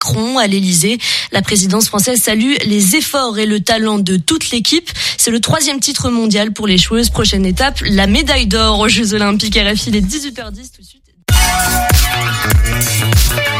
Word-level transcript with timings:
Macron 0.00 0.38
à 0.38 0.46
l'Elysée. 0.46 0.98
La 1.30 1.42
présidence 1.42 1.88
française 1.88 2.20
salue 2.20 2.54
les 2.64 2.96
efforts 2.96 3.38
et 3.38 3.44
le 3.44 3.60
talent 3.60 3.98
de 3.98 4.16
toute 4.16 4.50
l'équipe. 4.50 4.90
C'est 5.18 5.30
le 5.30 5.40
troisième 5.40 5.78
titre 5.78 6.08
mondial 6.08 6.52
pour 6.52 6.66
les 6.66 6.78
joueuses. 6.78 7.10
Prochaine 7.10 7.44
étape, 7.44 7.80
la 7.82 8.06
médaille 8.06 8.46
d'or 8.46 8.78
aux 8.80 8.88
Jeux 8.88 9.12
Olympiques. 9.12 9.58
RFI, 9.58 9.90
les 9.90 10.00
18h10 10.00 10.70
tout 10.74 10.80
de 10.80 10.86
suite. 10.86 11.02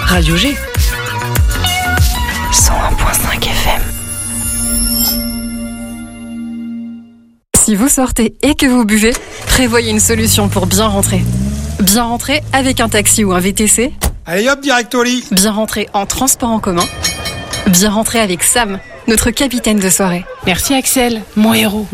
Radio 0.06 0.36
G. 0.36 0.56
101.5 2.52 3.44
FM. 3.44 3.82
Si 7.62 7.74
vous 7.74 7.88
sortez 7.88 8.34
et 8.42 8.54
que 8.54 8.66
vous 8.66 8.86
buvez, 8.86 9.12
prévoyez 9.46 9.90
une 9.90 10.00
solution 10.00 10.48
pour 10.48 10.66
bien 10.66 10.86
rentrer. 10.86 11.22
Bien 11.80 12.04
rentrer 12.04 12.42
avec 12.54 12.80
un 12.80 12.88
taxi 12.88 13.24
ou 13.24 13.32
un 13.32 13.40
VTC 13.40 13.92
Allez 14.26 14.48
hop, 14.48 14.60
direct 14.60 14.94
au 14.94 15.02
lit 15.02 15.24
Bien 15.30 15.52
rentrer 15.52 15.88
en 15.92 16.06
transport 16.06 16.48
en 16.50 16.60
commun 16.60 16.86
Bien 17.66 17.90
rentrer 17.90 18.20
avec 18.20 18.42
Sam, 18.42 18.78
notre 19.06 19.30
capitaine 19.30 19.78
de 19.78 19.90
soirée. 19.90 20.24
Merci 20.46 20.74
Axel, 20.74 21.22
mon 21.36 21.52
héros. 21.54 21.86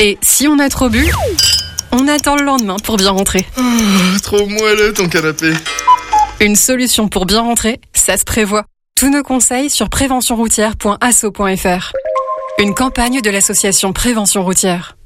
Et 0.00 0.16
si 0.22 0.46
on 0.46 0.58
a 0.60 0.68
trop 0.68 0.88
bu, 0.88 1.10
on 1.92 2.06
attend 2.06 2.36
le 2.36 2.44
lendemain 2.44 2.76
pour 2.82 2.96
bien 2.98 3.10
rentrer. 3.10 3.44
Oh, 3.58 3.62
trop 4.22 4.46
moelleux 4.46 4.92
ton 4.92 5.08
canapé. 5.08 5.52
Une 6.40 6.54
solution 6.56 7.08
pour 7.08 7.26
bien 7.26 7.40
rentrer, 7.40 7.80
ça 7.94 8.16
se 8.16 8.22
prévoit. 8.24 8.64
Tous 8.94 9.10
nos 9.10 9.22
conseils 9.24 9.70
sur 9.70 9.90
préventionroutière.asso.fr. 9.90 11.92
Une 12.60 12.74
campagne 12.74 13.20
de 13.20 13.30
l'association 13.30 13.92
Prévention 13.92 14.44
routière. 14.44 14.96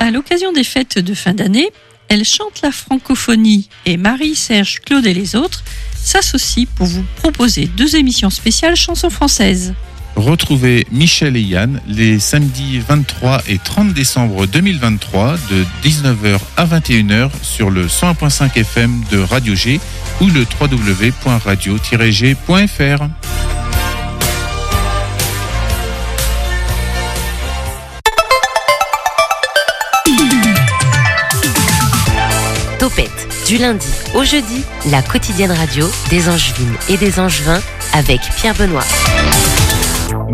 À 0.00 0.10
l'occasion 0.10 0.52
des 0.52 0.64
fêtes 0.64 0.98
de 0.98 1.12
fin 1.14 1.34
d'année, 1.34 1.70
elle 2.12 2.24
chante 2.26 2.60
la 2.62 2.70
francophonie 2.70 3.70
et 3.86 3.96
Marie-Serge 3.96 4.80
Claude 4.80 5.06
et 5.06 5.14
les 5.14 5.34
autres 5.34 5.64
s'associent 5.94 6.66
pour 6.76 6.86
vous 6.86 7.06
proposer 7.16 7.70
deux 7.74 7.96
émissions 7.96 8.28
spéciales 8.28 8.76
chansons 8.76 9.08
françaises. 9.08 9.72
Retrouvez 10.14 10.86
Michel 10.92 11.38
et 11.38 11.40
Yann 11.40 11.80
les 11.88 12.18
samedis 12.18 12.80
23 12.80 13.44
et 13.48 13.56
30 13.56 13.94
décembre 13.94 14.46
2023 14.46 15.36
de 15.50 15.64
19h 15.88 16.38
à 16.58 16.66
21h 16.66 17.30
sur 17.40 17.70
le 17.70 17.86
101.5 17.86 18.58
FM 18.58 19.04
de 19.10 19.18
Radio 19.18 19.54
G 19.54 19.80
ou 20.20 20.26
le 20.26 20.44
www.radio-g.fr. 20.60 23.08
du 33.52 33.58
lundi 33.58 33.86
au 34.14 34.24
jeudi, 34.24 34.62
la 34.90 35.02
quotidienne 35.02 35.50
radio 35.52 35.86
des 36.08 36.26
Angevines 36.30 36.74
et 36.88 36.96
des 36.96 37.20
Angevins 37.20 37.60
avec 37.92 38.20
Pierre 38.38 38.54
Benoît. 38.54 38.82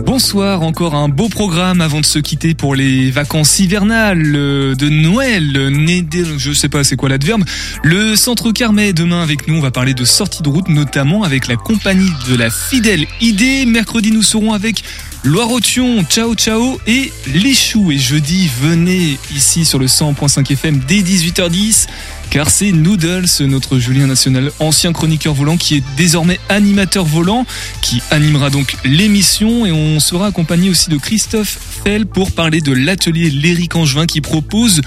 Bonsoir, 0.07 0.63
encore 0.63 0.95
un 0.95 1.09
beau 1.09 1.29
programme 1.29 1.81
avant 1.81 2.01
de 2.01 2.07
se 2.07 2.21
quitter 2.21 2.55
pour 2.55 2.77
les 2.77 3.11
vacances 3.11 3.59
hivernales 3.59 4.35
euh, 4.37 4.77
de 4.77 4.89
Noël. 4.89 5.69
Né 5.73 6.03
dès- 6.03 6.39
je 6.39 6.53
sais 6.53 6.69
pas 6.69 6.85
c'est 6.85 6.95
quoi 6.95 7.09
l'adverbe. 7.09 7.43
Le 7.83 8.15
centre 8.15 8.53
Carmet 8.53 8.93
demain 8.93 9.21
avec 9.21 9.49
nous, 9.49 9.57
on 9.57 9.61
va 9.61 9.73
parler 9.73 9.95
de 9.95 10.05
sortie 10.05 10.45
de 10.45 10.49
route 10.49 10.69
notamment 10.69 11.25
avec 11.25 11.49
la 11.49 11.57
compagnie 11.57 12.13
de 12.29 12.37
la 12.37 12.51
fidèle 12.51 13.05
idée. 13.21 13.67
Mercredi 13.67 14.13
nous 14.13 14.23
serons 14.23 14.53
avec 14.53 14.85
Loire-Othion, 15.25 16.05
Ciao 16.09 16.37
Ciao 16.37 16.79
et 16.87 17.13
Les 17.35 17.55
Choux. 17.55 17.91
Et 17.91 17.99
jeudi, 17.99 18.49
venez 18.63 19.19
ici 19.35 19.65
sur 19.65 19.81
le 19.81 19.87
100.5 19.87 20.53
FM 20.53 20.81
dès 20.87 21.01
18h10 21.01 21.87
car 22.31 22.51
c'est 22.51 22.73
Noodles, 22.73 23.27
notre 23.41 23.79
Julien 23.79 24.07
National, 24.07 24.51
ancien 24.59 24.93
chroniqueur 24.93 25.35
volant 25.35 25.57
qui 25.57 25.77
est 25.77 25.83
désormais 25.97 26.39
animateur 26.49 27.05
volant, 27.05 27.47
qui 27.83 28.03
animera 28.11 28.51
donc 28.51 28.77
l'émission 28.85 29.67
et 29.67 29.73
on 29.73 30.01
sera 30.01 30.27
accompagné 30.27 30.71
aussi 30.71 30.91
de 30.91 30.97
Christophe 30.97 31.59
Fell 31.85 32.07
pour 32.07 32.33
parler 32.33 32.61
de 32.61 32.73
l'atelier 32.73 33.31
L'Éric 33.31 33.77
Angevin 33.77 34.07
qui 34.07 34.21
propose 34.21 34.81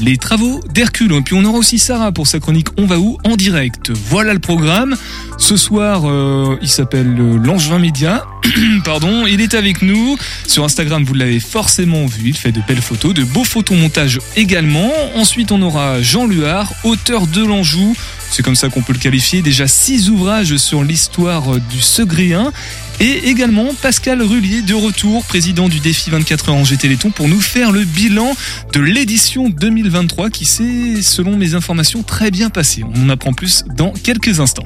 les 0.00 0.16
travaux 0.16 0.60
d'Hercule. 0.72 1.12
Et 1.12 1.20
puis 1.20 1.34
on 1.34 1.44
aura 1.44 1.58
aussi 1.58 1.78
Sarah 1.78 2.12
pour 2.12 2.26
sa 2.26 2.40
chronique 2.40 2.68
On 2.76 2.86
va 2.86 2.98
où 2.98 3.18
en 3.24 3.36
direct. 3.36 3.90
Voilà 3.90 4.32
le 4.32 4.38
programme. 4.38 4.96
Ce 5.38 5.56
soir, 5.56 6.02
euh, 6.04 6.56
il 6.62 6.68
s'appelle 6.68 7.16
euh, 7.18 7.38
L'Angevin 7.38 7.78
Média. 7.78 8.24
Pardon, 8.84 9.26
il 9.26 9.40
est 9.40 9.54
avec 9.54 9.82
nous. 9.82 10.16
Sur 10.46 10.64
Instagram, 10.64 11.04
vous 11.04 11.14
l'avez 11.14 11.40
forcément 11.40 12.06
vu. 12.06 12.28
Il 12.28 12.36
fait 12.36 12.52
de 12.52 12.60
belles 12.66 12.82
photos, 12.82 13.14
de 13.14 13.24
beaux 13.24 13.44
photomontages 13.44 14.18
également. 14.36 14.90
Ensuite, 15.14 15.52
on 15.52 15.62
aura 15.62 16.00
Jean 16.02 16.26
Luard, 16.26 16.72
auteur 16.88 17.26
de 17.26 17.44
l'Anjou. 17.44 17.94
C'est 18.30 18.42
comme 18.42 18.56
ça 18.56 18.68
qu'on 18.68 18.82
peut 18.82 18.92
le 18.92 18.98
qualifier. 18.98 19.42
Déjà 19.42 19.68
six 19.68 20.10
ouvrages 20.10 20.56
sur 20.56 20.82
l'histoire 20.82 21.58
du 21.70 21.80
Segréen. 21.80 22.52
Et 23.00 23.28
également 23.28 23.68
Pascal 23.80 24.22
Rullier 24.22 24.62
de 24.62 24.74
retour, 24.74 25.24
président 25.24 25.68
du 25.68 25.78
défi 25.78 26.10
24 26.10 26.48
heures 26.48 26.56
en 26.56 26.64
Téléthon 26.64 27.10
pour 27.10 27.28
nous 27.28 27.40
faire 27.40 27.70
le 27.70 27.84
bilan 27.84 28.34
de 28.72 28.80
l'édition 28.80 29.48
2023 29.48 30.30
qui 30.30 30.44
s'est, 30.44 31.00
selon 31.02 31.36
mes 31.36 31.54
informations, 31.54 32.02
très 32.02 32.32
bien 32.32 32.50
passée. 32.50 32.82
On 32.82 33.06
en 33.06 33.08
apprend 33.10 33.32
plus 33.32 33.64
dans 33.76 33.92
quelques 33.92 34.40
instants. 34.40 34.64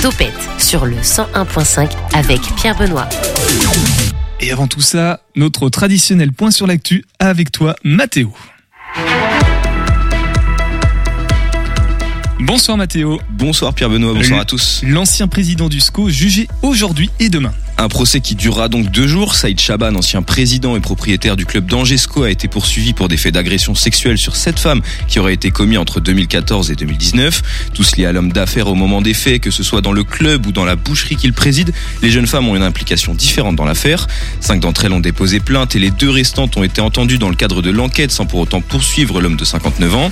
Topette 0.00 0.32
sur 0.58 0.86
le 0.86 0.96
101.5 0.96 1.90
avec 2.14 2.40
Pierre 2.56 2.78
Benoît. 2.78 3.08
Et 4.40 4.50
avant 4.52 4.66
tout 4.66 4.80
ça, 4.80 5.20
notre 5.36 5.68
traditionnel 5.68 6.32
point 6.32 6.50
sur 6.50 6.66
l'actu 6.66 7.04
avec 7.18 7.52
toi, 7.52 7.76
Mathéo. 7.84 8.32
Bonsoir 12.50 12.76
Mathéo. 12.76 13.20
Bonsoir 13.30 13.72
Pierre 13.72 13.88
Benoît, 13.90 14.12
bonsoir 14.12 14.40
à 14.40 14.44
tous. 14.44 14.80
L'ancien 14.84 15.28
président 15.28 15.68
du 15.68 15.78
SCO 15.78 16.10
jugé 16.10 16.48
aujourd'hui 16.62 17.08
et 17.20 17.28
demain. 17.28 17.52
Un 17.80 17.88
procès 17.88 18.20
qui 18.20 18.34
durera 18.34 18.68
donc 18.68 18.90
deux 18.90 19.06
jours. 19.06 19.34
Saïd 19.34 19.58
Chaban, 19.58 19.94
ancien 19.94 20.20
président 20.20 20.76
et 20.76 20.80
propriétaire 20.80 21.34
du 21.34 21.46
club 21.46 21.64
d'Angesco, 21.64 22.24
a 22.24 22.30
été 22.30 22.46
poursuivi 22.46 22.92
pour 22.92 23.08
des 23.08 23.16
faits 23.16 23.32
d'agression 23.32 23.74
sexuelle 23.74 24.18
sur 24.18 24.36
sept 24.36 24.58
femmes 24.58 24.82
qui 25.08 25.18
auraient 25.18 25.32
été 25.32 25.50
commis 25.50 25.78
entre 25.78 25.98
2014 25.98 26.70
et 26.70 26.74
2019. 26.74 27.70
Tous 27.72 27.96
liés 27.96 28.04
à 28.04 28.12
l'homme 28.12 28.32
d'affaires 28.32 28.66
au 28.66 28.74
moment 28.74 29.00
des 29.00 29.14
faits, 29.14 29.40
que 29.40 29.50
ce 29.50 29.62
soit 29.62 29.80
dans 29.80 29.92
le 29.92 30.04
club 30.04 30.44
ou 30.44 30.52
dans 30.52 30.66
la 30.66 30.76
boucherie 30.76 31.16
qu'il 31.16 31.32
préside, 31.32 31.72
les 32.02 32.10
jeunes 32.10 32.26
femmes 32.26 32.48
ont 32.48 32.54
une 32.54 32.62
implication 32.62 33.14
différente 33.14 33.56
dans 33.56 33.64
l'affaire. 33.64 34.08
Cinq 34.40 34.60
d'entre 34.60 34.84
elles 34.84 34.92
ont 34.92 35.00
déposé 35.00 35.40
plainte 35.40 35.74
et 35.74 35.78
les 35.78 35.90
deux 35.90 36.10
restantes 36.10 36.58
ont 36.58 36.62
été 36.62 36.82
entendues 36.82 37.16
dans 37.16 37.30
le 37.30 37.34
cadre 37.34 37.62
de 37.62 37.70
l'enquête 37.70 38.10
sans 38.10 38.26
pour 38.26 38.40
autant 38.40 38.60
poursuivre 38.60 39.22
l'homme 39.22 39.36
de 39.36 39.44
59 39.46 39.94
ans. 39.94 40.10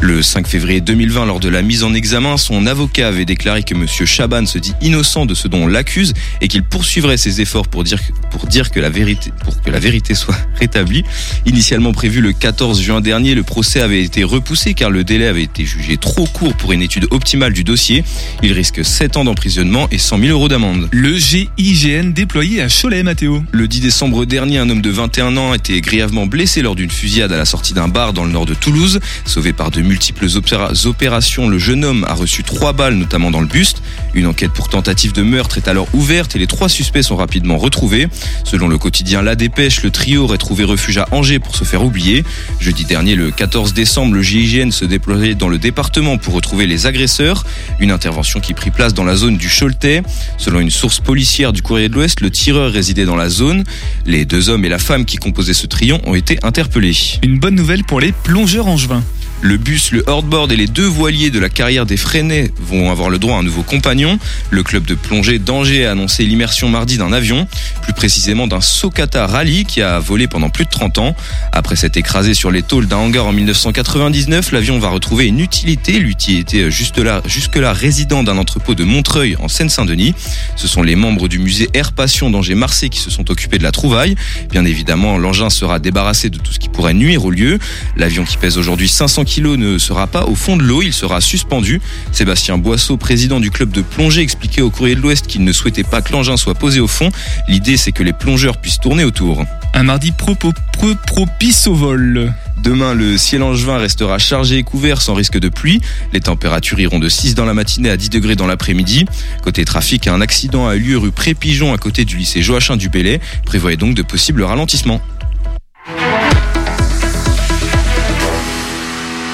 Le 0.00 0.22
5 0.22 0.46
février 0.46 0.80
2020, 0.80 1.26
lors 1.26 1.40
de 1.40 1.48
la 1.48 1.62
mise 1.62 1.82
en 1.82 1.94
examen, 1.94 2.36
son 2.36 2.64
avocat 2.68 3.08
avait 3.08 3.24
déclaré 3.24 3.64
que 3.64 3.74
monsieur 3.74 4.06
Chaban 4.06 4.46
se 4.46 4.58
dit 4.58 4.74
innocent 4.82 5.26
de 5.26 5.34
ce 5.34 5.48
dont 5.48 5.64
on 5.64 5.66
l'accuse 5.66 6.14
et 6.40 6.46
qu'il 6.46 6.62
poursuivrait 7.08 7.16
ses 7.16 7.40
efforts 7.40 7.68
pour 7.68 7.84
dire, 7.84 7.98
pour 8.30 8.46
dire 8.46 8.70
que 8.70 8.80
la 8.80 8.90
vérité, 8.90 9.32
pour 9.44 9.60
que 9.62 9.70
la 9.70 9.78
vérité 9.78 10.14
soit 10.14 10.36
rétablie. 10.60 11.04
Initialement 11.46 11.92
prévu 11.92 12.20
le 12.20 12.32
14 12.32 12.80
juin 12.82 13.00
dernier, 13.00 13.34
le 13.34 13.42
procès 13.42 13.80
avait 13.80 14.02
été 14.02 14.24
repoussé 14.24 14.74
car 14.74 14.90
le 14.90 15.04
délai 15.04 15.26
avait 15.26 15.42
été 15.44 15.64
jugé 15.64 15.96
trop 15.96 16.26
court 16.26 16.54
pour 16.54 16.72
une 16.72 16.82
étude 16.82 17.06
optimale 17.10 17.52
du 17.52 17.64
dossier. 17.64 18.04
Il 18.42 18.52
risque 18.52 18.84
7 18.84 19.16
ans 19.16 19.24
d'emprisonnement 19.24 19.88
et 19.90 19.98
100 19.98 20.18
000 20.18 20.30
euros 20.32 20.48
d'amende. 20.48 20.88
Le 20.92 21.16
GIGN 21.16 22.10
déployé 22.12 22.60
à 22.60 22.68
Cholet, 22.68 23.02
Mathéo. 23.02 23.42
Le 23.52 23.66
10 23.68 23.80
décembre 23.80 24.24
dernier, 24.26 24.58
un 24.58 24.68
homme 24.68 24.82
de 24.82 24.90
21 24.90 25.36
ans 25.36 25.52
a 25.52 25.56
été 25.56 25.80
grièvement 25.80 26.26
blessé 26.26 26.60
lors 26.62 26.74
d'une 26.76 26.90
fusillade 26.90 27.32
à 27.32 27.36
la 27.38 27.44
sortie 27.46 27.72
d'un 27.74 27.88
bar 27.88 28.12
dans 28.12 28.24
le 28.24 28.32
nord 28.32 28.46
de 28.46 28.54
Toulouse. 28.54 29.00
Sauvé 29.24 29.52
par 29.52 29.70
de 29.70 29.80
multiples 29.80 30.26
opéra- 30.26 30.72
opérations, 30.86 31.48
le 31.48 31.58
jeune 31.58 31.84
homme 31.84 32.04
a 32.06 32.14
reçu 32.14 32.42
trois 32.42 32.72
balles, 32.72 32.94
notamment 32.94 33.30
dans 33.30 33.40
le 33.40 33.46
buste. 33.46 33.82
Une 34.14 34.26
enquête 34.26 34.52
pour 34.52 34.68
tentative 34.68 35.12
de 35.12 35.22
meurtre 35.22 35.56
est 35.58 35.68
alors 35.68 35.88
ouverte 35.94 36.36
et 36.36 36.38
les 36.38 36.46
trois 36.46 36.68
suspects 36.68 36.97
sont 37.02 37.16
rapidement 37.16 37.58
retrouvés. 37.58 38.08
Selon 38.44 38.68
le 38.68 38.78
quotidien 38.78 39.22
La 39.22 39.34
Dépêche, 39.34 39.82
le 39.82 39.90
trio 39.90 40.24
aurait 40.24 40.38
trouvé 40.38 40.64
refuge 40.64 40.98
à 40.98 41.06
Angers 41.12 41.38
pour 41.38 41.56
se 41.56 41.64
faire 41.64 41.84
oublier. 41.84 42.24
Jeudi 42.60 42.84
dernier, 42.84 43.14
le 43.14 43.30
14 43.30 43.74
décembre, 43.74 44.14
le 44.14 44.22
GIGN 44.22 44.70
se 44.70 44.84
déployait 44.84 45.34
dans 45.34 45.48
le 45.48 45.58
département 45.58 46.18
pour 46.18 46.34
retrouver 46.34 46.66
les 46.66 46.86
agresseurs. 46.86 47.44
Une 47.80 47.90
intervention 47.90 48.40
qui 48.40 48.54
prit 48.54 48.70
place 48.70 48.94
dans 48.94 49.04
la 49.04 49.16
zone 49.16 49.36
du 49.36 49.48
Choletais. 49.48 50.02
Selon 50.36 50.60
une 50.60 50.70
source 50.70 51.00
policière 51.00 51.52
du 51.52 51.62
Courrier 51.62 51.88
de 51.88 51.94
l'Ouest, 51.94 52.20
le 52.20 52.30
tireur 52.30 52.72
résidait 52.72 53.04
dans 53.04 53.16
la 53.16 53.28
zone. 53.28 53.64
Les 54.06 54.24
deux 54.24 54.48
hommes 54.48 54.64
et 54.64 54.68
la 54.68 54.78
femme 54.78 55.04
qui 55.04 55.16
composaient 55.16 55.54
ce 55.54 55.66
trio 55.66 55.98
ont 56.04 56.14
été 56.14 56.38
interpellés. 56.42 56.96
Une 57.22 57.38
bonne 57.38 57.54
nouvelle 57.54 57.84
pour 57.84 58.00
les 58.00 58.12
plongeurs 58.12 58.66
angevins. 58.66 59.02
Le 59.40 59.56
bus, 59.56 59.92
le 59.92 60.08
hardboard 60.08 60.50
et 60.50 60.56
les 60.56 60.66
deux 60.66 60.86
voiliers 60.86 61.30
de 61.30 61.38
la 61.38 61.48
carrière 61.48 61.86
des 61.86 61.96
Freinet 61.96 62.50
vont 62.60 62.90
avoir 62.90 63.08
le 63.08 63.20
droit 63.20 63.36
à 63.36 63.38
un 63.38 63.44
nouveau 63.44 63.62
compagnon. 63.62 64.18
Le 64.50 64.64
club 64.64 64.84
de 64.84 64.96
plongée 64.96 65.38
d'Angers 65.38 65.86
a 65.86 65.92
annoncé 65.92 66.24
l'immersion 66.24 66.68
mardi 66.68 66.98
d'un 66.98 67.12
avion, 67.12 67.46
plus 67.82 67.92
précisément 67.92 68.48
d'un 68.48 68.60
Socata 68.60 69.28
Rally 69.28 69.64
qui 69.64 69.80
a 69.80 70.00
volé 70.00 70.26
pendant 70.26 70.50
plus 70.50 70.64
de 70.64 70.70
30 70.70 70.98
ans. 70.98 71.16
Après 71.52 71.76
s'être 71.76 71.96
écrasé 71.96 72.34
sur 72.34 72.50
les 72.50 72.62
tôles 72.62 72.88
d'un 72.88 72.96
hangar 72.96 73.26
en 73.26 73.32
1999, 73.32 74.50
l'avion 74.50 74.80
va 74.80 74.88
retrouver 74.88 75.26
une 75.26 75.38
utilité. 75.38 76.00
L'utilité 76.00 76.68
juste 76.72 76.98
là, 76.98 77.22
jusque-là 77.24 77.72
résident 77.72 78.24
d'un 78.24 78.38
entrepôt 78.38 78.74
de 78.74 78.82
Montreuil 78.82 79.36
en 79.38 79.46
Seine-Saint-Denis. 79.46 80.14
Ce 80.56 80.66
sont 80.66 80.82
les 80.82 80.96
membres 80.96 81.28
du 81.28 81.38
musée 81.38 81.68
Air 81.74 81.92
Passion 81.92 82.28
d'Angers-Marseille 82.28 82.90
qui 82.90 82.98
se 82.98 83.10
sont 83.10 83.30
occupés 83.30 83.58
de 83.58 83.62
la 83.62 83.70
trouvaille. 83.70 84.16
Bien 84.50 84.64
évidemment, 84.64 85.16
l'engin 85.16 85.48
sera 85.48 85.78
débarrassé 85.78 86.28
de 86.28 86.38
tout 86.38 86.52
ce 86.52 86.58
qui 86.58 86.68
pourrait 86.68 86.94
nuire 86.94 87.24
au 87.24 87.30
lieu. 87.30 87.60
L'avion 87.96 88.24
qui 88.24 88.36
pèse 88.36 88.58
aujourd'hui 88.58 88.88
500 88.88 89.27
kg 89.28 89.56
ne 89.56 89.78
sera 89.78 90.06
pas 90.06 90.24
au 90.24 90.34
fond 90.34 90.56
de 90.56 90.62
l'eau, 90.62 90.82
il 90.82 90.92
sera 90.92 91.20
suspendu. 91.20 91.80
Sébastien 92.12 92.58
Boisseau, 92.58 92.96
président 92.96 93.38
du 93.40 93.50
club 93.50 93.70
de 93.70 93.82
plongée, 93.82 94.22
expliquait 94.22 94.62
au 94.62 94.70
courrier 94.70 94.94
de 94.96 95.00
l'Ouest 95.00 95.26
qu'il 95.26 95.44
ne 95.44 95.52
souhaitait 95.52 95.84
pas 95.84 96.00
que 96.02 96.12
l'engin 96.12 96.36
soit 96.36 96.54
posé 96.54 96.80
au 96.80 96.88
fond. 96.88 97.10
L'idée, 97.46 97.76
c'est 97.76 97.92
que 97.92 98.02
les 98.02 98.12
plongeurs 98.12 98.56
puissent 98.56 98.80
tourner 98.80 99.04
autour. 99.04 99.44
Un 99.74 99.82
mardi 99.82 100.12
pro- 100.12 100.34
pro- 100.34 100.52
pro- 100.72 100.94
propice 101.06 101.66
au 101.66 101.74
vol. 101.74 102.32
Demain, 102.62 102.92
le 102.94 103.16
ciel 103.18 103.42
angevin 103.44 103.78
restera 103.78 104.18
chargé 104.18 104.56
et 104.56 104.62
couvert 104.64 105.00
sans 105.00 105.14
risque 105.14 105.38
de 105.38 105.48
pluie. 105.48 105.80
Les 106.12 106.20
températures 106.20 106.80
iront 106.80 106.98
de 106.98 107.08
6 107.08 107.34
dans 107.36 107.44
la 107.44 107.54
matinée 107.54 107.90
à 107.90 107.96
10 107.96 108.10
degrés 108.10 108.34
dans 108.34 108.46
l'après-midi. 108.48 109.04
Côté 109.44 109.64
trafic, 109.64 110.08
un 110.08 110.20
accident 110.20 110.66
a 110.66 110.74
eu 110.74 110.80
lieu 110.80 110.98
rue 110.98 111.12
Prépigeon 111.12 111.72
à 111.72 111.78
côté 111.78 112.04
du 112.04 112.16
lycée 112.16 112.42
Joachim 112.42 112.76
du 112.76 112.88
Bellay. 112.88 113.20
Prévoyez 113.44 113.76
donc 113.76 113.94
de 113.94 114.02
possibles 114.02 114.42
ralentissements. 114.42 115.00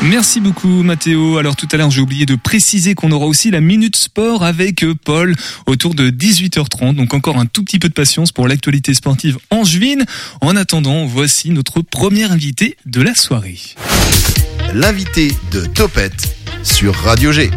Merci 0.04 0.40
beaucoup 0.40 0.82
Mathéo. 0.82 1.38
Alors 1.38 1.56
tout 1.56 1.66
à 1.72 1.76
l'heure 1.78 1.90
j'ai 1.90 2.02
oublié 2.02 2.26
de 2.26 2.34
préciser 2.34 2.94
qu'on 2.94 3.10
aura 3.10 3.24
aussi 3.24 3.50
la 3.50 3.60
Minute 3.60 3.96
Sport 3.96 4.44
avec 4.44 4.84
euh, 4.84 4.94
Paul 4.94 5.34
autour 5.66 5.94
de 5.94 6.10
18h30. 6.10 6.94
Donc 6.94 7.14
encore 7.14 7.38
un 7.38 7.46
tout 7.46 7.64
petit 7.64 7.78
peu 7.78 7.88
de 7.88 7.94
patience 7.94 8.30
pour 8.30 8.46
l'actualité 8.46 8.92
sportive 8.92 9.38
angevine. 9.50 10.04
En 10.42 10.56
attendant, 10.56 11.06
voici 11.06 11.50
notre 11.50 11.80
premier 11.80 12.24
invité 12.24 12.76
de 12.84 13.00
la 13.00 13.14
soirée. 13.14 13.58
L'invité 14.74 15.32
de 15.52 15.64
Topette 15.64 16.36
sur 16.62 16.94
Radio 16.94 17.32
G. 17.32 17.50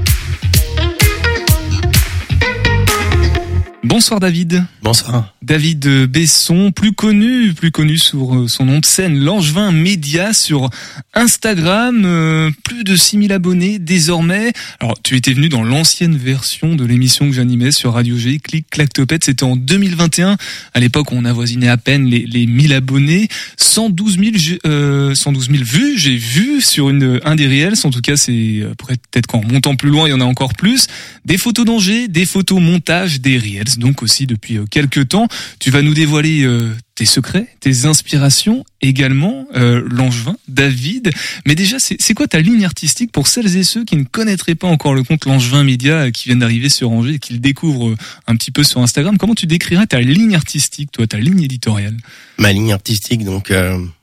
Bonsoir 3.87 4.19
David. 4.19 4.65
Bonsoir. 4.83 5.33
David 5.41 5.87
Besson, 6.07 6.73
plus 6.73 6.91
connu, 6.91 7.53
plus 7.53 7.71
connu 7.71 7.97
sous 7.97 8.33
euh, 8.35 8.47
son 8.49 8.65
nom 8.65 8.79
de 8.79 8.85
scène, 8.85 9.17
Langevin 9.17 9.71
Média 9.71 10.33
sur 10.33 10.69
Instagram, 11.13 12.03
euh, 12.03 12.51
plus 12.65 12.83
de 12.83 12.97
6000 12.97 13.31
abonnés 13.31 13.79
désormais. 13.79 14.51
Alors, 14.81 14.99
tu 15.01 15.15
étais 15.15 15.31
venu 15.31 15.47
dans 15.47 15.63
l'ancienne 15.63 16.17
version 16.17 16.75
de 16.75 16.83
l'émission 16.83 17.27
que 17.27 17.31
j'animais 17.31 17.71
sur 17.71 17.93
Radio 17.93 18.17
G, 18.17 18.39
Clic 18.39 18.65
Clac 18.69 18.91
Topette, 18.91 19.23
c'était 19.23 19.45
en 19.45 19.55
2021. 19.55 20.35
À 20.73 20.79
l'époque, 20.81 21.13
on 21.13 21.23
avoisinait 21.23 21.69
à 21.69 21.77
peine 21.77 22.07
les, 22.07 22.25
les 22.25 22.45
1000 22.45 22.73
abonnés, 22.73 23.29
112 23.55 24.17
000, 24.19 24.31
j'ai- 24.35 24.59
euh, 24.67 25.15
112 25.15 25.47
000 25.49 25.63
vues, 25.63 25.97
j'ai 25.97 26.17
vu 26.17 26.59
sur 26.59 26.89
une, 26.89 27.21
un 27.23 27.35
des 27.35 27.47
réels, 27.47 27.75
en 27.85 27.89
tout 27.91 28.01
cas, 28.01 28.17
c'est 28.17 28.33
euh, 28.59 28.73
peut-être 28.77 29.27
qu'en 29.27 29.41
montant 29.49 29.77
plus 29.77 29.91
loin, 29.91 30.09
il 30.09 30.11
y 30.11 30.13
en 30.13 30.19
a 30.19 30.25
encore 30.25 30.55
plus. 30.55 30.87
Des 31.23 31.37
photos 31.37 31.65
d'Angers, 31.65 32.09
des 32.09 32.25
photos 32.25 32.59
montage, 32.59 33.21
des 33.21 33.37
donc 33.77 34.03
aussi 34.03 34.27
depuis 34.27 34.57
euh, 34.57 34.65
quelques 34.69 35.09
temps. 35.09 35.27
Tu 35.59 35.71
vas 35.71 35.81
nous 35.81 35.93
dévoiler 35.93 36.43
euh, 36.43 36.73
tes 36.95 37.05
secrets, 37.05 37.47
tes 37.59 37.85
inspirations, 37.85 38.65
également 38.81 39.47
euh, 39.55 39.87
Langevin, 39.89 40.35
David. 40.47 41.11
Mais 41.45 41.53
déjà, 41.53 41.77
c'est 41.79 42.13
quoi 42.15 42.27
ta 42.27 42.41
ligne 42.41 42.65
artistique 42.65 43.11
pour 43.11 43.27
celles 43.27 43.55
et 43.55 43.63
ceux 43.63 43.85
qui 43.85 43.95
ne 43.95 44.03
connaîtraient 44.03 44.55
pas 44.55 44.67
encore 44.67 44.95
le 44.95 45.03
compte 45.03 45.25
Langevin 45.25 45.63
Média 45.63 45.93
euh, 45.93 46.11
qui 46.11 46.25
viennent 46.25 46.39
d'arriver 46.39 46.69
sur 46.69 46.91
Angers 46.91 47.13
et 47.13 47.19
qui 47.19 47.33
le 47.33 47.39
découvrent 47.39 47.89
euh, 47.89 47.97
un 48.25 48.35
petit 48.35 48.51
peu 48.51 48.63
sur 48.63 48.81
Instagram? 48.81 49.17
Comment 49.17 49.35
tu 49.35 49.45
décrirais 49.45 49.85
ta 49.85 50.01
ligne 50.01 50.35
artistique, 50.35 50.91
toi, 50.91 51.05
ta 51.05 51.19
ligne 51.19 51.43
éditoriale? 51.43 51.97
Ma 52.39 52.51
ligne 52.51 52.73
artistique, 52.73 53.23
donc, 53.23 53.53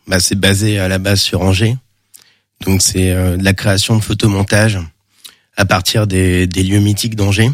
bah, 0.06 0.20
c'est 0.20 0.38
basé 0.38 0.79
à 0.79 0.88
la 0.88 0.99
base 0.99 1.20
sur 1.20 1.41
Angers. 1.41 1.77
Donc, 2.65 2.81
c'est 2.82 3.11
euh, 3.11 3.37
de 3.37 3.44
la 3.44 3.53
création 3.55 3.97
de 3.97 4.03
photomontage 4.03 4.79
à 5.56 5.65
partir 5.65 6.06
des, 6.06 6.47
des 6.47 6.62
lieux 6.62 6.81
mythiques 6.81 7.17
d'Angers. 7.17 7.50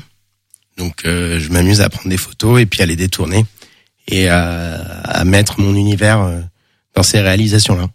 Donc, 0.80 1.04
euh, 1.04 1.38
je 1.38 1.50
m'amuse 1.50 1.82
à 1.82 1.90
prendre 1.90 2.08
des 2.08 2.16
photos 2.16 2.58
et 2.58 2.64
puis 2.64 2.80
à 2.80 2.86
les 2.86 2.96
détourner 2.96 3.44
et 4.08 4.28
à, 4.28 4.80
à 5.04 5.24
mettre 5.24 5.60
mon 5.60 5.74
univers 5.76 6.22
euh, 6.22 6.40
dans 6.94 7.02
ces 7.02 7.20
réalisations-là. 7.20 7.88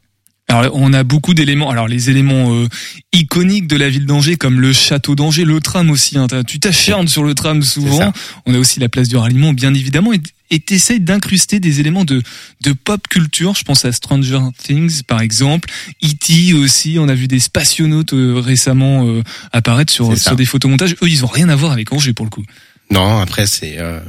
Alors 0.48 0.76
on 0.76 0.94
a 0.94 1.04
beaucoup 1.04 1.34
d'éléments. 1.34 1.72
Alors 1.72 1.88
les 1.88 2.12
éléments 2.12 2.54
euh, 2.54 2.68
iconiques 3.14 3.66
de 3.66 3.78
la 3.78 3.90
ville 3.90 4.06
d'Angers, 4.06 4.36
comme 4.36 4.62
le 4.62 4.74
château 4.74 5.16
d'Angers, 5.16 5.44
le 5.44 5.60
tram 5.60 5.90
aussi. 5.90 6.20
Hein, 6.20 6.28
tu 6.46 6.60
t'acharnes 6.60 7.08
sur 7.08 7.24
le 7.24 7.34
tram 7.34 7.64
souvent. 7.64 8.14
On 8.46 8.54
a 8.54 8.58
aussi 8.60 8.80
la 8.80 8.88
place 8.88 9.08
du 9.08 9.18
ralliement, 9.18 9.54
bien 9.54 9.74
évidemment. 9.74 10.12
Et 10.52 10.60
t'essayes 10.60 11.00
d'incruster 11.00 11.60
des 11.60 11.80
éléments 11.80 12.06
de, 12.06 12.22
de 12.62 12.74
pop 12.74 13.08
culture. 13.08 13.56
Je 13.56 13.64
pense 13.64 13.86
à 13.86 13.92
Stranger 13.92 14.40
Things, 14.60 15.02
par 15.02 15.22
exemple. 15.22 15.68
E.T. 16.04 16.54
aussi. 16.54 16.98
On 17.00 17.10
a 17.10 17.16
vu 17.16 17.28
des 17.28 17.40
spationautes 17.40 18.14
euh, 18.14 18.40
récemment 18.40 19.08
euh, 19.08 19.24
apparaître 19.52 19.92
sur, 19.92 20.16
sur 20.16 20.36
des 20.36 20.46
photomontages. 20.46 20.96
Eux, 21.02 21.10
ils 21.10 21.26
ont 21.26 21.30
rien 21.30 21.50
à 21.50 21.56
voir 21.56 21.72
avec 21.72 21.92
Angers 21.92 22.14
pour 22.14 22.26
le 22.26 22.30
coup. 22.30 22.46
Non, 22.92 23.20
après 23.20 23.48
c'est 23.48 23.78
euh, 23.80 24.00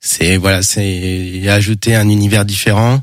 c'est 0.00 0.36
voilà, 0.36 0.62
c'est 0.62 1.48
ajouter 1.48 1.94
un 1.94 2.08
univers 2.08 2.44
différent. 2.44 3.02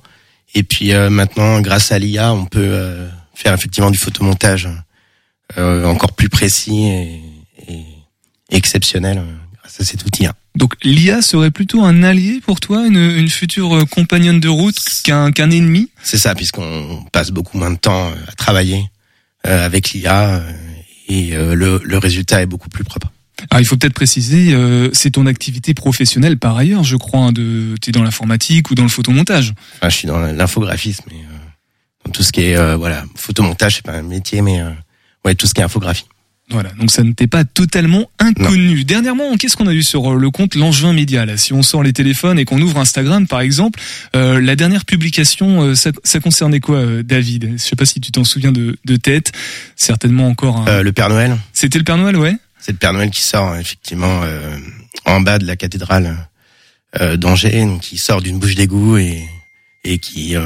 Et 0.56 0.64
puis 0.64 0.94
euh, 0.94 1.10
maintenant, 1.10 1.62
grâce 1.62 1.92
à 1.92 2.00
l'IA, 2.00 2.34
on 2.34 2.46
peut 2.46 2.60
euh, 2.62 3.10
faire 3.34 3.54
effectivement 3.54 3.92
du 3.92 3.98
photomontage 3.98 4.70
euh, 5.58 5.86
encore 5.86 6.14
plus 6.14 6.30
précis 6.30 6.86
et, 6.86 7.22
et 7.68 7.84
exceptionnel 8.50 9.18
euh, 9.18 9.34
grâce 9.60 9.82
à 9.82 9.84
cet 9.84 10.06
outil. 10.06 10.28
Donc 10.56 10.76
l'IA 10.84 11.22
serait 11.24 11.50
plutôt 11.50 11.84
un 11.84 12.04
allié 12.04 12.40
pour 12.46 12.60
toi, 12.60 12.86
une, 12.86 12.98
une 12.98 13.30
future 13.30 13.76
euh, 13.76 13.86
compagnonne 13.86 14.40
de 14.40 14.50
route 14.50 14.78
qu'un 15.04 15.32
qu'un 15.32 15.50
ennemi? 15.50 15.90
C'est 16.04 16.20
ça, 16.20 16.36
puisqu'on 16.36 17.04
passe 17.12 17.32
beaucoup 17.32 17.58
moins 17.58 17.72
de 17.72 17.78
temps 17.78 18.12
à 18.28 18.32
travailler 18.34 18.86
euh, 19.48 19.66
avec 19.66 19.92
l'IA 19.92 20.44
et 21.08 21.36
euh, 21.36 21.56
le, 21.56 21.82
le 21.84 21.98
résultat 21.98 22.42
est 22.44 22.46
beaucoup 22.46 22.70
plus 22.70 22.84
propre. 22.84 23.12
Alors 23.50 23.62
il 23.62 23.66
faut 23.66 23.78
peut-être 23.78 23.94
préciser, 23.94 24.54
euh, 24.54 24.90
c'est 24.94 25.12
ton 25.12 25.26
activité 25.26 25.74
professionnelle 25.74 26.38
par 26.38 26.58
ailleurs, 26.58 26.84
je 26.84 26.96
crois. 26.98 27.22
Hein, 27.22 27.32
de, 27.32 27.76
t'es 27.82 27.92
dans 27.92 28.04
l'informatique 28.04 28.72
ou 28.72 28.76
dans 28.76 28.84
le 28.84 28.90
photomontage. 28.90 29.54
Enfin, 29.78 29.90
je 29.90 29.96
suis 29.96 30.08
dans 30.08 30.20
l'infographisme, 30.20 31.04
mais 31.12 31.20
euh, 31.20 32.06
dans 32.06 32.12
tout 32.12 32.24
ce 32.24 32.32
qui 32.32 32.42
est 32.42 32.58
euh, 32.58 32.76
voilà 32.76 33.06
photomontage, 33.16 33.76
c'est 33.76 33.86
pas 33.86 33.94
un 33.94 34.04
métier, 34.04 34.42
mais 34.42 34.62
euh, 34.62 34.72
ouais 35.26 35.36
tout 35.36 35.48
ce 35.48 35.54
qui 35.54 35.62
est 35.62 35.64
infographie. 35.64 36.06
Voilà, 36.50 36.72
donc 36.78 36.92
ça 36.92 37.04
ne 37.04 37.14
t'est 37.14 37.26
pas 37.26 37.46
totalement 37.46 38.12
inconnu. 38.20 38.84
Dernièrement, 38.84 39.38
qu'est-ce 39.38 39.56
qu'on 39.56 39.66
a 39.66 39.74
eu 39.74 39.82
sur 39.82 40.12
euh, 40.12 40.20
le 40.20 40.30
compte 40.30 40.56
Langevin 40.56 40.92
Média 40.92 41.26
là? 41.26 41.38
Si 41.38 41.54
on 41.54 41.64
sort 41.64 41.84
les 41.84 41.94
téléphones 41.94 42.38
et 42.38 42.44
qu'on 42.44 42.62
ouvre 42.62 42.80
Instagram, 42.80 43.28
par 43.28 43.40
exemple, 43.40 43.80
euh, 44.16 44.42
la 44.42 44.58
dernière 44.58 44.84
publication, 44.84 45.62
euh, 45.64 45.74
ça, 45.74 45.92
ça 46.04 46.20
concernait 46.20 46.60
quoi, 46.60 46.76
euh, 46.76 47.02
David? 47.02 47.54
Je 47.54 47.64
sais 47.64 47.78
pas 47.78 47.86
si 47.86 48.02
tu 48.02 48.12
t'en 48.12 48.26
souviens 48.26 48.52
de, 48.52 48.78
de 48.84 48.96
tête. 48.98 49.32
Certainement 49.78 50.28
encore. 50.28 50.58
Un... 50.58 50.68
Euh, 50.68 50.84
le 50.84 50.92
Père 50.92 51.08
Noël. 51.08 51.38
C'était 51.54 51.78
le 51.78 51.86
Père 51.86 51.98
Noël, 51.98 52.18
ouais. 52.18 52.36
C'est 52.66 52.72
le 52.72 52.78
Père 52.78 52.94
Noël 52.94 53.10
qui 53.10 53.22
sort 53.22 53.58
effectivement 53.58 54.22
euh, 54.24 54.58
en 55.04 55.20
bas 55.20 55.38
de 55.38 55.46
la 55.46 55.58
cathédrale 55.58 56.16
euh, 57.02 57.18
d'Angers, 57.18 57.66
donc 57.66 57.82
qui 57.82 57.98
sort 57.98 58.22
d'une 58.22 58.40
bouche 58.40 58.56
d'égout 58.56 58.96
et 58.96 59.28
et 59.84 59.98
qui 60.00 60.38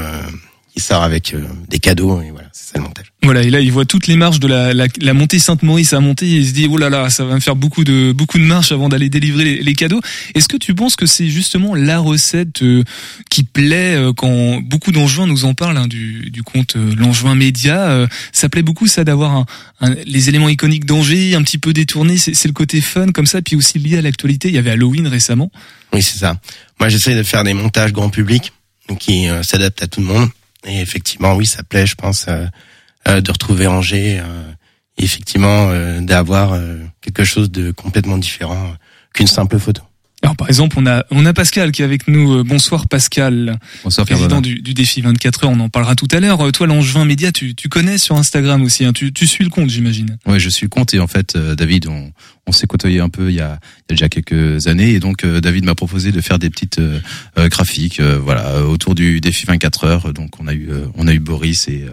qui 0.78 0.84
sort 0.84 1.02
avec 1.02 1.34
euh, 1.34 1.44
des 1.68 1.80
cadeaux 1.80 2.22
et 2.22 2.30
voilà, 2.30 2.48
c'est 2.52 2.72
ça 2.72 2.78
le 2.78 2.84
montage. 2.84 3.06
Voilà, 3.24 3.42
et 3.42 3.50
là, 3.50 3.60
il 3.60 3.72
voit 3.72 3.84
toutes 3.84 4.06
les 4.06 4.14
marches 4.16 4.38
de 4.38 4.46
la, 4.46 4.72
la, 4.72 4.86
la 5.00 5.12
montée 5.12 5.38
Sainte-Maurice 5.40 5.92
à 5.92 5.98
monter 6.00 6.26
et 6.26 6.36
il 6.36 6.46
se 6.46 6.52
dit, 6.52 6.68
oh 6.70 6.76
là 6.76 6.88
là, 6.88 7.10
ça 7.10 7.24
va 7.24 7.34
me 7.34 7.40
faire 7.40 7.56
beaucoup 7.56 7.82
de, 7.82 8.12
beaucoup 8.12 8.38
de 8.38 8.44
marches 8.44 8.70
avant 8.70 8.88
d'aller 8.88 9.08
délivrer 9.08 9.44
les, 9.44 9.62
les 9.62 9.74
cadeaux. 9.74 10.00
Est-ce 10.36 10.46
que 10.48 10.56
tu 10.56 10.74
penses 10.74 10.94
que 10.94 11.04
c'est 11.06 11.28
justement 11.28 11.74
la 11.74 11.98
recette 11.98 12.62
euh, 12.62 12.84
qui 13.28 13.42
plaît 13.42 13.96
euh, 13.96 14.12
quand 14.12 14.60
beaucoup 14.62 14.92
d'Angevins 14.92 15.26
nous 15.26 15.44
en 15.46 15.54
parlent, 15.54 15.76
hein, 15.78 15.88
du, 15.88 16.30
du 16.30 16.42
compte 16.44 16.76
euh, 16.76 16.94
Langevin 16.96 17.34
Média 17.34 17.90
euh, 17.90 18.06
Ça 18.32 18.48
plaît 18.48 18.62
beaucoup, 18.62 18.86
ça, 18.86 19.02
d'avoir 19.02 19.32
un, 19.34 19.46
un- 19.80 19.94
les 20.06 20.28
éléments 20.28 20.48
iconiques 20.48 20.84
d'Angers, 20.86 21.34
un 21.34 21.42
petit 21.42 21.58
peu 21.58 21.72
détournés, 21.72 22.18
c'est 22.18 22.34
c'est 22.34 22.48
le 22.48 22.54
côté 22.54 22.80
fun 22.80 23.08
comme 23.08 23.26
ça, 23.26 23.42
puis 23.42 23.56
aussi 23.56 23.78
lié 23.80 23.98
à 23.98 24.02
l'actualité. 24.02 24.46
Il 24.48 24.54
y 24.54 24.58
avait 24.58 24.70
Halloween 24.70 25.08
récemment. 25.08 25.50
Oui, 25.92 26.02
c'est 26.02 26.18
ça. 26.18 26.38
Moi, 26.78 26.88
j'essaie 26.88 27.16
de 27.16 27.22
faire 27.24 27.42
des 27.42 27.52
montages 27.54 27.92
grand 27.92 28.10
public 28.10 28.52
qui 29.00 29.28
euh, 29.28 29.42
s'adaptent 29.42 29.82
à 29.82 29.86
tout 29.88 30.00
le 30.00 30.06
monde. 30.06 30.28
Et 30.66 30.80
effectivement, 30.80 31.34
oui, 31.34 31.46
ça 31.46 31.62
plaît, 31.62 31.86
je 31.86 31.94
pense, 31.94 32.26
euh, 32.28 32.46
euh, 33.08 33.20
de 33.20 33.30
retrouver 33.30 33.66
Angers. 33.66 34.20
euh, 34.20 34.52
et 35.00 35.04
effectivement, 35.04 35.70
d'avoir 36.00 36.60
quelque 37.00 37.22
chose 37.22 37.52
de 37.52 37.70
complètement 37.70 38.18
différent 38.18 38.74
qu'une 39.14 39.28
simple 39.28 39.60
photo. 39.60 39.80
Alors 40.22 40.34
par 40.36 40.48
exemple, 40.48 40.76
on 40.80 40.86
a 40.86 41.04
on 41.10 41.24
a 41.26 41.32
Pascal 41.32 41.70
qui 41.70 41.82
est 41.82 41.84
avec 41.84 42.08
nous. 42.08 42.38
Euh, 42.38 42.42
Bonsoir 42.42 42.88
Pascal. 42.88 43.58
Bonsoir 43.84 44.04
président 44.04 44.40
du, 44.40 44.60
du 44.60 44.74
défi 44.74 45.00
24 45.00 45.44
heures. 45.44 45.50
On 45.50 45.60
en 45.60 45.68
parlera 45.68 45.94
tout 45.94 46.08
à 46.10 46.18
l'heure. 46.18 46.40
Euh, 46.40 46.50
Toi, 46.50 46.66
Langevin 46.66 47.04
Média, 47.04 47.30
tu, 47.30 47.54
tu 47.54 47.68
connais 47.68 47.98
sur 47.98 48.16
Instagram 48.16 48.62
aussi. 48.62 48.84
Hein. 48.84 48.92
Tu, 48.92 49.12
tu 49.12 49.26
suis 49.28 49.44
le 49.44 49.50
compte, 49.50 49.70
j'imagine. 49.70 50.16
Ouais, 50.26 50.40
je 50.40 50.48
suis 50.48 50.64
le 50.64 50.70
compte 50.70 50.92
et 50.92 50.98
en 50.98 51.06
fait, 51.06 51.36
euh, 51.36 51.54
David, 51.54 51.86
on, 51.86 52.10
on 52.48 52.52
s'est 52.52 52.66
côtoyé 52.66 52.98
un 52.98 53.08
peu 53.10 53.30
il 53.30 53.36
y, 53.36 53.40
a, 53.40 53.60
il 53.88 53.92
y 53.92 53.94
a 53.94 53.94
déjà 53.94 54.08
quelques 54.08 54.66
années 54.66 54.90
et 54.90 55.00
donc 55.00 55.22
euh, 55.24 55.40
David 55.40 55.64
m'a 55.64 55.74
proposé 55.76 56.10
de 56.10 56.20
faire 56.20 56.38
des 56.40 56.50
petites 56.50 56.80
euh, 56.80 56.98
euh, 57.38 57.48
graphiques, 57.48 58.00
euh, 58.00 58.18
voilà, 58.18 58.64
autour 58.64 58.96
du 58.96 59.20
défi 59.20 59.46
24 59.46 59.84
heures. 59.84 60.12
Donc 60.12 60.40
on 60.40 60.48
a 60.48 60.52
eu, 60.52 60.68
euh, 60.70 60.86
on 60.96 61.06
a 61.06 61.14
eu 61.14 61.20
Boris 61.20 61.68
et, 61.68 61.84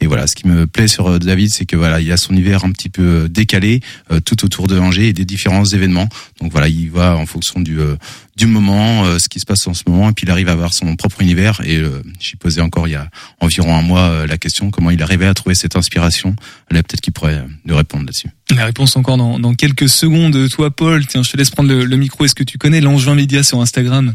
et 0.00 0.06
voilà. 0.06 0.26
Ce 0.26 0.36
qui 0.36 0.48
me 0.48 0.66
plaît 0.66 0.88
sur 0.88 1.18
David, 1.18 1.50
c'est 1.50 1.66
que 1.66 1.76
voilà, 1.76 2.00
il 2.00 2.10
a 2.10 2.16
son 2.16 2.32
univers 2.32 2.64
un 2.64 2.70
petit 2.72 2.88
peu 2.88 3.28
décalé 3.28 3.80
euh, 4.10 4.20
tout 4.20 4.42
autour 4.44 4.68
de 4.68 4.78
Angers 4.78 5.08
et 5.08 5.12
des 5.12 5.26
différents 5.26 5.66
événements. 5.66 6.08
Donc 6.40 6.50
voilà, 6.50 6.68
il 6.68 6.90
va 6.90 7.16
en 7.16 7.26
fonction 7.26 7.60
du 7.60 7.73
euh, 7.78 7.96
du 8.36 8.46
moment, 8.46 9.04
euh, 9.04 9.18
ce 9.18 9.28
qui 9.28 9.40
se 9.40 9.46
passe 9.46 9.66
en 9.66 9.74
ce 9.74 9.82
moment, 9.86 10.10
et 10.10 10.12
puis 10.12 10.26
il 10.26 10.30
arrive 10.30 10.48
à 10.48 10.52
avoir 10.52 10.72
son 10.72 10.96
propre 10.96 11.22
univers. 11.22 11.60
Et 11.64 11.76
euh, 11.76 12.02
j'ai 12.20 12.36
posé 12.36 12.60
encore 12.60 12.88
il 12.88 12.92
y 12.92 12.96
a 12.96 13.08
environ 13.40 13.74
un 13.76 13.82
mois 13.82 14.00
euh, 14.00 14.26
la 14.26 14.38
question 14.38 14.70
comment 14.70 14.90
il 14.90 15.02
arrivait 15.02 15.26
à 15.26 15.34
trouver 15.34 15.54
cette 15.54 15.76
inspiration. 15.76 16.34
Là, 16.70 16.82
peut-être 16.82 17.00
qu'il 17.00 17.12
pourrait 17.12 17.44
nous 17.64 17.76
répondre 17.76 18.04
là-dessus. 18.04 18.28
La 18.54 18.64
réponse 18.66 18.96
encore 18.96 19.16
dans, 19.16 19.38
dans 19.38 19.54
quelques 19.54 19.88
secondes. 19.88 20.48
Toi, 20.50 20.70
Paul, 20.70 21.06
tiens, 21.06 21.22
je 21.22 21.30
te 21.30 21.36
laisse 21.36 21.50
prendre 21.50 21.68
le, 21.68 21.84
le 21.84 21.96
micro. 21.96 22.24
Est-ce 22.24 22.34
que 22.34 22.44
tu 22.44 22.58
connais 22.58 22.80
Langevin 22.80 23.14
Média 23.14 23.42
sur 23.42 23.60
Instagram? 23.60 24.14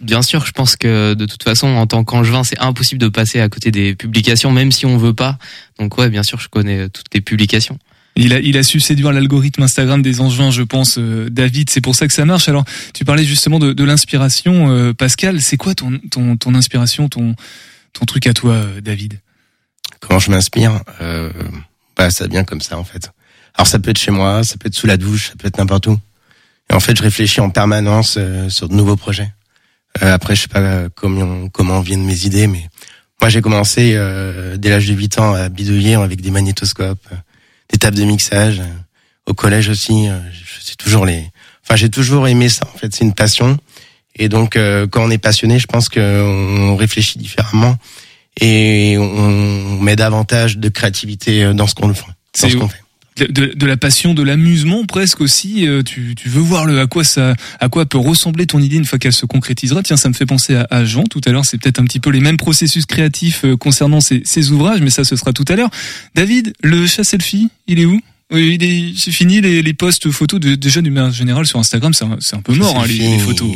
Bien 0.00 0.22
sûr, 0.22 0.46
je 0.46 0.52
pense 0.52 0.76
que 0.76 1.12
de 1.12 1.26
toute 1.26 1.42
façon, 1.42 1.66
en 1.66 1.86
tant 1.86 2.04
qu'angevin, 2.04 2.42
c'est 2.42 2.58
impossible 2.58 2.98
de 2.98 3.08
passer 3.08 3.40
à 3.40 3.50
côté 3.50 3.70
des 3.70 3.94
publications, 3.94 4.50
même 4.50 4.72
si 4.72 4.86
on 4.86 4.96
veut 4.96 5.12
pas. 5.12 5.38
Donc 5.78 5.98
ouais, 5.98 6.08
bien 6.08 6.22
sûr, 6.22 6.40
je 6.40 6.48
connais 6.48 6.88
toutes 6.88 7.12
les 7.12 7.20
publications. 7.20 7.78
Il 8.22 8.58
a, 8.58 8.62
su 8.62 8.80
séduire 8.80 9.12
l'algorithme 9.12 9.62
Instagram 9.62 10.02
des 10.02 10.20
Angevins, 10.20 10.50
je 10.50 10.62
pense, 10.62 10.98
euh, 10.98 11.30
David. 11.30 11.70
C'est 11.70 11.80
pour 11.80 11.94
ça 11.94 12.06
que 12.06 12.12
ça 12.12 12.26
marche. 12.26 12.50
Alors, 12.50 12.64
tu 12.92 13.06
parlais 13.06 13.24
justement 13.24 13.58
de, 13.58 13.82
l'inspiration, 13.82 14.70
euh, 14.70 14.92
Pascal. 14.92 15.40
C'est 15.40 15.56
quoi 15.56 15.74
ton, 15.74 15.98
ton, 16.10 16.36
ton 16.36 16.54
inspiration, 16.54 17.08
ton, 17.08 17.34
ton 17.94 18.04
truc 18.04 18.26
à 18.26 18.34
toi, 18.34 18.52
euh, 18.52 18.82
David? 18.82 19.20
Comment 20.00 20.18
je 20.18 20.30
m'inspire 20.30 20.82
Bah, 21.96 22.10
ça 22.10 22.26
vient 22.26 22.44
comme 22.44 22.60
ça 22.60 22.78
en 22.78 22.84
fait. 22.84 23.10
Alors, 23.54 23.66
ça 23.66 23.78
peut 23.78 23.90
être 23.90 23.98
chez 23.98 24.10
moi, 24.10 24.44
ça 24.44 24.56
peut 24.58 24.68
être 24.68 24.74
sous 24.74 24.86
la 24.86 24.98
douche, 24.98 25.28
ça 25.28 25.34
peut 25.38 25.48
être 25.48 25.56
n'importe 25.56 25.86
où. 25.86 25.98
Et 26.70 26.74
en 26.74 26.80
fait, 26.80 26.96
je 26.96 27.02
réfléchis 27.02 27.40
en 27.40 27.48
permanence 27.48 28.18
sur 28.48 28.68
de 28.68 28.74
nouveaux 28.74 28.96
projets. 28.96 29.32
Après, 29.98 30.36
je 30.36 30.42
sais 30.42 30.48
pas 30.48 30.88
comment 30.90 31.80
viennent 31.80 32.04
mes 32.04 32.26
idées, 32.26 32.46
mais 32.46 32.68
moi, 33.20 33.30
j'ai 33.30 33.40
commencé 33.40 33.92
dès 34.58 34.70
l'âge 34.70 34.86
de 34.86 34.94
8 34.94 35.18
ans 35.18 35.34
à 35.34 35.48
bidouiller 35.48 35.94
avec 35.94 36.20
des 36.20 36.30
magnétoscopes, 36.30 37.08
tables 37.78 37.96
de 37.96 38.04
mixage. 38.04 38.60
Euh, 38.60 38.64
Au 39.26 39.34
collège 39.34 39.68
aussi, 39.68 40.08
euh, 40.08 40.18
je 40.32 40.64
sais 40.64 40.76
toujours 40.76 41.06
les. 41.06 41.24
Enfin, 41.64 41.76
j'ai 41.76 41.90
toujours 41.90 42.26
aimé 42.28 42.48
ça. 42.48 42.66
En 42.74 42.78
fait, 42.78 42.92
c'est 42.94 43.04
une 43.04 43.14
passion. 43.14 43.56
Et 44.16 44.28
donc, 44.28 44.56
euh, 44.56 44.86
quand 44.86 45.04
on 45.04 45.10
est 45.10 45.18
passionné, 45.18 45.58
je 45.58 45.66
pense 45.66 45.88
qu'on 45.88 46.76
réfléchit 46.76 47.18
différemment 47.18 47.76
et 48.40 48.96
on 48.98 49.78
met 49.80 49.96
davantage 49.96 50.58
de 50.58 50.68
créativité 50.68 51.52
dans 51.54 51.66
ce 51.66 51.74
qu'on 51.74 51.92
fait. 51.94 52.06
Dans 52.42 52.48
ce 52.48 52.56
qu'on 52.56 52.68
fait. 52.68 52.82
De, 53.16 53.26
de, 53.26 53.52
de 53.54 53.66
la 53.66 53.76
passion, 53.76 54.14
de 54.14 54.22
l'amusement 54.22 54.84
presque 54.86 55.20
aussi. 55.20 55.66
euh, 55.66 55.82
Tu, 55.82 56.14
tu 56.16 56.28
veux 56.28 56.40
voir 56.40 56.64
le 56.64 56.80
à 56.80 56.86
quoi 56.86 57.04
ça, 57.04 57.34
à 57.58 57.68
quoi 57.68 57.86
peut 57.86 57.98
ressembler 57.98 58.46
ton 58.46 58.60
idée 58.60 58.76
une 58.76 58.84
fois 58.84 58.98
qu'elle 58.98 59.12
se 59.12 59.26
concrétisera. 59.26 59.82
Tiens, 59.82 59.96
ça 59.96 60.08
me 60.08 60.14
fait 60.14 60.26
penser 60.26 60.54
à, 60.54 60.66
à 60.70 60.84
Jean 60.84 61.04
tout 61.04 61.20
à 61.26 61.30
l'heure. 61.30 61.44
C'est 61.44 61.58
peut-être 61.58 61.80
un 61.80 61.84
petit 61.84 62.00
peu 62.00 62.10
les 62.10 62.20
mêmes 62.20 62.36
processus 62.36 62.86
créatifs 62.86 63.44
euh, 63.44 63.56
concernant 63.56 64.00
ces, 64.00 64.22
ces 64.24 64.52
ouvrages, 64.52 64.80
mais 64.80 64.90
ça, 64.90 65.04
ce 65.04 65.16
sera 65.16 65.32
tout 65.32 65.44
à 65.48 65.56
l'heure. 65.56 65.70
David, 66.14 66.54
le 66.62 66.86
chat 66.86 67.04
selfie, 67.04 67.50
il 67.66 67.80
est 67.80 67.84
où? 67.84 68.00
Oui, 68.32 68.58
il 68.60 68.62
est, 68.62 68.92
c'est 68.96 69.10
fini 69.10 69.40
les, 69.40 69.60
les 69.60 69.74
posts 69.74 70.10
photos 70.10 70.38
de, 70.38 70.54
déjà 70.54 70.80
d'une 70.80 70.94
manière 70.94 71.12
générale 71.12 71.46
sur 71.46 71.58
Instagram, 71.58 71.92
c'est 71.92 72.04
un, 72.04 72.16
c'est 72.20 72.36
un 72.36 72.42
peu 72.42 72.54
mort 72.54 72.78
hein, 72.78 72.86
les, 72.86 72.98
les 72.98 73.18
photos. 73.18 73.50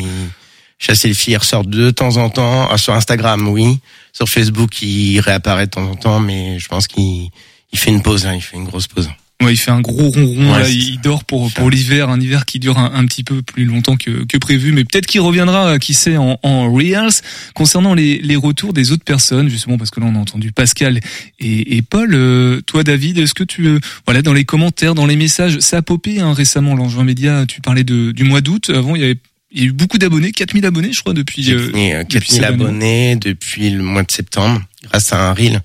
Chat 0.80 0.96
selfie, 0.96 1.30
il 1.30 1.36
ressort 1.36 1.64
de 1.64 1.90
temps 1.90 2.16
en 2.16 2.28
temps. 2.28 2.68
Ah, 2.68 2.76
sur 2.76 2.92
Instagram, 2.92 3.46
oui. 3.46 3.78
Sur 4.12 4.28
Facebook, 4.28 4.82
il 4.82 5.20
réapparaît 5.20 5.66
de 5.66 5.70
temps 5.70 5.88
en 5.88 5.94
temps, 5.94 6.18
mais 6.18 6.58
je 6.58 6.66
pense 6.66 6.88
qu'il 6.88 7.28
il 7.72 7.78
fait 7.78 7.90
une 7.90 8.02
pause, 8.02 8.26
hein, 8.26 8.34
il 8.34 8.42
fait 8.42 8.56
une 8.56 8.64
grosse 8.64 8.88
pause. 8.88 9.08
Ouais, 9.42 9.52
il 9.52 9.56
fait 9.56 9.72
un 9.72 9.80
gros 9.80 10.08
ronron 10.10 10.52
Ouais, 10.54 10.60
là, 10.60 10.68
il 10.70 11.00
dort 11.00 11.24
pour 11.24 11.50
pour 11.52 11.68
l'hiver, 11.68 12.08
un 12.08 12.20
hiver 12.20 12.46
qui 12.46 12.60
dure 12.60 12.78
un, 12.78 12.92
un 12.94 13.04
petit 13.04 13.24
peu 13.24 13.42
plus 13.42 13.64
longtemps 13.64 13.96
que, 13.96 14.24
que 14.24 14.38
prévu, 14.38 14.72
mais 14.72 14.84
peut-être 14.84 15.06
qu'il 15.06 15.20
reviendra, 15.20 15.66
euh, 15.70 15.78
qui 15.78 15.92
sait, 15.92 16.16
en, 16.16 16.38
en 16.42 16.72
reals. 16.72 17.10
Concernant 17.54 17.94
les, 17.94 18.18
les 18.18 18.36
retours 18.36 18.72
des 18.72 18.92
autres 18.92 19.04
personnes, 19.04 19.48
justement 19.48 19.76
parce 19.76 19.90
que 19.90 20.00
là 20.00 20.06
on 20.08 20.14
a 20.14 20.18
entendu 20.18 20.52
Pascal 20.52 21.00
et, 21.40 21.76
et 21.76 21.82
Paul. 21.82 22.14
euh, 22.14 22.60
toi, 22.62 22.84
David, 22.84 23.18
est-ce 23.18 23.34
que 23.34 23.44
tu, 23.44 23.66
euh, 23.66 23.80
voilà, 24.06 24.22
dans 24.22 24.32
les 24.32 24.44
commentaires, 24.44 24.94
dans 24.94 25.06
les 25.06 25.16
messages, 25.16 25.58
ça 25.58 25.78
a 25.78 25.82
popé 25.82 26.20
hein, 26.20 26.32
récemment. 26.32 26.74
L'Angevin 26.76 27.04
Média, 27.04 27.44
tu 27.46 27.60
parlais 27.60 27.84
de 27.84 28.12
du 28.12 28.22
mois 28.24 28.40
d'août. 28.40 28.70
Avant, 28.70 28.94
il 28.94 29.02
y 29.02 29.04
avait 29.04 29.18
il 29.56 29.60
y 29.60 29.62
a 29.64 29.66
eu 29.68 29.72
beaucoup 29.72 29.98
d'abonnés, 29.98 30.32
4000 30.32 30.64
abonnés, 30.66 30.92
je 30.92 31.00
crois, 31.00 31.12
depuis. 31.14 31.52
Euh, 31.52 31.70
gagné 31.70 31.94
euh, 31.94 32.04
depuis 32.04 32.10
4000 32.10 32.30
cette 32.32 32.44
année. 32.44 32.54
abonnés 32.64 33.16
depuis 33.16 33.70
le 33.70 33.82
mois 33.82 34.02
de 34.02 34.10
septembre, 34.10 34.60
grâce 34.84 35.12
à 35.12 35.28
un 35.30 35.32
reel, 35.34 35.60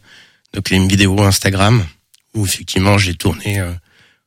donc 0.53 0.69
une 0.71 0.88
vidéo 0.88 1.19
Instagram, 1.21 1.83
où 2.33 2.45
effectivement 2.45 2.98
j'ai 2.98 3.15
tourné 3.15 3.59
euh, 3.59 3.71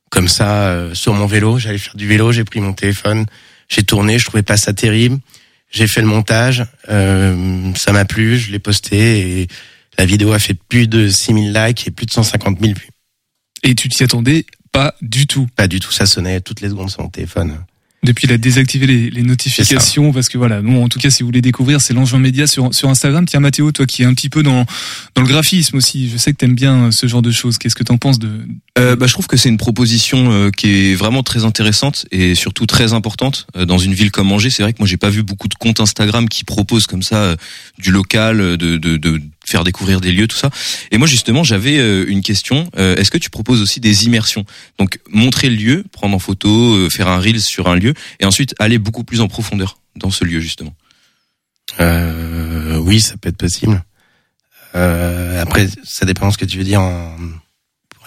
comme 0.09 0.27
ça 0.27 0.67
euh, 0.67 0.93
sur 0.93 1.13
mon 1.13 1.25
vélo. 1.25 1.59
J'allais 1.59 1.77
faire 1.77 1.95
du 1.95 2.07
vélo, 2.07 2.31
j'ai 2.31 2.43
pris 2.43 2.59
mon 2.59 2.73
téléphone, 2.73 3.25
j'ai 3.69 3.83
tourné, 3.83 4.19
je 4.19 4.25
trouvais 4.25 4.43
pas 4.43 4.57
ça 4.57 4.73
terrible. 4.73 5.19
J'ai 5.71 5.87
fait 5.87 6.01
le 6.01 6.07
montage, 6.07 6.65
euh, 6.89 7.73
ça 7.75 7.91
m'a 7.93 8.05
plu, 8.05 8.37
je 8.37 8.51
l'ai 8.51 8.59
posté 8.59 9.41
et 9.41 9.47
la 9.97 10.05
vidéo 10.05 10.31
a 10.31 10.39
fait 10.39 10.53
plus 10.53 10.87
de 10.87 11.07
6000 11.07 11.51
likes 11.51 11.87
et 11.87 11.91
plus 11.91 12.05
de 12.05 12.11
150 12.11 12.59
000 12.59 12.73
vues. 12.73 12.89
Et 13.63 13.73
tu 13.73 13.89
t'y 13.89 14.03
attendais 14.03 14.45
pas 14.71 14.95
du 15.01 15.27
tout. 15.27 15.47
Pas 15.55 15.67
du 15.67 15.79
tout, 15.79 15.91
ça 15.91 16.05
sonnait 16.05 16.41
toutes 16.41 16.61
les 16.61 16.69
secondes 16.69 16.89
sur 16.89 17.01
mon 17.01 17.09
téléphone. 17.09 17.63
Depuis, 18.03 18.27
il 18.27 18.33
a 18.33 18.37
désactivé 18.37 18.85
les, 18.85 19.09
les 19.09 19.21
notifications 19.23 20.11
parce 20.11 20.27
que 20.27 20.37
voilà, 20.37 20.61
nous 20.61 20.81
en 20.81 20.89
tout 20.89 20.99
cas, 20.99 21.09
si 21.09 21.23
vous 21.23 21.27
voulez 21.27 21.41
découvrir, 21.41 21.79
c'est 21.79 21.93
l'Angevin 21.93 22.19
Média 22.19 22.47
sur 22.47 22.73
sur 22.73 22.89
Instagram. 22.89 23.25
Tiens, 23.25 23.39
Mathéo, 23.39 23.71
toi 23.71 23.85
qui 23.85 24.03
es 24.03 24.05
un 24.05 24.13
petit 24.13 24.29
peu 24.29 24.43
dans 24.43 24.65
dans 25.15 25.21
le 25.21 25.27
graphisme 25.27 25.77
aussi, 25.77 26.09
je 26.09 26.17
sais 26.17 26.31
que 26.31 26.37
t'aimes 26.37 26.55
bien 26.55 26.91
ce 26.91 27.07
genre 27.07 27.21
de 27.21 27.31
choses. 27.31 27.57
Qu'est-ce 27.57 27.75
que 27.75 27.83
t'en 27.83 27.97
penses 27.97 28.19
de 28.19 28.29
Euh, 28.77 28.95
bah, 28.95 29.07
je 29.07 29.13
trouve 29.13 29.27
que 29.27 29.37
c'est 29.37 29.49
une 29.49 29.57
proposition 29.57 30.31
euh, 30.31 30.49
qui 30.49 30.67
est 30.69 30.95
vraiment 30.95 31.23
très 31.23 31.45
intéressante 31.45 32.05
et 32.11 32.35
surtout 32.35 32.65
très 32.65 32.91
importante 32.93 33.47
euh, 33.55 33.65
dans 33.65 33.77
une 33.77 33.93
ville 33.93 34.11
comme 34.11 34.31
Angers. 34.31 34.49
C'est 34.49 34.63
vrai 34.63 34.73
que 34.73 34.79
moi 34.79 34.87
j'ai 34.87 34.97
pas 34.97 35.09
vu 35.09 35.23
beaucoup 35.23 35.47
de 35.47 35.55
comptes 35.55 35.79
Instagram 35.79 36.27
qui 36.27 36.43
proposent 36.43 36.87
comme 36.87 37.03
ça 37.03 37.17
euh, 37.17 37.35
du 37.79 37.91
local, 37.91 38.41
euh, 38.41 38.57
de, 38.57 38.77
de, 38.77 38.97
de 38.97 39.21
faire 39.45 39.63
découvrir 39.63 40.01
des 40.01 40.11
lieux, 40.11 40.27
tout 40.27 40.37
ça. 40.37 40.49
Et 40.91 40.97
moi 40.97 41.07
justement 41.07 41.43
j'avais 41.43 41.77
euh, 41.77 42.05
une 42.07 42.21
question. 42.21 42.69
Euh, 42.77 42.95
Est-ce 42.95 43.11
que 43.11 43.17
tu 43.17 43.29
proposes 43.29 43.61
aussi 43.61 43.79
des 43.79 44.05
immersions? 44.05 44.45
Donc 44.79 44.99
montrer 45.09 45.49
le 45.49 45.55
lieu, 45.55 45.83
prendre 45.91 46.15
en 46.15 46.19
photo, 46.19 46.75
euh, 46.75 46.89
faire 46.89 47.07
un 47.07 47.19
reel 47.19 47.41
sur 47.41 47.67
un 47.67 47.75
lieu 47.75 47.93
et 48.19 48.25
ensuite 48.25 48.55
aller 48.59 48.77
beaucoup 48.77 49.03
plus 49.03 49.21
en 49.21 49.27
profondeur 49.27 49.79
dans 49.95 50.11
ce 50.11 50.25
lieu 50.25 50.39
justement. 50.39 50.73
Euh, 51.79 52.77
oui, 52.77 52.99
ça 52.99 53.15
peut 53.17 53.29
être 53.29 53.37
possible. 53.37 53.83
Euh, 54.75 55.41
après, 55.41 55.67
ça 55.83 56.05
dépend 56.05 56.27
de 56.27 56.33
ce 56.33 56.37
que 56.37 56.45
tu 56.45 56.57
veux 56.57 56.63
dire 56.63 56.81
en, 56.81 57.15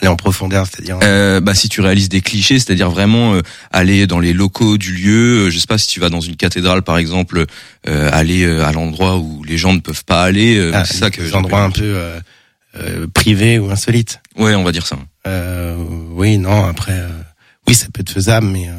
aller 0.00 0.08
en 0.08 0.16
profondeur, 0.16 0.66
c'est-à-dire. 0.66 0.98
Euh, 1.02 1.40
bah 1.40 1.54
si 1.54 1.68
tu 1.68 1.80
réalises 1.80 2.08
des 2.08 2.20
clichés, 2.20 2.58
c'est-à-dire 2.58 2.90
vraiment 2.90 3.34
euh, 3.34 3.42
aller 3.72 4.06
dans 4.06 4.18
les 4.20 4.32
locaux 4.32 4.76
du 4.78 4.92
lieu, 4.92 5.46
euh, 5.46 5.50
je 5.50 5.58
sais 5.58 5.66
pas 5.66 5.78
si 5.78 5.88
tu 5.88 6.00
vas 6.00 6.08
dans 6.10 6.20
une 6.20 6.36
cathédrale 6.36 6.82
par 6.82 6.98
exemple, 6.98 7.44
euh, 7.88 8.10
aller 8.12 8.44
euh, 8.44 8.64
à 8.66 8.72
l'endroit 8.72 9.16
où 9.18 9.42
les 9.44 9.56
gens 9.56 9.72
ne 9.72 9.80
peuvent 9.80 10.04
pas 10.04 10.22
aller, 10.24 10.56
euh, 10.56 10.72
Ah, 10.74 10.84
c'est 10.84 10.98
ça 10.98 11.10
que 11.10 11.22
des 11.22 11.34
endroits 11.34 11.62
un 11.62 11.70
peu 11.70 11.82
euh, 11.82 12.20
euh, 12.76 13.06
privés 13.12 13.58
ou 13.58 13.70
insolites. 13.70 14.20
Ouais, 14.36 14.54
on 14.54 14.64
va 14.64 14.72
dire 14.72 14.86
ça. 14.86 14.98
Euh, 15.26 15.74
oui, 16.10 16.36
non. 16.38 16.66
Après, 16.66 16.92
euh, 16.92 17.08
oui, 17.66 17.74
ça 17.74 17.86
peut 17.92 18.00
être 18.02 18.10
faisable, 18.12 18.46
mais 18.46 18.68
euh, 18.68 18.72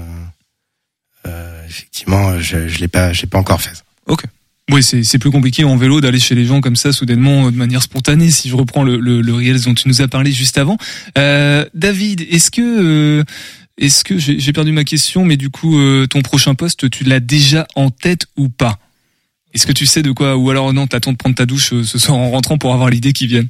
euh, 1.28 1.66
effectivement, 1.68 2.40
je, 2.40 2.68
je 2.68 2.78
l'ai 2.80 2.88
pas, 2.88 3.12
j'ai 3.14 3.28
pas 3.28 3.38
encore 3.40 3.62
fait. 3.62 3.76
ça. 3.76 3.84
Oui, 4.70 4.84
c'est 4.84 5.18
plus 5.18 5.32
compliqué 5.32 5.64
en 5.64 5.78
vélo 5.78 6.02
d'aller 6.02 6.20
chez 6.20 6.36
les 6.36 6.46
gens 6.46 6.60
comme 6.60 6.76
ça 6.76 6.92
soudainement 6.92 7.48
euh, 7.48 7.52
de 7.52 7.56
manière 7.56 7.82
spontanée. 7.82 8.30
Si 8.32 8.50
je 8.50 8.56
reprends 8.56 8.84
le 8.84 9.00
le, 9.00 9.22
le 9.22 9.34
Reels 9.34 9.62
dont 9.62 9.74
tu 9.74 9.88
nous 9.88 10.02
as 10.02 10.08
parlé 10.10 10.32
juste 10.34 10.58
avant, 10.58 10.78
euh, 11.18 11.66
David, 11.74 12.28
est-ce 12.30 12.52
que 12.52 12.62
euh, 12.62 13.24
est-ce 13.78 14.04
que 14.04 14.18
j'ai 14.18 14.54
perdu 14.54 14.74
ma 14.74 14.84
question, 14.84 15.24
mais 15.24 15.38
du 15.38 15.50
coup 15.50 15.80
euh, 15.80 16.06
ton 16.08 16.22
prochain 16.22 16.54
poste, 16.54 16.90
tu 16.90 17.06
l'as 17.06 17.22
déjà 17.22 17.66
en 17.76 17.90
tête 17.92 18.26
ou 18.36 18.50
pas? 18.50 18.78
Est-ce 19.54 19.66
que 19.66 19.72
tu 19.72 19.86
sais 19.86 20.02
de 20.02 20.12
quoi? 20.12 20.36
Ou 20.36 20.50
alors 20.50 20.74
non, 20.74 20.86
t'attends 20.86 21.14
de 21.14 21.18
prendre 21.18 21.36
ta 21.36 21.46
douche 21.46 21.72
euh, 21.72 21.84
ce 21.84 21.98
soir 21.98 22.18
en 22.18 22.30
rentrant 22.32 22.58
pour 22.58 22.74
avoir 22.74 22.90
l'idée 22.90 23.14
qui 23.14 23.26
vienne? 23.28 23.48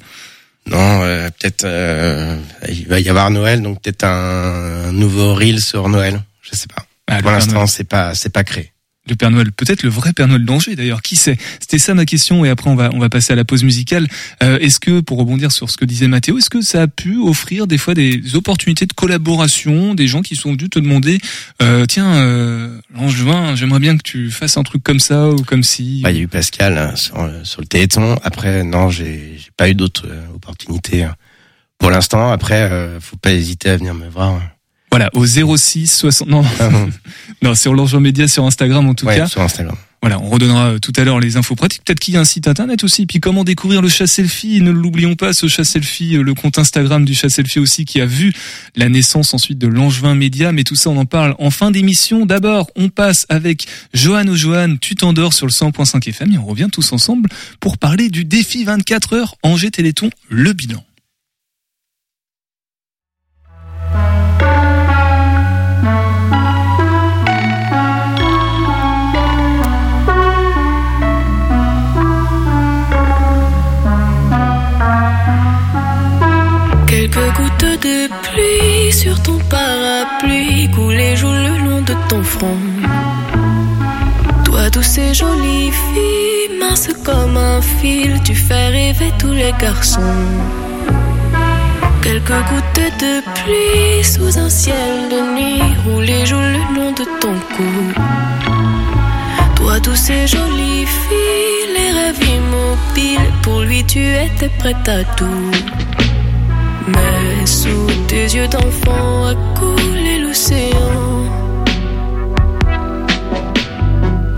Non, 0.70 1.02
euh, 1.02 1.28
peut-être 1.30 1.64
euh, 1.64 2.38
il 2.68 2.86
va 2.86 3.00
y 3.00 3.08
avoir 3.08 3.30
Noël, 3.30 3.60
donc 3.62 3.82
peut-être 3.82 4.04
un, 4.04 4.88
un 4.88 4.92
nouveau 4.92 5.34
reel 5.34 5.60
sur 5.60 5.88
Noël. 5.88 6.22
Je 6.42 6.56
sais 6.56 6.68
pas. 6.68 6.86
Ah, 7.08 7.22
Pour 7.22 7.30
l'instant, 7.30 7.66
c'est 7.66 7.84
pas, 7.84 8.14
c'est 8.14 8.32
pas 8.32 8.44
créé. 8.44 8.70
Le 9.08 9.16
Père 9.16 9.30
Noël, 9.30 9.52
peut-être 9.52 9.82
le 9.82 9.88
vrai 9.88 10.12
Père 10.12 10.28
Noël 10.28 10.44
d'Angers 10.44 10.76
d'ailleurs, 10.76 11.02
qui 11.02 11.16
sait? 11.16 11.36
C'était 11.60 11.78
ça 11.78 11.94
ma 11.94 12.04
question 12.04 12.44
et 12.44 12.48
après 12.50 12.70
on 12.70 12.76
va 12.76 12.90
on 12.92 12.98
va 12.98 13.08
passer 13.08 13.32
à 13.32 13.36
la 13.36 13.44
pause 13.44 13.64
musicale. 13.64 14.06
Euh, 14.42 14.58
est-ce 14.58 14.80
que 14.80 15.00
pour 15.00 15.18
rebondir 15.18 15.52
sur 15.52 15.70
ce 15.70 15.76
que 15.76 15.84
disait 15.84 16.08
Mathéo, 16.08 16.38
est-ce 16.38 16.50
que 16.50 16.60
ça 16.60 16.82
a 16.82 16.86
pu 16.88 17.16
offrir 17.16 17.66
des 17.66 17.78
fois 17.78 17.94
des 17.94 18.34
opportunités 18.34 18.86
de 18.86 18.92
collaboration, 18.92 19.94
des 19.94 20.06
gens 20.06 20.22
qui 20.22 20.36
sont 20.36 20.52
venus 20.52 20.70
te 20.70 20.78
demander 20.78 21.18
euh, 21.62 21.86
tiens 21.86 22.14
euh, 22.16 22.80
j'aimerais 23.54 23.80
bien 23.80 23.96
que 23.96 24.02
tu 24.02 24.30
fasses 24.30 24.56
un 24.56 24.62
truc 24.62 24.82
comme 24.82 25.00
ça 25.00 25.28
ou 25.30 25.42
comme 25.42 25.62
si 25.62 26.00
Bah, 26.02 26.10
il 26.10 26.16
y 26.16 26.20
a 26.20 26.22
eu 26.22 26.28
Pascal 26.28 26.76
hein, 26.78 26.96
sur, 26.96 27.16
sur 27.44 27.60
le 27.60 27.66
Téléthon. 27.66 28.16
Après, 28.22 28.62
non, 28.64 28.90
j'ai 28.90 29.36
j'ai 29.38 29.50
pas 29.56 29.68
eu 29.68 29.74
d'autres 29.74 30.06
euh, 30.08 30.26
opportunités 30.34 31.04
hein. 31.04 31.14
pour 31.78 31.90
l'instant. 31.90 32.30
Après, 32.30 32.62
euh, 32.70 33.00
faut 33.00 33.16
pas 33.16 33.32
hésiter 33.32 33.70
à 33.70 33.76
venir 33.76 33.94
me 33.94 34.08
voir. 34.08 34.34
hein. 34.34 34.42
Voilà 34.90 35.10
au 35.14 35.26
06 35.26 35.86
60 35.86 36.28
non 36.28 36.42
non 37.42 37.54
sur 37.54 38.00
Média 38.00 38.28
sur 38.28 38.44
Instagram 38.44 38.88
en 38.88 38.94
tout 38.94 39.06
Ouais, 39.06 39.16
cas. 39.16 39.26
sur 39.26 39.40
Instagram. 39.42 39.76
Voilà, 40.00 40.20
on 40.20 40.28
redonnera 40.28 40.68
euh, 40.74 40.78
tout 40.78 40.92
à 40.96 41.02
l'heure 41.02 41.18
les 41.18 41.36
infos 41.36 41.56
pratiques. 41.56 41.82
Peut-être 41.84 41.98
qu'il 41.98 42.14
y 42.14 42.16
a 42.16 42.20
un 42.20 42.24
site 42.24 42.46
internet 42.46 42.84
aussi. 42.84 43.04
Puis 43.04 43.18
comment 43.18 43.42
découvrir 43.42 43.82
le 43.82 43.88
chat 43.88 44.06
selfie? 44.06 44.60
Ne 44.60 44.70
l'oublions 44.70 45.16
pas, 45.16 45.32
ce 45.32 45.48
chat 45.48 45.64
selfie, 45.64 46.16
euh, 46.16 46.22
le 46.22 46.34
compte 46.34 46.56
Instagram 46.56 47.04
du 47.04 47.16
chat 47.16 47.28
selfie 47.28 47.58
aussi 47.58 47.84
qui 47.84 48.00
a 48.00 48.06
vu 48.06 48.32
la 48.76 48.88
naissance 48.88 49.34
ensuite 49.34 49.58
de 49.58 49.66
l'Angevin 49.66 50.14
Média. 50.14 50.52
Mais 50.52 50.62
tout 50.62 50.76
ça, 50.76 50.90
on 50.90 50.96
en 50.98 51.04
parle 51.04 51.34
en 51.40 51.50
fin 51.50 51.72
d'émission. 51.72 52.26
D'abord, 52.26 52.70
on 52.76 52.90
passe 52.90 53.26
avec 53.28 53.66
Johan 53.92 54.28
ou 54.28 54.36
Johan, 54.36 54.76
tu 54.80 54.94
t'endors 54.94 55.32
sur 55.32 55.46
le 55.46 55.52
100.5 55.52 56.08
FM 56.08 56.32
et 56.32 56.38
on 56.38 56.46
revient 56.46 56.68
tous 56.70 56.92
ensemble 56.92 57.28
pour 57.58 57.76
parler 57.76 58.08
du 58.08 58.24
défi 58.24 58.62
24 58.62 59.14
heures 59.14 59.34
Angers 59.42 59.72
Téléthon, 59.72 60.10
le 60.28 60.52
bilan. 60.52 60.84
Ton 79.28 79.38
parapluie 79.50 80.70
coulent 80.74 81.00
et 81.10 81.16
jouent 81.16 81.42
le 81.48 81.54
long 81.64 81.82
de 81.82 81.94
ton 82.08 82.22
front. 82.22 82.60
Toi 84.44 84.70
tous 84.70 84.88
ces 84.94 85.12
jolies 85.20 85.72
filles, 85.84 86.58
minces 86.60 86.90
comme 87.04 87.36
un 87.36 87.60
fil, 87.60 88.12
tu 88.24 88.34
fais 88.34 88.68
rêver 88.68 89.12
tous 89.18 89.34
les 89.42 89.52
garçons. 89.60 90.22
Quelques 92.02 92.40
gouttes 92.48 92.88
de 93.04 93.14
pluie 93.36 94.04
sous 94.12 94.38
un 94.38 94.48
ciel 94.48 94.94
de 95.14 95.20
nuit, 95.34 95.68
où 95.88 96.00
les 96.00 96.24
joues 96.24 96.48
le 96.56 96.62
long 96.74 96.92
de 97.00 97.04
ton 97.20 97.34
cou. 97.54 97.74
Toi, 99.56 99.74
tous 99.80 100.00
ces 100.06 100.26
jolies 100.26 100.86
filles, 101.02 101.66
les 101.76 101.90
rêves 101.98 102.24
immobiles, 102.36 103.32
pour 103.42 103.60
lui 103.60 103.84
tu 103.84 104.00
étais 104.24 104.52
prête 104.60 104.88
à 104.88 105.04
tout. 105.16 105.50
Mais 106.86 107.37
sous 107.48 107.86
tes 108.06 108.26
yeux 108.36 108.48
d'enfant 108.48 109.24
a 109.24 109.34
coulé 109.58 110.18
l'océan. 110.18 111.24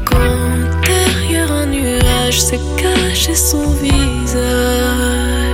Quand 0.04 0.52
derrière 0.86 1.50
un 1.50 1.66
nuage 1.66 2.40
s'est 2.40 2.60
caché 2.76 3.34
son 3.34 3.66
visage. 3.82 5.49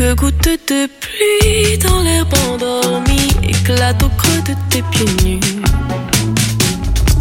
Quelques 0.00 0.18
gouttes 0.18 0.48
de 0.68 0.88
pluie 0.98 1.76
dans 1.76 2.02
l'herbe 2.02 2.32
endormie 2.48 3.36
éclatent 3.42 4.02
au 4.02 4.08
creux 4.08 4.40
de 4.48 4.54
tes 4.70 4.82
pieds 4.90 5.24
nus. 5.24 5.40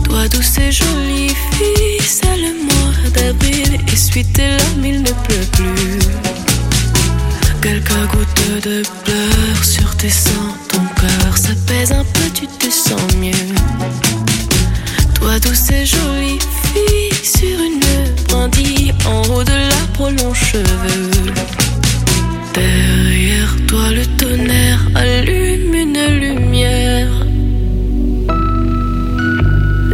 Toi, 0.06 0.30
douce 0.30 0.58
et 0.60 0.72
jolie 0.72 1.28
fille, 1.58 2.00
c'est 2.00 2.38
le 2.38 2.54
mois 2.64 3.10
d'avril, 3.14 3.82
essuie 3.92 4.24
tes 4.24 4.48
larmes, 4.48 4.86
il 4.86 5.02
ne 5.02 5.12
pleut 5.12 5.48
plus. 5.52 6.00
Quelques 7.62 8.12
gouttes 8.12 8.64
de 8.64 8.82
pleurs 9.04 9.64
sur 9.64 9.98
tes 9.98 10.10
seins, 10.10 10.56
ton 10.72 10.86
cœur 11.02 11.38
s'apaise 11.38 11.92
un 11.92 12.06
peu, 12.06 12.30
tu 12.34 12.48
te 12.48 12.70
sens 12.70 13.14
mieux. 13.18 13.56
Toi, 15.16 15.38
douce 15.40 15.70
et 15.72 15.86
jolie 15.86 16.40
fille, 16.72 17.26
sur 17.26 17.60
une 17.60 17.82
brindille, 18.30 18.94
en 19.06 19.22
haut 19.34 19.44
de 19.44 19.52
l'arbre 19.52 20.30
aux 20.30 20.34
cheveux. 20.34 21.69
Derrière 22.54 23.56
toi, 23.68 23.92
le 23.92 24.06
tonnerre 24.18 24.80
allume 24.96 25.74
une 25.74 26.20
lumière. 26.20 27.08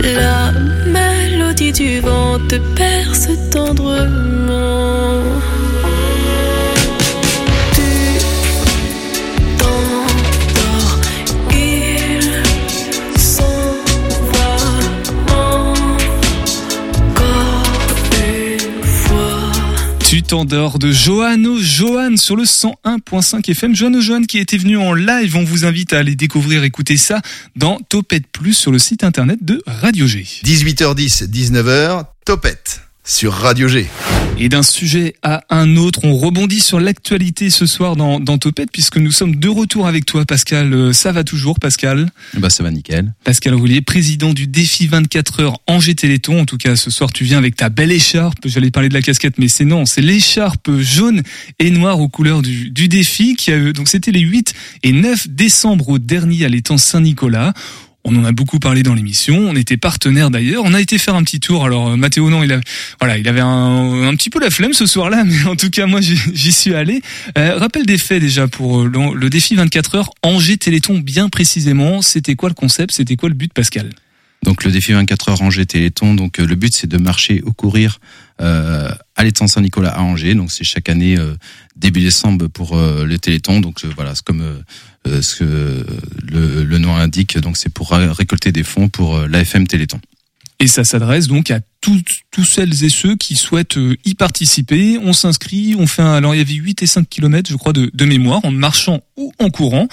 La 0.03 0.51
mélodie 0.87 1.71
du 1.71 1.99
vent 1.99 2.39
te 2.47 2.55
perce 2.75 3.29
tendrement. 3.51 5.23
Tu 20.25 20.29
t'endors 20.29 20.79
de 20.79 20.91
Johan 20.91 21.59
Johan 21.59 22.17
sur 22.17 22.35
le 22.35 22.45
101.5 22.45 23.47
FM. 23.47 23.75
Johan 23.75 24.01
Johan 24.01 24.23
qui 24.23 24.39
était 24.39 24.57
venu 24.57 24.75
en 24.75 24.95
live. 24.95 25.35
On 25.35 25.43
vous 25.43 25.65
invite 25.65 25.93
à 25.93 25.99
aller 25.99 26.15
découvrir, 26.15 26.63
écouter 26.63 26.97
ça 26.97 27.21
dans 27.55 27.77
Topette 27.77 28.25
Plus 28.31 28.53
sur 28.53 28.71
le 28.71 28.79
site 28.79 29.03
internet 29.03 29.45
de 29.45 29.61
Radio 29.67 30.07
G. 30.07 30.25
18h10, 30.43 31.29
19h, 31.29 32.05
Topette 32.25 32.84
sur 33.05 33.33
Radio 33.33 33.67
G. 33.67 33.87
Et 34.37 34.49
d'un 34.49 34.63
sujet 34.63 35.15
à 35.21 35.43
un 35.49 35.77
autre, 35.77 36.01
on 36.03 36.17
rebondit 36.17 36.59
sur 36.59 36.79
l'actualité 36.79 37.49
ce 37.49 37.65
soir 37.65 37.95
dans, 37.95 38.19
dans 38.19 38.37
Topette 38.37 38.69
puisque 38.71 38.97
nous 38.97 39.11
sommes 39.11 39.35
de 39.37 39.47
retour 39.47 39.87
avec 39.87 40.05
toi 40.05 40.25
Pascal. 40.25 40.73
Euh, 40.73 40.91
Ça 40.91 41.13
va 41.13 41.23
toujours 41.23 41.57
Pascal 41.59 42.09
Bah 42.33 42.49
ça 42.49 42.61
va 42.63 42.71
nickel. 42.71 43.13
Pascal 43.23 43.53
Roulier, 43.53 43.81
président 43.81 44.33
du 44.33 44.47
défi 44.47 44.87
24 44.87 45.39
heures 45.39 45.59
Angers 45.67 45.95
Téléthon. 45.95 46.41
En 46.41 46.45
tout 46.45 46.57
cas, 46.57 46.75
ce 46.75 46.91
soir, 46.91 47.13
tu 47.13 47.23
viens 47.23 47.37
avec 47.37 47.55
ta 47.55 47.69
belle 47.69 47.93
écharpe. 47.93 48.39
J'allais 48.43 48.71
parler 48.71 48.89
de 48.89 48.93
la 48.95 49.01
casquette, 49.01 49.37
mais 49.37 49.47
c'est 49.47 49.65
non, 49.65 49.85
c'est 49.85 50.01
l'écharpe 50.01 50.69
jaune 50.79 51.21
et 51.59 51.69
noire 51.69 52.01
aux 52.01 52.09
couleurs 52.09 52.41
du, 52.41 52.71
du 52.71 52.89
défi 52.89 53.35
qui 53.35 53.51
a 53.51 53.55
eu, 53.57 53.71
donc 53.71 53.87
c'était 53.87 54.11
les 54.11 54.19
8 54.21 54.53
et 54.83 54.91
9 54.91 55.29
décembre 55.29 55.89
au 55.89 55.99
dernier 55.99 56.43
à 56.43 56.49
l'étang 56.49 56.77
Saint-Nicolas. 56.77 57.53
On 58.07 58.15
en 58.17 58.23
a 58.23 58.31
beaucoup 58.31 58.59
parlé 58.59 58.83
dans 58.83 58.93
l'émission. 58.93 59.35
On 59.35 59.55
était 59.55 59.77
partenaire 59.77 60.29
d'ailleurs. 60.29 60.61
On 60.63 60.75
a 60.75 60.79
été 60.79 60.99
faire 60.99 61.15
un 61.15 61.23
petit 61.23 61.39
tour. 61.39 61.65
Alors 61.65 61.89
euh, 61.89 61.95
Mathéo 61.97 62.29
non, 62.29 62.43
il 62.43 62.53
a, 62.53 62.61
voilà, 62.99 63.17
il 63.17 63.27
avait 63.27 63.41
un, 63.41 64.15
petit 64.15 64.29
peu 64.29 64.39
la 64.39 64.51
flemme 64.51 64.73
ce 64.73 64.85
soir-là, 64.85 65.23
mais 65.25 65.43
en 65.45 65.55
tout 65.55 65.71
cas 65.71 65.87
moi 65.87 66.01
j'y 66.01 66.51
suis 66.51 66.75
allé. 66.75 67.01
Euh, 67.37 67.57
rappel 67.57 67.85
des 67.87 67.97
faits 67.97 68.21
déjà 68.21 68.47
pour 68.47 68.81
euh, 68.81 69.13
le, 69.15 69.29
défi 69.31 69.55
24 69.55 69.95
heures 69.95 70.11
Angers 70.21 70.57
Téléthon 70.57 70.99
bien 70.99 71.29
précisément. 71.29 72.03
C'était 72.03 72.35
quoi 72.35 72.49
le 72.49 72.55
concept? 72.55 72.93
C'était 72.93 73.15
quoi 73.15 73.27
le 73.27 73.35
but, 73.35 73.51
Pascal? 73.51 73.89
Donc 74.43 74.63
le 74.63 74.71
défi 74.71 74.93
24 74.93 75.29
heures 75.29 75.41
Angers 75.41 75.65
Téléthon. 75.65 76.13
Donc 76.13 76.39
euh, 76.39 76.45
le 76.45 76.53
but 76.53 76.75
c'est 76.75 76.87
de 76.87 76.97
marcher 76.97 77.41
ou 77.43 77.53
courir 77.53 77.99
euh, 78.39 78.91
à 79.15 79.23
l'étang 79.23 79.47
Saint-Nicolas 79.47 79.89
à 79.89 80.01
Angers. 80.01 80.35
Donc 80.35 80.51
c'est 80.51 80.63
chaque 80.63 80.89
année 80.89 81.17
début 81.75 82.01
décembre 82.01 82.47
pour 82.47 82.77
le 82.77 83.17
Téléthon. 83.17 83.61
Donc 83.61 83.83
voilà, 83.95 84.13
c'est 84.13 84.23
comme 84.23 84.61
ce 85.21 85.35
que 85.37 85.85
le, 86.31 86.63
le 86.63 86.77
nom 86.77 86.95
indique. 86.95 87.37
Donc 87.39 87.57
c'est 87.57 87.69
pour 87.73 87.91
ré- 87.91 88.07
récolter 88.11 88.51
des 88.51 88.63
fonds 88.63 88.89
pour 88.89 89.17
euh, 89.17 89.27
l'AFM 89.27 89.67
Téléthon. 89.67 89.99
Et 90.57 90.67
ça 90.67 90.85
s'adresse 90.85 91.27
donc 91.27 91.51
à 91.51 91.59
toutes, 91.81 92.21
tous 92.31 92.45
celles 92.45 92.85
et 92.85 92.89
ceux 92.89 93.17
qui 93.17 93.35
souhaitent 93.35 93.75
euh, 93.77 93.97
y 94.05 94.15
participer. 94.15 94.97
On 95.03 95.11
s'inscrit, 95.11 95.75
on 95.77 95.85
fait 95.85 96.01
un, 96.01 96.13
alors 96.13 96.33
il 96.33 96.37
y 96.37 96.41
avait 96.41 96.53
8 96.53 96.81
et 96.81 96.87
5 96.87 97.09
kilomètres, 97.09 97.49
je 97.51 97.57
crois, 97.57 97.73
de, 97.73 97.91
de 97.93 98.05
mémoire, 98.05 98.39
en 98.45 98.51
marchant 98.51 99.01
ou 99.17 99.33
en 99.39 99.49
courant. 99.49 99.89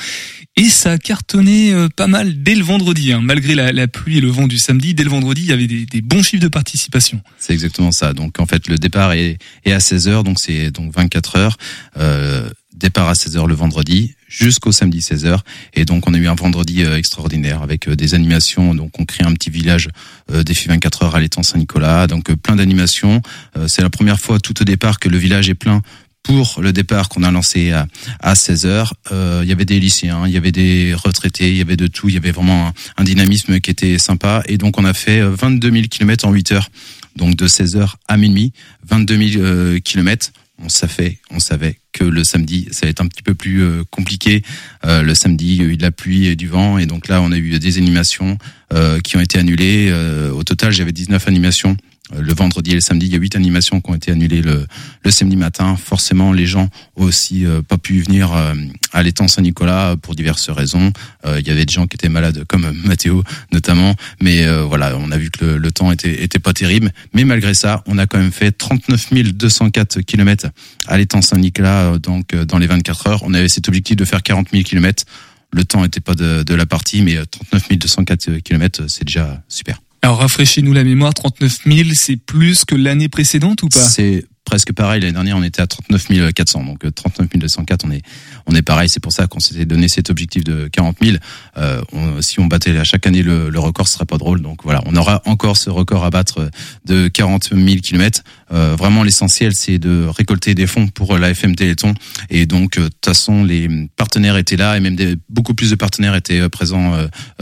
Et 0.57 0.68
ça 0.68 0.92
a 0.92 0.98
cartonné 0.98 1.72
euh, 1.72 1.88
pas 1.88 2.07
mal 2.07 2.44
dès 2.44 2.55
le 2.55 2.62
vendredi, 2.62 3.12
hein. 3.12 3.20
malgré 3.22 3.57
la, 3.57 3.72
la 3.72 3.88
pluie 3.88 4.18
et 4.18 4.20
le 4.20 4.29
vent 4.31 4.46
du 4.46 4.59
samedi. 4.59 4.94
Dès 4.94 5.03
le 5.03 5.11
vendredi, 5.11 5.42
il 5.42 5.48
y 5.48 5.53
avait 5.53 5.66
des, 5.66 5.85
des 5.85 6.01
bons 6.01 6.22
chiffres 6.22 6.42
de 6.44 6.48
participation. 6.48 7.20
C'est 7.38 7.53
exactement 7.55 7.90
ça. 7.90 8.12
Donc 8.14 8.38
en 8.38 8.46
fait 8.46 8.68
le 8.68 8.79
départ 8.79 9.14
est, 9.14 9.38
est 9.64 9.72
à 9.72 9.81
16 9.81 10.07
heures, 10.09 10.22
donc 10.25 10.38
c'est 10.38 10.70
donc 10.70 10.94
24 10.94 11.37
heures. 11.37 11.57
Euh, 11.98 12.48
départ 12.82 13.08
à 13.08 13.14
16 13.14 13.36
heures 13.36 13.46
le 13.46 13.54
vendredi 13.54 14.14
jusqu'au 14.28 14.72
samedi 14.72 15.00
16 15.00 15.26
heures. 15.26 15.44
Et 15.74 15.84
donc 15.84 16.08
on 16.08 16.14
a 16.14 16.18
eu 16.18 16.28
un 16.28 16.34
vendredi 16.34 16.84
euh, 16.84 16.96
extraordinaire 16.96 17.62
avec 17.62 17.88
euh, 17.88 17.96
des 17.96 18.14
animations. 18.14 18.74
Donc 18.74 18.98
on 19.00 19.04
crée 19.04 19.24
un 19.24 19.32
petit 19.32 19.50
village 19.50 19.88
euh, 20.30 20.42
défi 20.42 20.68
24 20.68 21.04
heures 21.04 21.14
à 21.14 21.20
l'étang 21.20 21.42
Saint-Nicolas. 21.42 22.06
Donc 22.06 22.32
plein 22.34 22.56
d'animations. 22.56 23.22
C'est 23.66 23.82
la 23.82 23.90
première 23.90 24.20
fois 24.20 24.38
tout 24.40 24.60
au 24.60 24.64
départ 24.64 24.98
que 24.98 25.08
le 25.08 25.18
village 25.18 25.48
est 25.48 25.54
plein 25.54 25.82
pour 26.22 26.60
le 26.60 26.72
départ 26.72 27.08
qu'on 27.08 27.22
a 27.22 27.30
lancé 27.30 27.72
à, 27.72 27.86
à 28.20 28.34
16 28.34 28.66
heures. 28.66 28.94
Euh, 29.10 29.40
il 29.42 29.48
y 29.48 29.52
avait 29.52 29.64
des 29.64 29.80
lycéens, 29.80 30.26
il 30.26 30.32
y 30.32 30.36
avait 30.36 30.52
des 30.52 30.94
retraités, 30.94 31.50
il 31.50 31.56
y 31.56 31.60
avait 31.60 31.76
de 31.76 31.86
tout. 31.86 32.08
Il 32.08 32.14
y 32.14 32.18
avait 32.18 32.30
vraiment 32.30 32.72
un, 32.96 33.04
dynamisme 33.04 33.60
qui 33.60 33.70
était 33.70 33.98
sympa. 33.98 34.42
Et 34.46 34.58
donc 34.58 34.78
on 34.78 34.84
a 34.84 34.94
fait 34.94 35.20
euh, 35.20 35.34
22 35.34 35.70
000 35.70 35.82
kilomètres 35.88 36.26
en 36.26 36.32
8 36.32 36.52
heures 36.52 36.68
donc 37.16 37.36
de 37.36 37.46
16h 37.46 37.94
à 38.08 38.16
minuit, 38.16 38.52
22 38.88 39.30
000 39.32 39.44
euh, 39.44 39.78
kilomètres. 39.80 40.30
On 40.58 40.68
savait, 40.68 41.18
on 41.30 41.40
savait 41.40 41.78
que 41.92 42.04
le 42.04 42.24
samedi, 42.24 42.68
ça 42.70 42.86
va 42.86 42.90
être 42.90 43.00
un 43.00 43.08
petit 43.08 43.22
peu 43.22 43.34
plus 43.34 43.62
euh, 43.62 43.82
compliqué. 43.90 44.42
Euh, 44.84 45.02
le 45.02 45.14
samedi, 45.14 45.56
il 45.56 45.56
y 45.56 45.60
a 45.60 45.64
eu 45.64 45.76
de 45.76 45.82
la 45.82 45.90
pluie 45.90 46.26
et 46.26 46.36
du 46.36 46.46
vent, 46.46 46.78
et 46.78 46.86
donc 46.86 47.08
là, 47.08 47.20
on 47.22 47.32
a 47.32 47.36
eu 47.36 47.58
des 47.58 47.78
animations 47.78 48.38
euh, 48.72 49.00
qui 49.00 49.16
ont 49.16 49.20
été 49.20 49.38
annulées. 49.38 49.92
Au 50.32 50.44
total, 50.44 50.72
j'avais 50.72 50.92
19 50.92 51.26
animations. 51.28 51.76
Euh, 52.14 52.20
Le 52.20 52.35
vendredi 52.35 52.72
et 52.72 52.75
le 52.75 52.81
samedi, 52.81 53.07
il 53.07 53.12
y 53.12 53.16
a 53.16 53.18
huit 53.18 53.37
animations 53.37 53.81
qui 53.81 53.90
ont 53.90 53.94
été 53.94 54.11
annulées 54.11 54.42
le, 54.42 54.66
samedi 55.11 55.37
matin. 55.37 55.77
Forcément, 55.77 56.33
les 56.33 56.46
gens 56.46 56.68
ont 56.96 57.05
aussi 57.05 57.44
euh, 57.44 57.62
pas 57.62 57.79
pu 57.79 58.01
venir 58.01 58.33
euh, 58.33 58.55
à 58.92 59.03
l'étang 59.03 59.29
Saint-Nicolas 59.29 59.96
pour 60.01 60.14
diverses 60.14 60.51
raisons. 60.51 60.92
Il 61.25 61.46
y 61.46 61.51
avait 61.51 61.64
des 61.64 61.72
gens 61.72 61.87
qui 61.87 61.94
étaient 61.94 62.09
malades, 62.09 62.44
comme 62.48 62.72
Mathéo 62.85 63.22
notamment. 63.53 63.94
Mais 64.20 64.46
voilà, 64.62 64.96
on 64.98 65.11
a 65.12 65.18
vu 65.18 65.31
que 65.31 65.44
le, 65.44 65.70
temps 65.70 65.92
était, 65.92 66.27
pas 66.38 66.53
terrible. 66.53 66.90
Mais 67.14 67.25
malgré 67.25 67.55
ça, 67.55 67.83
on 67.87 67.96
a 67.98 68.07
quand 68.07 68.18
même 68.18 68.33
fait 68.33 68.53
39 68.53 69.12
204 69.33 70.01
kilomètres 70.01 70.48
à 70.88 70.98
l'étang 70.98 71.22
Saint-Nicolas, 71.22 71.98
donc 71.98 72.35
dans 72.35 72.59
les 72.59 72.66
24 72.66 73.07
heures. 73.07 73.22
On 73.22 73.35
avait 73.35 73.48
cet 73.48 73.68
objectif 73.68 73.96
de 73.96 74.05
faire 74.05 74.22
40 74.22 74.48
000 74.51 74.64
kilomètres. 74.64 75.05
Le 75.53 75.64
temps 75.64 75.85
était 75.85 76.01
pas 76.01 76.14
de, 76.14 76.42
de 76.42 76.55
la 76.55 76.66
partie, 76.66 77.03
mais 77.03 77.16
euh, 77.16 77.25
39 77.27 77.79
204 77.79 78.38
kilomètres, 78.38 78.83
c'est 78.88 79.05
déjà 79.05 79.42
super. 79.48 79.79
Alors 80.02 80.18
rafraîchis-nous 80.18 80.72
la 80.72 80.82
mémoire, 80.82 81.14
39 81.14 81.60
000, 81.64 81.90
c'est 81.94 82.16
plus 82.16 82.64
que 82.64 82.74
l'année 82.74 83.08
précédente 83.08 83.62
ou 83.62 83.68
pas? 83.68 83.78
C'est 83.78 84.26
presque 84.44 84.72
pareil. 84.72 85.00
L'année 85.00 85.12
dernière, 85.12 85.36
on 85.36 85.42
était 85.44 85.62
à 85.62 85.68
39 85.68 86.32
400. 86.34 86.64
Donc 86.64 86.84
39 86.92 87.28
204, 87.36 87.84
on 87.86 87.92
est 87.92 88.02
on 88.46 88.54
est 88.54 88.62
pareil. 88.62 88.88
C'est 88.88 89.00
pour 89.00 89.12
ça 89.12 89.28
qu'on 89.28 89.38
s'était 89.38 89.64
donné 89.64 89.88
cet 89.88 90.10
objectif 90.10 90.42
de 90.42 90.68
40 90.68 90.96
000. 91.00 91.16
Euh, 91.56 91.80
si 92.20 92.40
on 92.40 92.46
battait 92.46 92.76
à 92.76 92.84
chaque 92.84 93.06
année 93.06 93.22
le, 93.22 93.48
le, 93.48 93.58
record, 93.60 93.86
ce 93.86 93.94
serait 93.94 94.04
pas 94.04 94.18
drôle. 94.18 94.42
Donc 94.42 94.64
voilà, 94.64 94.82
on 94.86 94.96
aura 94.96 95.22
encore 95.24 95.56
ce 95.56 95.70
record 95.70 96.04
à 96.04 96.10
battre 96.10 96.50
de 96.84 97.06
40 97.06 97.50
000 97.54 97.64
kilomètres. 97.80 98.22
Euh, 98.52 98.76
vraiment, 98.76 99.02
l'essentiel, 99.02 99.54
c'est 99.54 99.78
de 99.78 100.06
récolter 100.06 100.54
des 100.54 100.66
fonds 100.66 100.88
pour 100.88 101.16
la 101.18 101.30
FM 101.30 101.54
Téléthon. 101.54 101.94
Et 102.30 102.46
donc, 102.46 102.76
euh, 102.76 102.82
de 102.82 102.88
toute 102.88 103.04
façon, 103.04 103.44
les 103.44 103.68
partenaires 103.96 104.36
étaient 104.36 104.56
là 104.56 104.76
et 104.76 104.80
même 104.80 104.96
des, 104.96 105.16
beaucoup 105.28 105.54
plus 105.54 105.70
de 105.70 105.74
partenaires 105.74 106.14
étaient 106.14 106.40
euh, 106.40 106.48
présents 106.48 106.92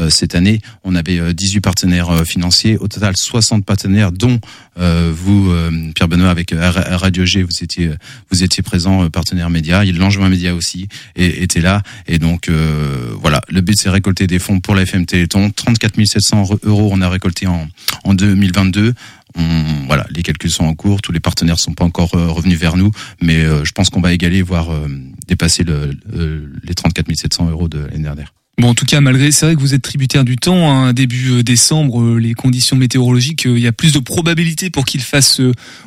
cette 0.09 0.35
année. 0.35 0.61
On 0.85 0.95
avait 0.95 1.35
18 1.35 1.61
partenaires 1.61 2.25
financiers, 2.27 2.77
au 2.79 2.89
total 2.89 3.17
60 3.17 3.65
partenaires, 3.65 4.13
dont 4.13 4.41
vous, 4.77 5.53
Pierre 5.95 6.09
Benoît, 6.09 6.31
avec 6.31 6.55
Radio 6.55 7.25
G, 7.25 7.43
vous 7.43 7.63
étiez 7.63 7.91
vous 8.31 8.43
étiez 8.43 8.63
présent, 8.63 9.09
partenaire 9.11 9.51
média. 9.51 9.85
Il 9.85 9.99
L'Angevin 9.99 10.29
Média 10.29 10.55
aussi 10.55 10.89
et, 11.17 11.43
était 11.43 11.61
là. 11.61 11.83
Et 12.07 12.19
donc, 12.19 12.51
voilà, 13.21 13.41
le 13.49 13.61
but, 13.61 13.79
c'est 13.79 13.91
récolter 13.91 14.27
des 14.27 14.39
fonds 14.39 14.61
pour 14.61 14.75
la 14.75 14.83
FM 14.83 15.07
Téléthon. 15.07 15.51
34 15.51 16.05
700 16.05 16.59
euros, 16.65 16.91
on 16.93 17.01
a 17.01 17.09
récolté 17.09 17.47
en, 17.47 17.69
en 18.05 18.15
2022 18.15 18.95
voilà, 19.91 20.07
les 20.11 20.23
calculs 20.23 20.53
sont 20.53 20.67
en 20.67 20.75
cours, 20.75 21.03
tous 21.03 21.11
les 21.11 21.19
partenaires 21.19 21.59
sont 21.59 21.75
pas 21.75 21.85
encore 21.85 22.15
euh, 22.15 22.29
revenus 22.29 22.57
vers 22.57 22.77
nous, 22.77 22.93
mais 23.21 23.39
euh, 23.39 23.65
je 23.65 23.73
pense 23.73 23.91
qu'on 23.91 24.01
va 24.01 24.13
égaler, 24.13 24.41
voire 24.41 24.71
euh, 24.71 24.87
dépasser 25.27 25.65
le, 25.65 25.99
les 26.63 26.75
34 26.75 27.13
700 27.13 27.51
euros 27.51 27.69
de 27.69 27.81
l'année 27.81 28.05
dernière. 28.05 28.33
Bon, 28.59 28.69
en 28.69 28.75
tout 28.75 28.85
cas, 28.85 29.01
malgré, 29.01 29.33
c'est 29.33 29.47
vrai 29.47 29.57
que 29.57 29.61
vous 29.61 29.75
êtes 29.75 29.83
tributaire 29.83 30.23
du 30.23 30.37
temps. 30.37 30.71
Hein, 30.71 30.93
début 30.93 31.43
décembre, 31.43 32.19
les 32.19 32.35
conditions 32.35 32.77
météorologiques, 32.77 33.47
il 33.47 33.59
y 33.59 33.67
a 33.67 33.73
plus 33.73 33.93
de 33.93 33.99
probabilités 33.99 34.71
pour 34.71 34.85
qu'il 34.85 35.01
fasse 35.01 35.41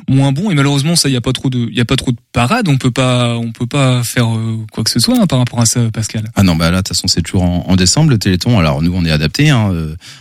moins 0.06 0.32
bon. 0.32 0.50
Et 0.50 0.54
malheureusement, 0.54 0.96
ça, 0.96 1.08
il 1.08 1.12
y 1.12 1.16
a 1.16 1.22
pas 1.22 1.32
trop 1.32 1.48
de, 1.48 1.68
il 1.70 1.74
y 1.74 1.80
a 1.80 1.84
pas 1.86 1.96
trop 1.96 2.10
de 2.10 2.18
parade. 2.32 2.68
On 2.68 2.76
peut 2.76 2.90
pas, 2.90 3.38
on 3.38 3.52
peut 3.52 3.66
pas 3.66 4.02
faire 4.02 4.28
quoi 4.72 4.82
que 4.84 4.90
ce 4.90 4.98
soit 4.98 5.18
hein, 5.18 5.26
par 5.26 5.38
rapport 5.38 5.60
à 5.60 5.66
ça, 5.66 5.88
Pascal. 5.92 6.24
Ah 6.34 6.42
non, 6.42 6.56
bah 6.56 6.70
là, 6.70 6.78
de 6.78 6.82
toute 6.82 6.88
façon, 6.88 7.06
c'est 7.06 7.22
toujours 7.22 7.44
en, 7.44 7.76
décembre 7.76 8.10
le 8.10 8.18
Téléthon. 8.18 8.58
Alors 8.58 8.82
nous, 8.82 8.92
on 8.92 9.04
est 9.04 9.12
adapté. 9.12 9.50
Hein, 9.50 9.72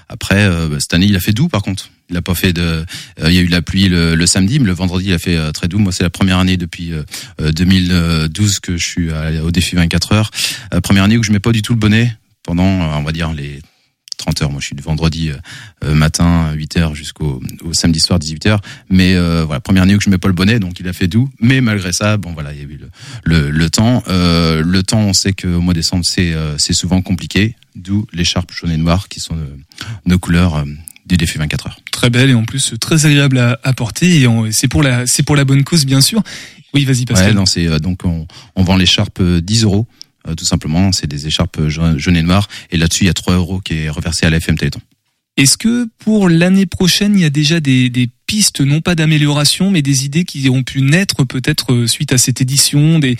après, 0.08 0.48
bah, 0.70 0.76
cette 0.80 0.94
année, 0.94 1.08
il 1.08 1.16
a 1.16 1.20
fait 1.20 1.34
doux, 1.34 1.50
par 1.50 1.64
contre. 1.64 1.90
Il 2.14 2.18
a 2.18 2.22
pas 2.22 2.36
fait 2.36 2.54
de. 2.54 2.62
Euh, 2.62 2.86
il 3.26 3.34
y 3.34 3.40
a 3.40 3.42
eu 3.42 3.48
la 3.48 3.64
pluie 3.64 3.90
le, 3.90 4.26
samedi, 4.28 4.60
mais 4.60 4.68
le 4.68 4.74
vendredi 4.74 5.08
il 5.08 5.14
a 5.14 5.20
fait 5.20 5.36
euh, 5.36 5.52
très 5.52 5.68
doux. 5.68 5.80
Moi, 5.80 5.92
c'est 5.92 6.04
la 6.04 6.12
première 6.12 6.38
année 6.38 6.58
depuis 6.58 6.92
2012 7.40 7.90
euh, 7.92 8.60
que 8.62 8.78
je 8.78 8.86
suis 8.86 9.10
au 9.12 9.50
défi 9.50 9.76
24 9.76 10.12
heures. 10.12 10.32
première 10.84 11.06
année 11.06 11.18
où 11.18 11.24
je 11.24 11.32
mets 11.32 11.40
pas 11.40 11.52
du 11.52 11.64
tout 11.64 11.74
le 11.74 11.80
bonnet 11.80 12.16
pendant, 12.44 12.64
on 12.64 13.02
va 13.02 13.12
dire 13.12 13.34
les 13.34 13.62
30 14.18 14.44
heures. 14.44 14.52
Moi, 14.52 14.62
je 14.62 14.68
suis 14.68 14.76
du 14.76 14.84
vendredi 14.84 15.32
matin 15.82 16.54
8 16.54 16.78
heures 16.78 16.94
jusqu'au 16.94 17.42
samedi 17.72 18.00
soir 18.00 18.20
18 18.20 18.46
heures. 18.46 18.62
Mais 18.92 19.16
voilà, 19.42 19.60
première 19.60 19.84
année 19.84 19.96
où 19.96 20.02
je 20.02 20.12
mets 20.12 20.20
pas 20.20 20.28
le 20.28 20.36
bonnet, 20.36 20.60
donc 20.60 20.80
il 20.80 20.88
a 20.88 20.94
fait 20.94 21.08
doux. 21.08 21.30
Mais 21.40 21.62
malgré 21.62 21.94
ça, 21.94 22.18
bon 22.18 22.34
voilà, 22.34 22.54
il 22.54 22.60
y 22.60 22.62
a 22.62 22.66
eu 22.66 22.80
le, 23.24 23.70
temps. 23.72 24.04
le 24.08 24.82
temps, 24.82 25.02
on 25.02 25.14
sait 25.14 25.34
qu'au 25.34 25.62
mois 25.62 25.74
de 25.74 25.80
décembre, 25.80 26.06
c'est 26.06 26.36
c'est 26.60 26.74
souvent 26.74 27.02
compliqué. 27.02 27.56
D'où 27.76 28.06
l'écharpe 28.14 28.52
jaune 28.54 28.70
et 28.70 28.78
noire 28.78 29.08
qui 29.10 29.20
sont 29.20 29.36
nos 30.06 30.20
couleurs 30.20 30.64
du 31.06 31.18
défi 31.18 31.38
24 31.38 31.68
heures. 31.68 31.80
Très 31.92 32.10
belle 32.10 32.30
et 32.30 32.34
en 32.34 32.46
plus 32.46 32.74
très 32.80 33.06
agréable 33.06 33.38
à, 33.38 33.74
porter 33.74 34.22
et 34.22 34.28
c'est 34.52 34.68
pour 34.68 34.84
la 34.84 35.06
c'est 35.08 35.24
pour 35.24 35.36
la 35.36 35.46
bonne 35.46 35.64
cause 35.64 35.86
bien 35.86 36.02
sûr. 36.02 36.22
Oui, 36.74 36.86
vas-y 36.86 37.06
Pascal. 37.06 37.30
Ouais, 37.30 37.36
non, 37.36 37.46
c'est 37.46 37.68
euh, 37.68 37.80
donc 37.80 38.04
on, 38.04 38.28
on 38.56 38.64
vend 38.64 38.76
l'écharpe 38.76 39.22
10 39.22 39.64
euh, 39.64 39.66
euros. 39.66 39.88
Euh, 40.28 40.36
tout 40.36 40.46
simplement, 40.46 40.92
c'est 40.92 41.08
des 41.08 41.28
écharpes 41.28 41.68
jaune 41.68 42.18
et 42.18 42.22
noir 42.22 42.48
et 42.72 42.78
là-dessus 42.78 43.04
il 43.04 43.08
y 43.08 43.10
a 43.10 43.14
3 43.14 43.36
euros 43.36 43.60
qui 43.60 43.76
est 43.76 43.90
reversé 43.90 44.26
à 44.26 44.30
la 44.30 44.38
FM 44.38 44.58
Téléthon. 44.58 44.82
Est-ce 45.36 45.58
que 45.58 45.88
pour 46.00 46.30
l'année 46.30 46.66
prochaine, 46.66 47.16
il 47.16 47.22
y 47.22 47.26
a 47.26 47.30
déjà 47.30 47.60
des, 47.60 47.90
des 47.90 48.10
pistes, 48.34 48.62
non 48.62 48.82
pas 48.82 48.96
d'amélioration, 48.96 49.70
mais 49.70 49.84
des 49.84 50.06
idées 50.06 50.24
qui 50.24 50.50
ont 50.50 50.64
pu 50.64 50.82
naître 50.82 51.24
peut-être 51.24 51.86
suite 51.86 52.12
à 52.14 52.18
cette 52.18 52.42
édition, 52.42 52.98
des 52.98 53.16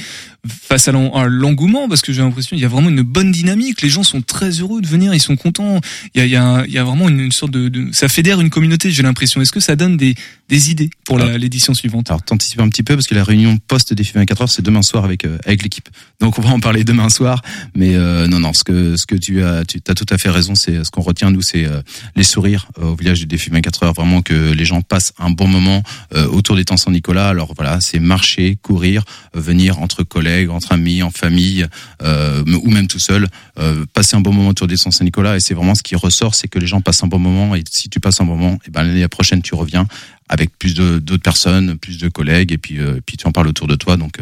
face 0.46 0.90
à 0.90 0.92
l'engouement 0.92 1.88
parce 1.88 2.02
que 2.02 2.12
j'ai 2.12 2.22
l'impression 2.22 2.50
qu'il 2.50 2.62
y 2.62 2.66
a 2.66 2.70
vraiment 2.70 2.90
une 2.90 3.02
bonne 3.02 3.32
dynamique. 3.32 3.82
Les 3.82 3.90
gens 3.90 4.04
sont 4.04 4.22
très 4.22 4.50
heureux 4.50 4.82
de 4.82 4.88
venir, 4.88 5.14
ils 5.14 5.22
sont 5.22 5.38
contents. 5.38 5.80
Il 6.14 6.20
y 6.20 6.22
a, 6.22 6.26
il 6.26 6.32
y 6.32 6.36
a, 6.36 6.66
il 6.68 6.74
y 6.74 6.78
a 6.78 6.84
vraiment 6.84 7.08
une, 7.08 7.32
sorte 7.32 7.52
de, 7.52 7.70
de, 7.70 7.92
ça 7.94 8.10
fédère 8.10 8.42
une 8.42 8.50
communauté. 8.50 8.92
J'ai 8.92 9.04
l'impression. 9.04 9.42
Est-ce 9.42 9.54
que 9.54 9.62
ça 9.62 9.78
donne 9.78 9.96
des, 9.96 10.16
des 10.50 10.72
idées 10.72 10.90
pour 11.06 11.18
l'édition 11.18 11.74
suivante? 11.74 12.10
Alors 12.10 12.24
t'anticipes 12.24 12.60
un 12.60 12.68
petit 12.68 12.84
peu 12.84 12.96
parce 12.96 13.08
que 13.08 13.16
la 13.16 13.24
réunion 13.24 13.58
post 13.68 13.94
défi 13.94 14.12
24 14.14 14.42
heures 14.42 14.50
c'est 14.50 14.62
demain 14.62 14.82
soir 14.82 15.06
avec 15.06 15.26
euh, 15.26 15.38
avec 15.46 15.64
l'équipe. 15.64 15.88
Donc 16.20 16.38
on 16.38 16.42
va 16.42 16.50
en 16.50 16.60
parler 16.60 16.84
demain 16.84 17.08
soir. 17.08 17.42
Mais 17.74 17.96
euh, 17.96 18.28
non 18.28 18.40
non, 18.40 18.52
ce 18.54 18.66
que 18.66 18.98
ce 18.98 19.06
que 19.06 19.16
tu 19.16 19.44
as 19.44 19.64
tu 19.64 19.80
as 19.88 19.96
tout 19.96 20.06
à 20.10 20.18
fait 20.18 20.30
raison. 20.30 20.56
C'est 20.56 20.84
ce 20.84 20.92
qu'on 20.92 21.02
retient 21.02 21.32
nous, 21.32 21.42
c'est 21.42 21.66
euh, 21.66 21.82
les 22.18 22.24
sourires 22.24 22.68
au 22.82 22.96
village 22.96 23.20
du 23.20 23.28
défi 23.28 23.50
24 23.50 23.84
heures. 23.84 23.94
Vraiment 23.94 24.22
que 24.22 24.52
les 24.52 24.66
gens 24.66 24.82
passent 24.82 25.03
un 25.20 25.30
bon 25.30 25.48
moment 25.48 25.84
autour 26.14 26.56
des 26.56 26.66
temps 26.66 26.78
Saint-Nicolas. 26.78 27.30
Alors 27.30 27.54
voilà, 27.56 27.80
c'est 27.82 28.00
marcher, 28.00 28.58
courir, 28.62 29.04
venir 29.34 29.80
entre 29.80 30.04
collègues 30.04 30.44
entre 30.50 30.72
amis, 30.72 31.04
en 31.04 31.12
famille, 31.12 31.68
euh, 32.02 32.44
ou 32.64 32.70
même 32.70 32.88
tout 32.88 33.00
seul, 33.00 33.28
euh, 33.60 33.86
passer 33.94 34.16
un 34.16 34.22
bon 34.22 34.34
moment 34.34 34.50
autour 34.50 34.68
des 34.68 34.78
Saint-Nicolas. 34.78 35.38
Et 35.38 35.40
c'est 35.40 35.54
vraiment 35.54 35.76
ce 35.76 35.84
qui 35.84 35.96
ressort, 35.96 36.36
c'est 36.36 36.48
que 36.48 36.60
les 36.60 36.68
gens 36.68 36.82
passent 36.82 37.04
un 37.04 37.08
bon 37.08 37.20
moment. 37.20 37.56
Et 37.56 37.64
si 37.70 37.90
tu 37.90 38.00
passes 38.00 38.22
un 38.22 38.26
bon 38.26 38.36
moment, 38.36 38.56
et 38.56 38.68
eh 38.68 38.72
ben 38.72 38.84
l'année 38.84 39.08
prochaine 39.08 39.42
tu 39.42 39.56
reviens 39.56 39.88
avec 40.30 40.58
plus 40.58 40.74
d'autres 40.74 41.22
personnes, 41.22 41.78
plus 41.78 41.98
de 41.98 42.08
collègues, 42.08 42.52
et 42.52 42.58
puis, 42.58 42.80
euh, 42.80 43.00
puis 43.06 43.18
tu 43.18 43.28
en 43.28 43.32
parles 43.32 43.48
autour 43.48 43.68
de 43.68 43.76
toi. 43.76 43.98
Donc 43.98 44.20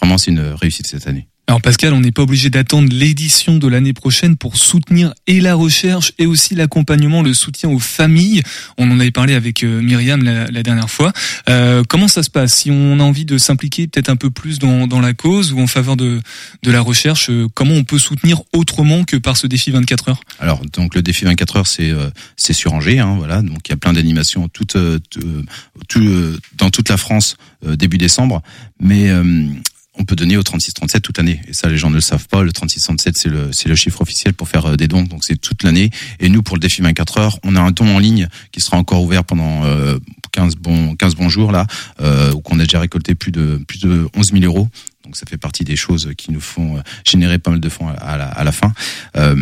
vraiment, 0.00 0.18
c'est 0.18 0.30
une 0.30 0.40
réussite 0.40 0.86
cette 0.86 1.06
année. 1.06 1.26
Alors 1.48 1.62
Pascal, 1.62 1.94
on 1.94 2.00
n'est 2.00 2.12
pas 2.12 2.20
obligé 2.20 2.50
d'attendre 2.50 2.92
l'édition 2.92 3.56
de 3.56 3.66
l'année 3.66 3.94
prochaine 3.94 4.36
pour 4.36 4.58
soutenir 4.58 5.14
et 5.26 5.40
la 5.40 5.54
recherche 5.54 6.12
et 6.18 6.26
aussi 6.26 6.54
l'accompagnement, 6.54 7.22
le 7.22 7.32
soutien 7.32 7.70
aux 7.70 7.78
familles. 7.78 8.42
On 8.76 8.90
en 8.90 9.00
avait 9.00 9.10
parlé 9.10 9.32
avec 9.32 9.64
euh, 9.64 9.80
Myriam 9.80 10.22
la, 10.22 10.62
dernière 10.62 10.90
fois. 10.90 11.10
Euh, 11.48 11.84
comment 11.88 12.06
ça 12.06 12.22
se 12.22 12.28
passe? 12.28 12.52
Si 12.52 12.70
on 12.70 13.00
a 13.00 13.02
envie 13.02 13.24
de 13.24 13.38
s'impliquer 13.38 13.86
peut-être 13.86 14.10
un 14.10 14.16
peu 14.16 14.28
plus 14.28 14.58
dans, 14.58 14.86
dans, 14.86 15.00
la 15.00 15.14
cause 15.14 15.54
ou 15.54 15.60
en 15.60 15.66
faveur 15.66 15.96
de, 15.96 16.20
de 16.64 16.70
la 16.70 16.82
recherche, 16.82 17.30
euh, 17.30 17.46
comment 17.54 17.72
on 17.72 17.84
peut 17.84 17.98
soutenir 17.98 18.42
autrement 18.52 19.04
que 19.04 19.16
par 19.16 19.38
ce 19.38 19.46
défi 19.46 19.70
24 19.70 20.10
heures? 20.10 20.20
Alors 20.40 20.60
donc 20.74 20.94
le 20.94 21.00
défi 21.00 21.24
24 21.24 21.56
heures, 21.56 21.66
c'est 21.66 21.92
c'est 22.36 22.52
sur 22.52 22.74
Angers, 22.74 22.98
hein, 22.98 23.14
voilà. 23.16 23.40
Donc 23.40 23.60
il 23.68 23.70
y 23.70 23.72
a 23.72 23.78
plein 23.78 23.94
d'animations 23.94 24.48
toutes 24.48 24.76
tout, 25.88 26.38
dans 26.58 26.68
toute 26.68 26.90
la 26.90 26.98
France 26.98 27.38
début 27.62 27.96
décembre, 27.96 28.42
mais 28.80 29.10
on 29.98 30.04
peut 30.04 30.16
donner 30.16 30.36
au 30.36 30.42
3637 30.42 31.02
toute 31.02 31.18
l'année. 31.18 31.40
Et 31.48 31.52
ça, 31.52 31.68
les 31.68 31.76
gens 31.76 31.90
ne 31.90 31.96
le 31.96 32.00
savent 32.00 32.28
pas. 32.28 32.42
Le 32.42 32.52
3637, 32.52 33.16
c'est 33.16 33.28
le, 33.28 33.52
c'est 33.52 33.68
le 33.68 33.74
chiffre 33.74 34.00
officiel 34.00 34.32
pour 34.34 34.48
faire 34.48 34.66
euh, 34.66 34.76
des 34.76 34.88
dons. 34.88 35.02
Donc, 35.02 35.24
c'est 35.24 35.36
toute 35.36 35.62
l'année. 35.62 35.90
Et 36.20 36.28
nous, 36.28 36.42
pour 36.42 36.56
le 36.56 36.60
défi 36.60 36.82
24 36.82 37.18
heures, 37.18 37.38
on 37.42 37.56
a 37.56 37.60
un 37.60 37.70
don 37.70 37.96
en 37.96 37.98
ligne 37.98 38.28
qui 38.52 38.60
sera 38.60 38.76
encore 38.76 39.02
ouvert 39.02 39.24
pendant 39.24 39.62
15 40.32 40.54
euh, 40.54 40.58
bons, 40.60 40.96
15 40.96 41.16
bons 41.16 41.28
jours, 41.28 41.52
là, 41.52 41.66
euh, 42.00 42.32
où 42.32 42.42
on 42.50 42.60
a 42.60 42.62
déjà 42.62 42.80
récolté 42.80 43.14
plus 43.14 43.32
de, 43.32 43.60
plus 43.66 43.80
de 43.80 44.08
11 44.16 44.32
000 44.32 44.44
euros. 44.44 44.68
Donc 45.08 45.16
ça 45.16 45.24
fait 45.24 45.38
partie 45.38 45.64
des 45.64 45.74
choses 45.74 46.12
qui 46.18 46.32
nous 46.32 46.40
font 46.40 46.76
euh, 46.76 46.80
générer 47.02 47.38
pas 47.38 47.50
mal 47.50 47.60
de 47.60 47.68
fonds 47.70 47.88
à 47.88 48.18
la, 48.18 48.26
à 48.26 48.44
la 48.44 48.52
fin. 48.52 48.74
Euh, 49.16 49.34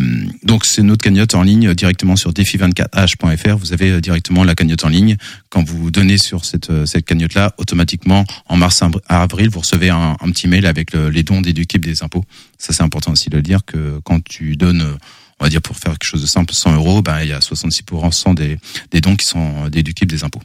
donc 0.43 0.63
c'est 0.63 0.81
notre 0.81 1.03
cagnotte 1.03 1.35
en 1.35 1.43
ligne 1.43 1.73
directement 1.73 2.15
sur 2.15 2.31
défi24h.fr. 2.31 3.57
Vous 3.57 3.73
avez 3.73 3.91
euh, 3.91 3.99
directement 3.99 4.45
la 4.45 4.55
cagnotte 4.55 4.85
en 4.85 4.87
ligne. 4.87 5.17
Quand 5.49 5.67
vous 5.67 5.91
donnez 5.91 6.17
sur 6.17 6.45
cette, 6.45 6.71
cette 6.85 7.03
cagnotte-là, 7.03 7.53
automatiquement 7.57 8.23
en 8.45 8.55
mars 8.55 8.81
à 9.09 9.21
avril, 9.21 9.49
vous 9.49 9.59
recevez 9.59 9.89
un, 9.89 10.15
un 10.21 10.31
petit 10.31 10.47
mail 10.47 10.65
avec 10.65 10.93
les 10.93 11.23
dons 11.23 11.41
déductibles 11.41 11.83
des 11.83 12.01
impôts. 12.01 12.23
Ça 12.57 12.71
c'est 12.71 12.83
important 12.83 13.11
aussi 13.11 13.29
de 13.29 13.35
le 13.35 13.41
dire 13.41 13.65
que 13.65 13.99
quand 14.05 14.23
tu 14.23 14.55
donnes 14.55 14.97
on 15.39 15.43
va 15.43 15.49
dire 15.49 15.61
pour 15.61 15.75
faire 15.75 15.91
quelque 15.91 16.05
chose 16.05 16.21
de 16.21 16.27
simple, 16.27 16.53
100 16.53 16.75
euros, 16.75 17.01
ben, 17.01 17.21
il 17.23 17.27
y 17.27 17.33
a 17.33 17.39
66% 17.39 18.35
des, 18.35 18.57
des 18.91 19.01
dons 19.01 19.17
qui 19.17 19.25
sont 19.25 19.67
déductibles 19.67 20.11
des 20.11 20.23
impôts. 20.23 20.41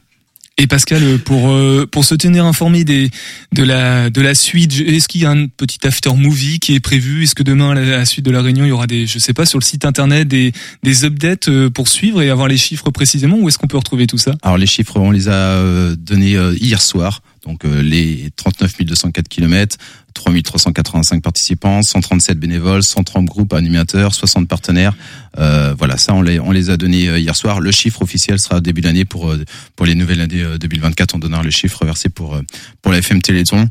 Et 0.59 0.67
Pascal, 0.67 1.17
pour 1.17 1.49
euh, 1.49 1.87
pour 1.91 2.05
se 2.05 2.13
tenir 2.13 2.45
informé 2.45 2.83
des 2.83 3.09
de 3.53 3.63
la 3.63 4.11
de 4.11 4.21
la 4.21 4.35
suite, 4.35 4.79
est-ce 4.81 5.07
qu'il 5.07 5.21
y 5.21 5.25
a 5.25 5.31
un 5.31 5.47
petit 5.47 5.79
after 5.87 6.13
movie 6.13 6.59
qui 6.59 6.75
est 6.75 6.79
prévu? 6.79 7.23
Est-ce 7.23 7.33
que 7.33 7.41
demain 7.41 7.71
à 7.71 7.73
la 7.73 8.05
suite 8.05 8.23
de 8.23 8.29
la 8.29 8.43
réunion, 8.43 8.63
il 8.63 8.67
y 8.67 8.71
aura 8.71 8.85
des 8.85 9.07
je 9.07 9.17
sais 9.17 9.33
pas 9.33 9.47
sur 9.47 9.57
le 9.57 9.63
site 9.63 9.83
internet 9.83 10.27
des 10.27 10.51
des 10.83 11.05
updates 11.05 11.49
euh, 11.49 11.71
pour 11.71 11.87
suivre 11.87 12.21
et 12.21 12.29
avoir 12.29 12.47
les 12.47 12.57
chiffres 12.57 12.91
précisément? 12.91 13.37
Où 13.39 13.47
est-ce 13.47 13.57
qu'on 13.57 13.67
peut 13.67 13.77
retrouver 13.77 14.05
tout 14.05 14.19
ça? 14.19 14.35
Alors 14.43 14.59
les 14.59 14.67
chiffres, 14.67 14.99
on 14.99 15.09
les 15.09 15.27
a 15.27 15.33
euh, 15.33 15.95
donnés 15.95 16.37
hier 16.59 16.81
soir. 16.81 17.21
Donc 17.45 17.63
les 17.65 18.29
39 18.37 18.85
204 18.85 19.27
km, 19.27 19.75
3385 20.13 21.21
participants, 21.21 21.81
137 21.81 22.39
bénévoles, 22.39 22.83
130 22.83 23.25
groupes 23.25 23.53
animateurs, 23.53 24.13
60 24.13 24.47
partenaires. 24.47 24.95
Euh, 25.39 25.73
voilà, 25.77 25.97
ça 25.97 26.13
on 26.13 26.21
les, 26.21 26.39
on 26.39 26.51
les 26.51 26.69
a 26.69 26.77
donnés 26.77 27.09
euh, 27.09 27.19
hier 27.19 27.35
soir. 27.35 27.59
Le 27.59 27.71
chiffre 27.71 28.01
officiel 28.01 28.39
sera 28.39 28.61
début 28.61 28.81
d'année 28.81 29.05
pour 29.05 29.31
euh, 29.31 29.43
pour 29.75 29.85
les 29.85 29.95
nouvelles 29.95 30.21
années 30.21 30.43
2024. 30.59 31.15
On 31.15 31.19
donnera 31.19 31.43
le 31.43 31.51
chiffre 31.51 31.85
versé 31.85 32.09
pour 32.09 32.39
pour 32.81 32.91
la 32.91 32.99
FM 32.99 33.21
Téléthon. 33.21 33.67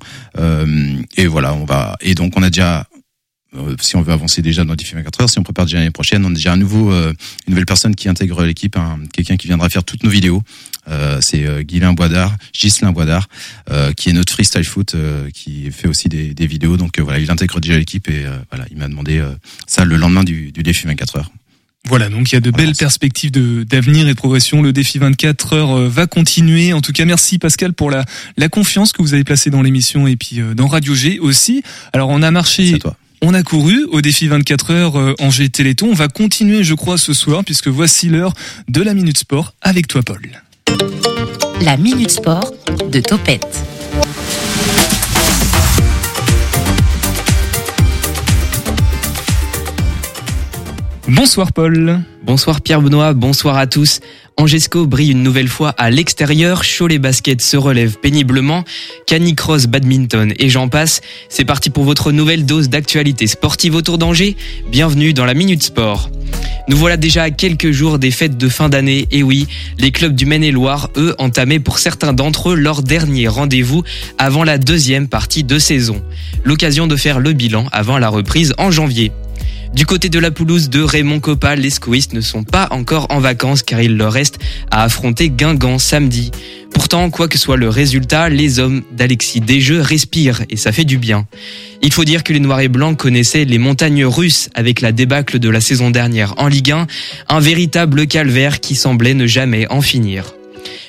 et 1.17 1.27
voilà, 1.27 1.55
on 1.55 1.65
va 1.65 1.97
et 2.01 2.15
donc 2.15 2.33
on 2.37 2.43
a 2.43 2.51
déjà 2.51 2.87
si 3.81 3.97
on 3.97 4.03
veut 4.03 4.13
avancer 4.13 4.43
déjà 4.43 4.65
dans 4.65 4.75
les 4.75 4.85
24 4.85 5.21
heures, 5.23 5.31
si 5.31 5.39
on 5.39 5.43
prépare 5.43 5.67
déjà 5.67 5.79
l'année 5.79 5.91
prochaine, 5.91 6.25
on 6.25 6.31
a 6.31 6.35
déjà 6.35 6.53
un 6.53 6.57
nouveau, 6.57 6.93
une 6.93 7.15
nouvelle 7.49 7.67
personne 7.67 7.95
qui 7.95 8.09
intègre 8.09 8.45
l'équipe, 8.45 8.77
quelqu'un 9.13 9.37
qui 9.37 9.47
viendra 9.47 9.69
faire 9.69 9.85
toutes 9.85 10.05
nos 10.05 10.11
vidéos. 10.11 10.43
Euh, 10.89 11.19
c'est 11.21 11.47
euh, 11.47 11.63
Guylain 11.63 11.93
Boisdard, 11.93 12.37
Gislain 12.53 12.93
Boisdard, 12.93 13.29
euh, 13.71 13.93
qui 13.93 14.11
est 14.11 14.13
notre 14.13 14.33
freestyle 14.33 14.65
foot, 14.65 14.97
qui 15.33 15.71
fait 15.71 15.89
aussi 15.89 16.09
des, 16.09 16.35
des 16.35 16.47
vidéos. 16.47 16.77
Donc 16.77 16.99
voilà, 16.99 17.19
il 17.19 17.31
intègre 17.31 17.61
déjà 17.61 17.79
l'équipe 17.79 18.09
et 18.09 18.25
voilà, 18.51 18.67
il 18.71 18.77
m'a 18.77 18.89
demandé 18.89 19.23
ça 19.67 19.85
le 19.85 19.97
lendemain 19.97 20.25
du, 20.25 20.53
du 20.53 20.63
défi 20.63 20.87
24 20.87 21.17
heures. 21.17 21.31
Voilà, 21.89 22.09
donc 22.09 22.31
il 22.31 22.37
y 22.37 22.39
a 22.39 22.41
de 22.41 22.51
belles 22.53 22.77
perspectives 22.77 23.33
de 23.33 23.65
d'avenir 23.65 24.07
et 24.07 24.13
de 24.13 24.17
progression. 24.17 24.63
Le 24.63 24.73
défi 24.73 24.99
24 24.99 25.53
heures 25.53 25.73
euh, 25.73 25.89
va 25.89 26.07
continuer. 26.07 26.73
En 26.73 26.81
tout 26.81 26.93
cas, 26.93 27.05
merci 27.05 27.39
Pascal 27.39 27.73
pour 27.73 27.91
la 27.91 28.05
la 28.37 28.49
confiance 28.49 28.93
que 28.93 29.03
vous 29.03 29.15
avez 29.15 29.25
placée 29.25 29.51
dans 29.51 29.63
l'émission 29.63 30.07
et 30.07 30.17
puis 30.17 30.41
euh, 30.41 30.55
dans 30.55 30.69
Radio 30.69 30.95
G 30.95 31.19
aussi. 31.19 31.63
Alors 31.93 32.09
on 32.11 32.23
a 32.23 32.31
marché, 32.31 32.79
on 33.23 33.35
a 33.35 33.43
couru 33.43 33.85
au 33.93 34.01
défi 34.01 34.29
24 34.29 34.71
heures 34.73 34.99
euh, 34.99 35.15
Angers 35.21 35.49
Téléthon. 35.49 35.89
On 35.91 35.95
va 35.95 36.09
continuer, 36.09 36.65
je 36.65 36.75
crois, 36.75 36.99
ce 36.99 37.15
soir 37.15 37.45
puisque 37.45 37.69
voici 37.69 38.09
l'heure 38.09 38.35
de 38.69 38.83
la 38.83 38.95
minute 38.95 39.17
sport 39.17 39.55
avec 39.63 39.87
toi, 39.87 40.03
Paul. 40.03 40.21
La 41.61 41.77
Minute 41.77 42.11
Sport 42.11 42.53
de 42.91 43.01
Topette. 43.01 43.72
Bonsoir 51.15 51.53
Paul. 51.53 52.01
Bonsoir 52.25 52.63
Pierre 52.63 52.81
Benoît, 52.81 53.13
bonsoir 53.13 53.59
à 53.59 53.67
tous. 53.67 54.01
Angesco 54.39 54.87
brille 54.87 55.11
une 55.11 55.23
nouvelle 55.23 55.49
fois 55.49 55.75
à 55.77 55.91
l'extérieur, 55.91 56.63
Cholet 56.63 56.99
Basket 56.99 57.43
se 57.43 57.59
relève 57.59 57.99
péniblement, 57.99 58.65
Canicross 59.07 59.67
Badminton 59.67 60.33
et 60.39 60.49
j'en 60.49 60.69
passe. 60.69 61.03
C'est 61.29 61.45
parti 61.45 61.69
pour 61.69 61.85
votre 61.85 62.13
nouvelle 62.13 62.47
dose 62.47 62.71
d'actualité 62.71 63.27
sportive 63.27 63.75
autour 63.75 63.99
d'Angers. 63.99 64.39
Bienvenue 64.71 65.13
dans 65.13 65.27
la 65.27 65.35
Minute 65.35 65.63
Sport. 65.63 66.11
Nous 66.69 66.79
voilà 66.79 66.97
déjà 66.97 67.25
à 67.25 67.31
quelques 67.31 67.73
jours 67.73 67.99
des 67.99 68.11
fêtes 68.11 68.39
de 68.39 68.49
fin 68.49 68.71
d'année 68.71 69.07
et 69.11 69.23
oui, 69.23 69.49
les 69.79 69.91
clubs 69.91 70.15
du 70.15 70.25
Maine-et-Loire, 70.25 70.89
eux, 70.97 71.15
entamaient 71.19 71.61
pour 71.61 71.79
certains 71.79 72.15
d'entre 72.15 72.53
eux 72.53 72.55
leur 72.55 72.83
dernier 72.83 73.29
rendez-vous 73.29 73.83
avant 74.17 74.45
la 74.45 74.57
deuxième 74.57 75.09
partie 75.09 75.45
de 75.45 75.59
saison. 75.59 76.03
L'occasion 76.43 76.87
de 76.87 76.97
faire 76.97 77.21
le 77.21 77.35
bilan 77.35 77.67
avant 77.71 77.99
la 77.99 78.09
reprise 78.09 78.55
en 78.57 78.71
janvier. 78.71 79.13
Du 79.75 79.87
côté 79.87 80.11
de 80.11 80.19
la 80.19 80.31
pelouse 80.31 80.69
de 80.69 80.83
Raymond 80.83 81.21
Coppa, 81.21 81.57
les 81.57 81.71
squistes 81.71 82.13
ne 82.13 82.21
sont 82.21 82.45
pas 82.45 82.69
encore 82.71 83.07
en 83.09 83.21
vacances 83.21 83.63
car 83.63 83.81
il 83.81 83.97
leur 83.97 84.13
reste 84.13 84.39
à 84.71 84.83
affronter 84.83 85.31
Guingamp 85.31 85.79
samedi. 85.79 86.31
Pourtant, 86.75 87.09
quoi 87.09 87.27
que 87.27 87.39
soit 87.39 87.57
le 87.57 87.71
résultat, 87.71 88.29
les 88.29 88.59
hommes 88.59 88.83
d'Alexis 88.93 89.41
Desjeux 89.41 89.81
respirent 89.81 90.43
et 90.51 90.57
ça 90.59 90.73
fait 90.73 90.85
du 90.85 90.99
bien. 90.99 91.27
Il 91.81 91.93
faut 91.93 92.05
dire 92.05 92.23
que 92.23 92.35
les 92.35 92.41
Noirs 92.41 92.61
et 92.61 92.69
Blancs 92.69 92.99
connaissaient 92.99 93.47
les 93.47 93.59
montagnes 93.59 94.05
russes 94.05 94.51
avec 94.55 94.83
la 94.83 94.93
débâcle 94.93 95.39
de 95.39 95.49
la 95.49 95.63
saison 95.63 95.91
dernière 95.91 96.35
en 96.37 96.49
Ligue 96.49 96.73
1, 96.73 96.87
un 97.31 97.41
véritable 97.41 98.07
calvaire 98.07 98.61
qui 98.61 98.75
semblait 98.75 99.15
ne 99.15 99.27
jamais 99.27 99.67
en 99.71 99.81
finir. 99.81 100.35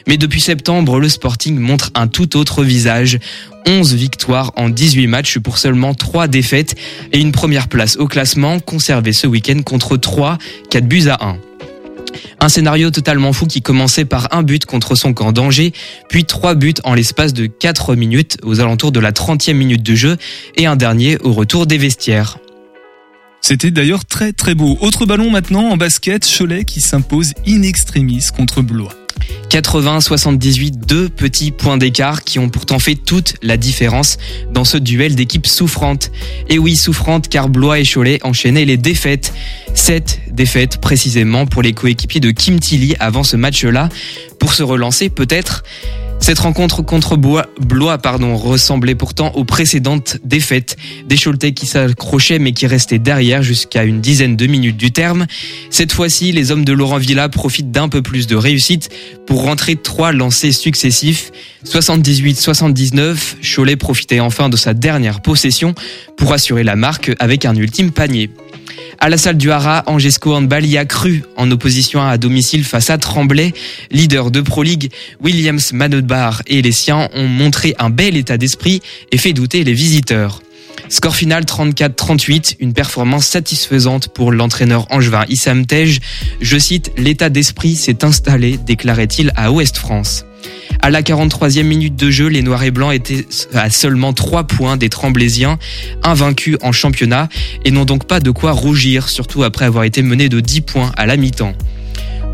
Mais 0.08 0.18
depuis 0.18 0.42
septembre, 0.42 1.00
le 1.00 1.10
Sporting 1.10 1.58
montre 1.60 1.92
un 1.96 2.08
tout 2.08 2.38
autre 2.38 2.64
visage. 2.64 3.20
11 3.66 3.94
victoires 3.94 4.52
en 4.56 4.70
18 4.70 5.08
matchs 5.08 5.40
pour 5.40 5.58
seulement 5.58 5.94
3 5.94 6.28
défaites 6.28 6.76
et 7.12 7.20
une 7.20 7.32
première 7.32 7.70
place 7.70 7.96
au 7.98 8.08
classement 8.08 8.60
conservée 8.60 9.14
ce 9.14 9.26
week-end 9.26 9.62
contre 9.64 9.96
3, 9.96 10.38
4 10.70 10.86
buts 10.86 11.08
à 11.08 11.26
1. 11.26 11.38
Un 12.40 12.50
scénario 12.50 12.92
totalement 12.92 13.34
fou 13.34 13.46
qui 13.48 13.62
commençait 13.62 14.06
par 14.06 14.28
un 14.32 14.44
but 14.44 14.66
contre 14.66 14.96
son 14.96 15.14
camp 15.14 15.32
d'Angers, 15.32 15.72
puis 16.10 16.26
trois 16.26 16.56
buts 16.56 16.74
en 16.84 16.94
l'espace 16.94 17.34
de 17.34 17.46
4 17.46 17.96
minutes 17.96 18.38
aux 18.44 18.60
alentours 18.60 18.92
de 18.92 19.00
la 19.00 19.12
30e 19.12 19.54
minute 19.54 19.84
de 19.84 19.96
jeu 19.96 20.18
et 20.58 20.66
un 20.66 20.76
dernier 20.76 21.18
au 21.22 21.32
retour 21.32 21.66
des 21.66 21.78
vestiaires. 21.78 22.38
C'était 23.42 23.72
d'ailleurs 23.72 24.06
très 24.06 24.32
très 24.32 24.56
beau. 24.56 24.78
Autre 24.82 25.06
ballon 25.06 25.30
maintenant 25.30 25.70
en 25.70 25.78
basket, 25.78 26.26
Cholet 26.26 26.64
qui 26.64 26.82
s'impose 26.82 27.34
in 27.48 27.62
extremis 27.62 28.28
contre 28.36 28.62
Blois. 28.62 29.03
80-78, 29.50 30.86
deux 30.88 31.10
petits 31.10 31.52
points 31.52 31.78
d'écart 31.78 32.24
qui 32.24 32.40
ont 32.40 32.50
pourtant 32.50 32.80
fait 32.80 32.96
toute 32.96 33.36
la 33.42 33.58
différence 33.58 34.18
dans 34.52 34.66
ce 34.66 34.78
duel 34.78 35.16
d'équipes 35.16 35.48
souffrantes. 35.48 36.12
Et 36.50 36.58
oui, 36.58 36.76
souffrantes 36.76 37.28
car 37.28 37.50
Blois 37.50 37.80
et 37.80 37.86
Cholet 37.86 38.20
enchaînaient 38.24 38.66
les 38.66 38.78
défaites. 38.78 39.34
Sept 39.76 40.22
défaites 40.32 40.80
précisément 40.80 41.46
pour 41.46 41.62
les 41.62 41.74
coéquipiers 41.74 42.20
de 42.20 42.32
Kim 42.32 42.60
Tilly 42.60 42.96
avant 43.00 43.24
ce 43.24 43.36
match-là. 43.36 43.90
Pour 44.44 44.54
se 44.54 44.62
relancer 44.62 45.08
peut-être, 45.08 45.64
cette 46.20 46.40
rencontre 46.40 46.82
contre 46.82 47.16
Blois 47.16 47.48
ressemblait 48.36 48.94
pourtant 48.94 49.32
aux 49.36 49.46
précédentes 49.46 50.18
défaites. 50.26 50.76
Des 51.08 51.16
Choletais 51.16 51.54
qui 51.54 51.66
s'accrochaient 51.66 52.40
mais 52.40 52.52
qui 52.52 52.68
restaient 52.68 53.00
derrière 53.00 53.42
jusqu'à 53.42 53.86
une 53.86 54.02
dizaine 54.02 54.36
de 54.36 54.46
minutes 54.46 54.76
du 54.76 54.92
terme. 54.92 55.28
Cette 55.70 55.94
fois-ci, 55.94 56.34
les 56.34 56.52
hommes 56.52 56.66
de 56.66 56.74
Laurent 56.74 56.98
Villa 56.98 57.30
profitent 57.30 57.72
d'un 57.72 57.88
peu 57.88 58.02
plus 58.02 58.28
de 58.28 58.36
réussite 58.36 58.90
pour 59.26 59.44
rentrer 59.44 59.78
trois 59.78 60.12
lancers 60.12 60.54
successifs. 60.54 61.32
78-79, 61.66 63.56
Cholet 63.56 63.78
profitait 63.78 64.20
enfin 64.20 64.50
de 64.50 64.58
sa 64.58 64.74
dernière 64.74 65.22
possession 65.22 65.74
pour 66.18 66.34
assurer 66.34 66.66
la 66.66 66.76
marque 66.76 67.14
avec 67.20 67.46
un 67.46 67.56
ultime 67.56 67.92
panier. 67.92 68.30
À 69.00 69.10
la 69.10 69.18
salle 69.18 69.38
du 69.38 69.52
Hara, 69.52 69.84
Angesco 69.88 70.34
Handball 70.34 70.66
y 70.66 70.78
a 70.78 70.86
cru 70.86 71.24
en 71.36 71.50
opposition 71.52 72.02
à 72.02 72.18
domicile 72.18 72.64
face 72.64 72.90
à 72.90 72.98
Tremblay. 72.98 73.54
Leader 73.92 74.32
de 74.32 74.42
Pro 74.42 74.64
League, 74.64 74.92
Williams 75.22 75.74
Manodbar 75.74 76.42
et 76.48 76.62
les 76.62 76.72
siens 76.72 77.10
ont 77.14 77.28
montré 77.28 77.76
un 77.80 77.90
bel 77.90 78.16
état 78.16 78.38
d'esprit 78.38 78.82
et 79.12 79.18
fait 79.18 79.34
douter 79.34 79.64
les 79.64 79.74
visiteurs. 79.74 80.42
Score 80.90 81.16
final 81.16 81.44
34-38, 81.44 82.58
une 82.60 82.74
performance 82.74 83.26
satisfaisante 83.26 84.10
pour 84.10 84.32
l'entraîneur 84.32 84.88
angevin 84.92 85.26
Issam 85.28 85.66
Tej. 85.66 86.00
Je 86.42 86.58
cite, 86.58 86.92
l'état 86.98 87.30
d'esprit 87.30 87.76
s'est 87.76 88.04
installé, 88.04 88.58
déclarait-il 88.58 89.32
à 89.36 89.52
Ouest 89.52 89.78
France. 89.78 90.26
À 90.82 90.90
la 90.90 91.02
43e 91.02 91.64
minute 91.64 91.96
de 91.96 92.12
jeu, 92.12 92.28
les 92.28 92.42
Noirs 92.42 92.64
et 92.64 92.72
Blancs 92.72 92.94
étaient 92.94 93.26
à 93.54 93.70
seulement 93.70 94.12
3 94.12 94.44
points 94.46 94.76
des 94.76 94.90
Tremblésiens, 94.90 95.58
invaincus 96.04 96.58
en 96.62 96.72
championnat, 96.72 97.30
et 97.64 97.72
n'ont 97.72 97.86
donc 97.86 98.06
pas 98.06 98.20
de 98.20 98.32
quoi 98.32 98.52
rougir, 98.52 99.08
surtout 99.08 99.44
après 99.44 99.66
avoir 99.66 99.86
été 99.86 100.02
menés 100.02 100.30
de 100.30 100.40
10 100.40 100.62
points 100.62 100.92
à 100.98 101.06
la 101.06 101.16
mi-temps. 101.16 101.54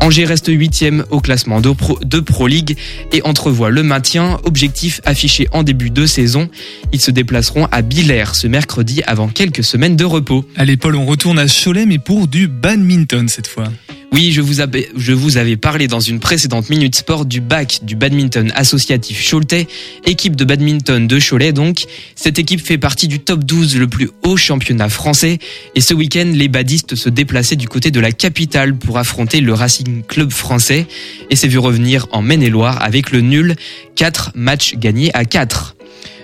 Angers 0.00 0.24
reste 0.24 0.48
huitième 0.48 1.04
au 1.10 1.20
classement 1.20 1.60
de 1.60 1.70
Pro, 1.70 1.98
de 2.02 2.20
Pro 2.20 2.46
League 2.46 2.76
et 3.12 3.22
entrevoit 3.22 3.70
le 3.70 3.82
maintien, 3.82 4.38
objectif 4.44 5.00
affiché 5.04 5.46
en 5.52 5.62
début 5.62 5.90
de 5.90 6.06
saison. 6.06 6.48
Ils 6.92 7.00
se 7.00 7.10
déplaceront 7.10 7.66
à 7.70 7.82
Billers 7.82 8.34
ce 8.34 8.46
mercredi 8.46 9.02
avant 9.06 9.28
quelques 9.28 9.62
semaines 9.62 9.96
de 9.96 10.04
repos. 10.04 10.44
Allez 10.56 10.78
Paul, 10.78 10.96
on 10.96 11.04
retourne 11.04 11.38
à 11.38 11.46
Cholet 11.46 11.84
mais 11.84 11.98
pour 11.98 12.28
du 12.28 12.48
badminton 12.48 13.28
cette 13.28 13.46
fois. 13.46 13.68
Oui, 14.12 14.32
je 14.32 14.40
vous, 14.40 14.60
avais, 14.60 14.88
je 14.96 15.12
vous 15.12 15.36
avais 15.36 15.56
parlé 15.56 15.86
dans 15.86 16.00
une 16.00 16.18
précédente 16.18 16.68
Minute 16.68 16.96
Sport 16.96 17.26
du 17.26 17.40
bac 17.40 17.80
du 17.84 17.94
badminton 17.94 18.52
associatif 18.56 19.24
Choletais, 19.30 19.68
équipe 20.04 20.34
de 20.34 20.44
badminton 20.44 21.06
de 21.06 21.18
Cholet 21.20 21.52
donc. 21.52 21.84
Cette 22.16 22.40
équipe 22.40 22.60
fait 22.60 22.76
partie 22.76 23.06
du 23.06 23.20
top 23.20 23.44
12, 23.44 23.76
le 23.76 23.86
plus 23.86 24.10
haut 24.24 24.36
championnat 24.36 24.88
français. 24.88 25.38
Et 25.76 25.80
ce 25.80 25.94
week-end, 25.94 26.28
les 26.34 26.48
badistes 26.48 26.96
se 26.96 27.08
déplaçaient 27.08 27.54
du 27.54 27.68
côté 27.68 27.92
de 27.92 28.00
la 28.00 28.10
capitale 28.10 28.74
pour 28.74 28.98
affronter 28.98 29.40
le 29.40 29.54
Racing 29.54 29.89
Club 30.06 30.32
français 30.32 30.86
et 31.30 31.36
s'est 31.36 31.48
vu 31.48 31.58
revenir 31.58 32.06
en 32.12 32.22
Maine-et-Loire 32.22 32.82
avec 32.82 33.10
le 33.10 33.20
nul, 33.20 33.56
4 33.96 34.32
matchs 34.34 34.74
gagnés 34.76 35.10
à 35.14 35.24
4. 35.24 35.76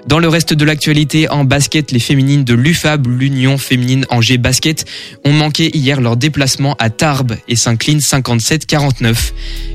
Dans 0.06 0.20
le 0.20 0.28
reste 0.28 0.54
de 0.54 0.64
l'actualité, 0.64 1.28
en 1.28 1.44
basket, 1.44 1.90
les 1.90 1.98
féminines 1.98 2.44
de 2.44 2.54
l'UFAB, 2.54 3.08
l'Union 3.08 3.58
féminine 3.58 4.06
Angers 4.08 4.38
Basket, 4.38 4.84
ont 5.24 5.32
manqué 5.32 5.76
hier 5.76 6.00
leur 6.00 6.16
déplacement 6.16 6.76
à 6.78 6.90
Tarbes 6.90 7.34
et 7.48 7.56
s'inclinent 7.56 7.98
57-49. 7.98 9.32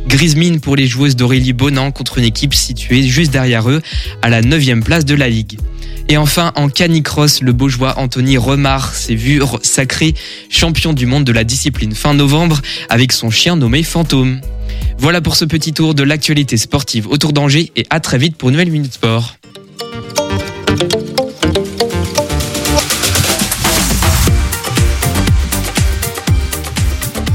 Grise 0.07 0.37
mine 0.37 0.61
pour 0.61 0.77
les 0.77 0.87
joueuses 0.87 1.17
d'Aurélie 1.17 1.51
Bonan 1.51 1.91
contre 1.91 2.17
une 2.17 2.23
équipe 2.23 2.53
située 2.53 3.03
juste 3.03 3.31
derrière 3.31 3.69
eux, 3.69 3.81
à 4.21 4.29
la 4.29 4.41
9 4.41 4.79
place 4.85 5.03
de 5.03 5.15
la 5.15 5.27
Ligue. 5.27 5.59
Et 6.07 6.15
enfin, 6.15 6.53
en 6.55 6.69
canicross, 6.69 7.41
le 7.41 7.51
Beaujois 7.51 7.99
Anthony 7.99 8.37
Remar 8.37 8.95
s'est 8.95 9.15
vu 9.15 9.41
sacré 9.63 10.13
champion 10.49 10.93
du 10.93 11.07
monde 11.07 11.25
de 11.25 11.33
la 11.33 11.43
discipline 11.43 11.93
fin 11.93 12.13
novembre 12.13 12.61
avec 12.87 13.11
son 13.11 13.31
chien 13.31 13.57
nommé 13.57 13.83
Fantôme. 13.83 14.39
Voilà 14.97 15.19
pour 15.19 15.35
ce 15.35 15.43
petit 15.43 15.73
tour 15.73 15.93
de 15.93 16.03
l'actualité 16.03 16.55
sportive 16.55 17.07
autour 17.07 17.33
d'Angers 17.33 17.71
et 17.75 17.85
à 17.89 17.99
très 17.99 18.17
vite 18.17 18.37
pour 18.37 18.47
une 18.47 18.53
nouvelle 18.53 18.71
Minute 18.71 18.93
Sport. 18.93 19.35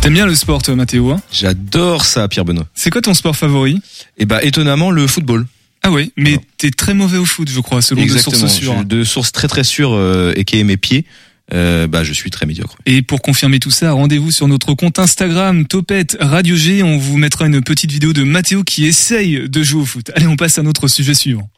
T'aimes 0.06 0.14
bien 0.14 0.26
le 0.26 0.36
sport, 0.36 0.62
toi, 0.62 0.76
Mathéo 0.76 1.10
hein? 1.10 1.20
J'adore 1.32 2.04
ça, 2.04 2.28
Pierre 2.28 2.44
Benoît. 2.44 2.68
C'est 2.76 2.90
quoi 2.90 3.02
ton 3.02 3.12
sport 3.12 3.34
favori? 3.34 3.80
Eh 4.18 4.24
bah, 4.24 4.40
étonnamment, 4.44 4.92
le 4.92 5.04
football. 5.08 5.48
Ah 5.82 5.90
oui, 5.90 6.12
mais 6.16 6.38
t'es 6.58 6.70
très 6.70 6.94
mauvais 6.94 7.18
au 7.18 7.24
foot, 7.24 7.50
je 7.50 7.58
crois, 7.58 7.82
selon 7.82 8.06
de 8.06 8.16
sources 8.16 8.46
sûres. 8.46 8.84
De 8.84 9.02
sources 9.02 9.32
très 9.32 9.48
très 9.48 9.64
sûres 9.64 9.94
euh, 9.94 10.32
et 10.36 10.44
qui 10.44 10.60
est 10.60 10.62
mes 10.62 10.76
pieds. 10.76 11.06
Euh, 11.52 11.88
bah, 11.88 12.04
je 12.04 12.12
suis 12.12 12.30
très 12.30 12.46
médiocre. 12.46 12.76
Et 12.86 13.02
pour 13.02 13.20
confirmer 13.20 13.58
tout 13.58 13.72
ça, 13.72 13.90
rendez-vous 13.90 14.30
sur 14.30 14.46
notre 14.46 14.74
compte 14.74 15.00
Instagram 15.00 15.66
Topette 15.66 16.16
Radio 16.20 16.54
G. 16.54 16.84
On 16.84 16.98
vous 16.98 17.16
mettra 17.16 17.46
une 17.46 17.60
petite 17.60 17.90
vidéo 17.90 18.12
de 18.12 18.22
Mathéo 18.22 18.62
qui 18.62 18.86
essaye 18.86 19.48
de 19.48 19.62
jouer 19.64 19.82
au 19.82 19.86
foot. 19.86 20.12
Allez, 20.14 20.28
on 20.28 20.36
passe 20.36 20.56
à 20.56 20.62
notre 20.62 20.86
sujet 20.86 21.14
suivant. 21.14 21.50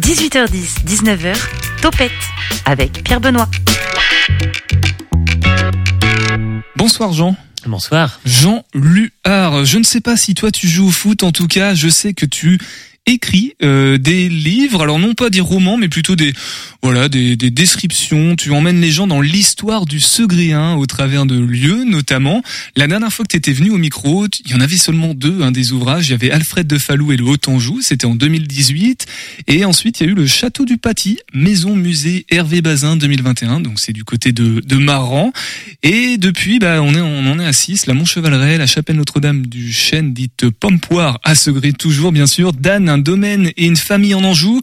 18h10, 0.00 0.84
19h, 0.88 1.36
Topette 1.80 2.10
avec 2.64 3.04
Pierre 3.04 3.20
Benoît. 3.20 3.48
Bonsoir 6.74 7.12
Jean. 7.12 7.36
Bonsoir. 7.66 8.20
Jean 8.24 8.64
Luard, 8.74 9.64
je 9.64 9.78
ne 9.78 9.82
sais 9.82 10.00
pas 10.00 10.16
si 10.16 10.34
toi 10.34 10.50
tu 10.50 10.66
joues 10.66 10.88
au 10.88 10.90
foot, 10.90 11.22
en 11.22 11.32
tout 11.32 11.46
cas 11.46 11.74
je 11.74 11.88
sais 11.88 12.14
que 12.14 12.24
tu 12.24 12.58
écrit 13.06 13.54
euh, 13.62 13.98
des 13.98 14.28
livres, 14.28 14.82
alors 14.82 14.98
non 14.98 15.14
pas 15.14 15.30
des 15.30 15.40
romans, 15.40 15.76
mais 15.76 15.88
plutôt 15.88 16.16
des 16.16 16.32
voilà 16.82 17.08
des, 17.08 17.36
des 17.36 17.50
descriptions. 17.50 18.36
Tu 18.36 18.52
emmènes 18.52 18.80
les 18.80 18.90
gens 18.90 19.06
dans 19.06 19.20
l'histoire 19.20 19.86
du 19.86 20.00
Segréen 20.00 20.74
au 20.74 20.86
travers 20.86 21.26
de 21.26 21.38
lieux, 21.38 21.84
notamment. 21.84 22.42
La 22.76 22.86
dernière 22.86 23.12
fois 23.12 23.24
que 23.24 23.30
tu 23.30 23.36
étais 23.36 23.52
venu 23.52 23.70
au 23.70 23.78
micro, 23.78 24.26
il 24.44 24.50
y 24.50 24.54
en 24.54 24.60
avait 24.60 24.76
seulement 24.76 25.14
deux, 25.14 25.42
hein, 25.42 25.50
des 25.50 25.72
ouvrages. 25.72 26.08
Il 26.08 26.12
y 26.12 26.14
avait 26.14 26.30
Alfred 26.30 26.66
de 26.66 26.78
Falou 26.78 27.12
et 27.12 27.16
le 27.16 27.24
Haut-Anjou, 27.24 27.80
c'était 27.82 28.06
en 28.06 28.14
2018, 28.14 29.06
et 29.48 29.64
ensuite 29.64 30.00
il 30.00 30.06
y 30.06 30.08
a 30.08 30.12
eu 30.12 30.14
le 30.14 30.26
Château 30.26 30.64
du 30.64 30.76
Paty, 30.76 31.18
maison 31.32 31.76
musée 31.76 32.26
Hervé 32.30 32.62
Bazin 32.62 32.96
2021. 32.96 33.60
Donc 33.60 33.80
c'est 33.80 33.92
du 33.92 34.04
côté 34.04 34.32
de 34.32 34.60
de 34.60 34.76
Maran. 34.76 35.32
Et 35.82 36.18
depuis, 36.18 36.58
bah 36.58 36.80
on 36.82 36.94
est 36.94 37.00
on 37.00 37.26
en 37.26 37.38
est 37.38 37.46
à 37.46 37.52
6, 37.52 37.86
la 37.86 37.94
Montchevaleret, 37.94 38.58
la 38.58 38.66
chapelle 38.66 38.96
Notre-Dame 38.96 39.46
du 39.46 39.72
Chêne, 39.72 40.12
dite 40.12 40.48
Pompoire, 40.50 41.18
à 41.24 41.34
Segré 41.34 41.72
toujours 41.72 42.12
bien 42.12 42.26
sûr, 42.26 42.52
Dan, 42.52 42.99
domaine 43.00 43.50
et 43.56 43.66
une 43.66 43.76
famille 43.76 44.14
en 44.14 44.24
Anjou. 44.24 44.60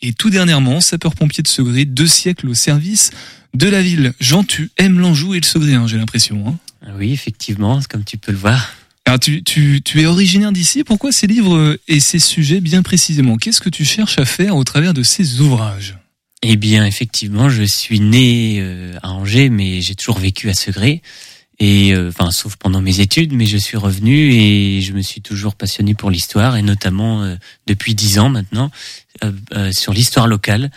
Et 0.00 0.12
tout 0.12 0.30
dernièrement, 0.30 0.80
sapeur-pompier 0.80 1.42
de 1.42 1.48
Segré, 1.48 1.84
deux 1.84 2.06
siècles 2.06 2.48
au 2.48 2.54
service 2.54 3.10
de 3.54 3.68
la 3.68 3.82
ville. 3.82 4.12
Jean, 4.20 4.44
tu 4.44 4.70
aimes 4.76 5.00
l'Anjou 5.00 5.34
et 5.34 5.40
le 5.40 5.44
Segré, 5.44 5.74
hein, 5.74 5.86
j'ai 5.88 5.96
l'impression. 5.96 6.44
Hein. 6.46 6.92
Oui, 6.96 7.12
effectivement, 7.12 7.80
comme 7.88 8.04
tu 8.04 8.16
peux 8.16 8.32
le 8.32 8.38
voir. 8.38 8.74
Alors 9.06 9.18
tu, 9.18 9.42
tu, 9.42 9.80
tu 9.82 10.00
es 10.00 10.06
originaire 10.06 10.52
d'ici, 10.52 10.84
pourquoi 10.84 11.12
ces 11.12 11.26
livres 11.26 11.78
et 11.88 11.98
ces 11.98 12.18
sujets 12.18 12.60
bien 12.60 12.82
précisément? 12.82 13.36
Qu'est-ce 13.38 13.60
que 13.60 13.70
tu 13.70 13.84
cherches 13.84 14.18
à 14.18 14.24
faire 14.24 14.54
au 14.54 14.64
travers 14.64 14.94
de 14.94 15.02
ces 15.02 15.40
ouvrages? 15.40 15.96
Eh 16.42 16.56
bien, 16.56 16.86
effectivement, 16.86 17.48
je 17.48 17.64
suis 17.64 18.00
né 18.00 18.58
euh, 18.60 18.96
à 19.02 19.10
Angers, 19.10 19.48
mais 19.48 19.80
j'ai 19.80 19.94
toujours 19.96 20.18
vécu 20.18 20.48
à 20.50 20.54
Segré. 20.54 21.02
Et 21.60 21.92
euh, 21.92 22.08
enfin, 22.08 22.30
sauf 22.30 22.56
pendant 22.56 22.80
mes 22.80 23.00
études, 23.00 23.32
mais 23.32 23.46
je 23.46 23.56
suis 23.56 23.76
revenu 23.76 24.32
et 24.32 24.80
je 24.80 24.92
me 24.92 25.02
suis 25.02 25.20
toujours 25.20 25.56
passionné 25.56 25.94
pour 25.94 26.10
l'histoire 26.10 26.56
et 26.56 26.62
notamment 26.62 27.22
euh, 27.24 27.34
depuis 27.66 27.94
dix 27.94 28.18
ans 28.20 28.28
maintenant 28.28 28.70
euh, 29.24 29.72
sur 29.72 29.92
l'histoire 29.92 30.28
locale, 30.28 30.70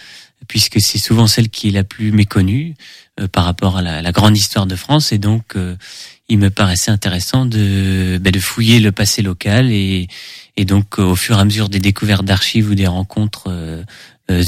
puisque 0.47 0.81
c'est 0.81 0.97
souvent 0.97 1.27
celle 1.27 1.49
qui 1.49 1.67
est 1.67 1.71
la 1.71 1.83
plus 1.83 2.11
méconnue 2.11 2.73
par 3.31 3.45
rapport 3.45 3.77
à 3.77 3.83
la, 3.83 4.01
la, 4.01 4.11
grande 4.11 4.35
histoire 4.35 4.65
de 4.65 4.75
France. 4.75 5.11
Et 5.11 5.19
donc, 5.19 5.55
il 6.27 6.39
me 6.39 6.49
paraissait 6.49 6.89
intéressant 6.89 7.45
de, 7.45 8.17
bah, 8.19 8.31
de 8.31 8.39
fouiller 8.39 8.79
le 8.79 8.91
passé 8.91 9.21
local 9.21 9.71
et, 9.71 10.07
et 10.57 10.65
donc 10.65 10.97
au 10.97 11.15
fur 11.15 11.37
et 11.37 11.41
à 11.41 11.45
mesure 11.45 11.69
des 11.69 11.79
découvertes 11.79 12.25
d'archives 12.25 12.71
ou 12.71 12.75
des 12.75 12.87
rencontres 12.87 13.83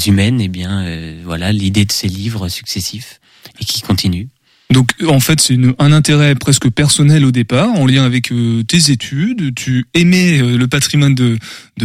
humaines, 0.06 0.40
et 0.40 0.44
eh 0.44 0.48
bien 0.48 0.84
voilà 1.22 1.52
l'idée 1.52 1.84
de 1.84 1.92
ces 1.92 2.08
livres 2.08 2.48
successifs 2.48 3.20
et 3.60 3.64
qui 3.64 3.80
continuent. 3.82 4.26
Donc 4.74 4.90
en 5.06 5.20
fait 5.20 5.40
c'est 5.40 5.56
un 5.78 5.92
intérêt 5.92 6.34
presque 6.34 6.68
personnel 6.68 7.24
au 7.24 7.30
départ, 7.30 7.70
en 7.70 7.86
lien 7.86 8.04
avec 8.04 8.32
euh, 8.32 8.64
tes 8.64 8.90
études. 8.90 9.54
Tu 9.54 9.86
aimais 9.94 10.42
euh, 10.42 10.58
le 10.58 10.66
patrimoine 10.66 11.14
de, 11.14 11.38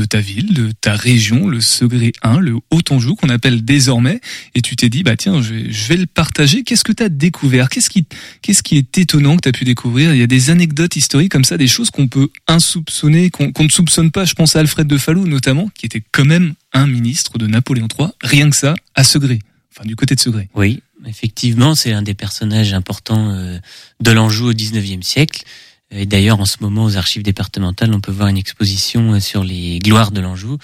ta 0.09 0.19
ville, 0.19 0.55
de 0.55 0.71
ta 0.71 0.95
région, 0.95 1.47
le 1.47 1.61
Segré 1.61 2.13
1, 2.23 2.39
le 2.39 2.55
Haut-Anjou 2.71 3.13
qu'on 3.13 3.29
appelle 3.29 3.63
désormais, 3.63 4.19
et 4.55 4.61
tu 4.63 4.75
t'es 4.75 4.89
dit 4.89 5.03
bah 5.03 5.15
tiens 5.15 5.39
je 5.39 5.53
vais, 5.87 5.97
le 5.97 6.07
partager. 6.07 6.63
Qu'est-ce 6.63 6.83
que 6.83 6.91
tu 6.91 7.03
as 7.03 7.09
découvert? 7.09 7.69
Qu'est-ce 7.69 7.91
qui 7.91 8.07
qu'est-ce 8.41 8.63
qui 8.63 8.77
est 8.77 8.97
étonnant 8.97 9.35
que 9.35 9.41
tu 9.41 9.49
as 9.49 9.53
pu 9.53 9.65
découvrir? 9.65 10.15
Il 10.15 10.19
y 10.19 10.23
a 10.23 10.27
des 10.27 10.49
anecdotes 10.49 10.95
historiques 10.95 11.31
comme 11.31 11.45
ça, 11.45 11.57
des 11.57 11.67
choses 11.67 11.91
qu'on 11.91 12.07
peut 12.07 12.29
insoupçonner, 12.47 13.29
qu'on 13.29 13.51
ne 13.59 13.69
soupçonne 13.69 14.09
pas. 14.09 14.25
Je 14.25 14.33
pense 14.33 14.55
à 14.55 14.61
Alfred 14.61 14.87
de 14.87 14.97
Falou 14.97 15.27
notamment, 15.27 15.69
qui 15.75 15.85
était 15.85 16.01
quand 16.11 16.25
même 16.25 16.55
un 16.73 16.87
ministre 16.87 17.37
de 17.37 17.45
Napoléon 17.45 17.87
III, 17.99 18.09
rien 18.23 18.49
que 18.49 18.55
ça, 18.55 18.73
à 18.95 19.03
Segré, 19.03 19.37
enfin 19.71 19.87
du 19.87 19.95
côté 19.95 20.15
de 20.15 20.19
Segré. 20.19 20.49
Oui, 20.55 20.81
Effectivement, 21.05 21.75
c'est 21.75 21.93
un 21.93 22.01
des 22.01 22.13
personnages 22.13 22.73
importants 22.73 23.31
euh, 23.31 23.57
de 24.01 24.11
l'Anjou 24.11 24.49
au 24.49 24.53
XIXe 24.53 25.05
siècle. 25.05 25.43
Et 25.91 26.05
d'ailleurs, 26.05 26.39
en 26.39 26.45
ce 26.45 26.57
moment, 26.61 26.83
aux 26.83 26.97
archives 26.97 27.23
départementales, 27.23 27.93
on 27.93 28.01
peut 28.01 28.11
voir 28.11 28.27
une 28.27 28.37
exposition 28.37 29.13
euh, 29.13 29.19
sur 29.19 29.43
les 29.43 29.79
gloires 29.79 30.11
de 30.11 30.21
l'Anjou, 30.21 30.57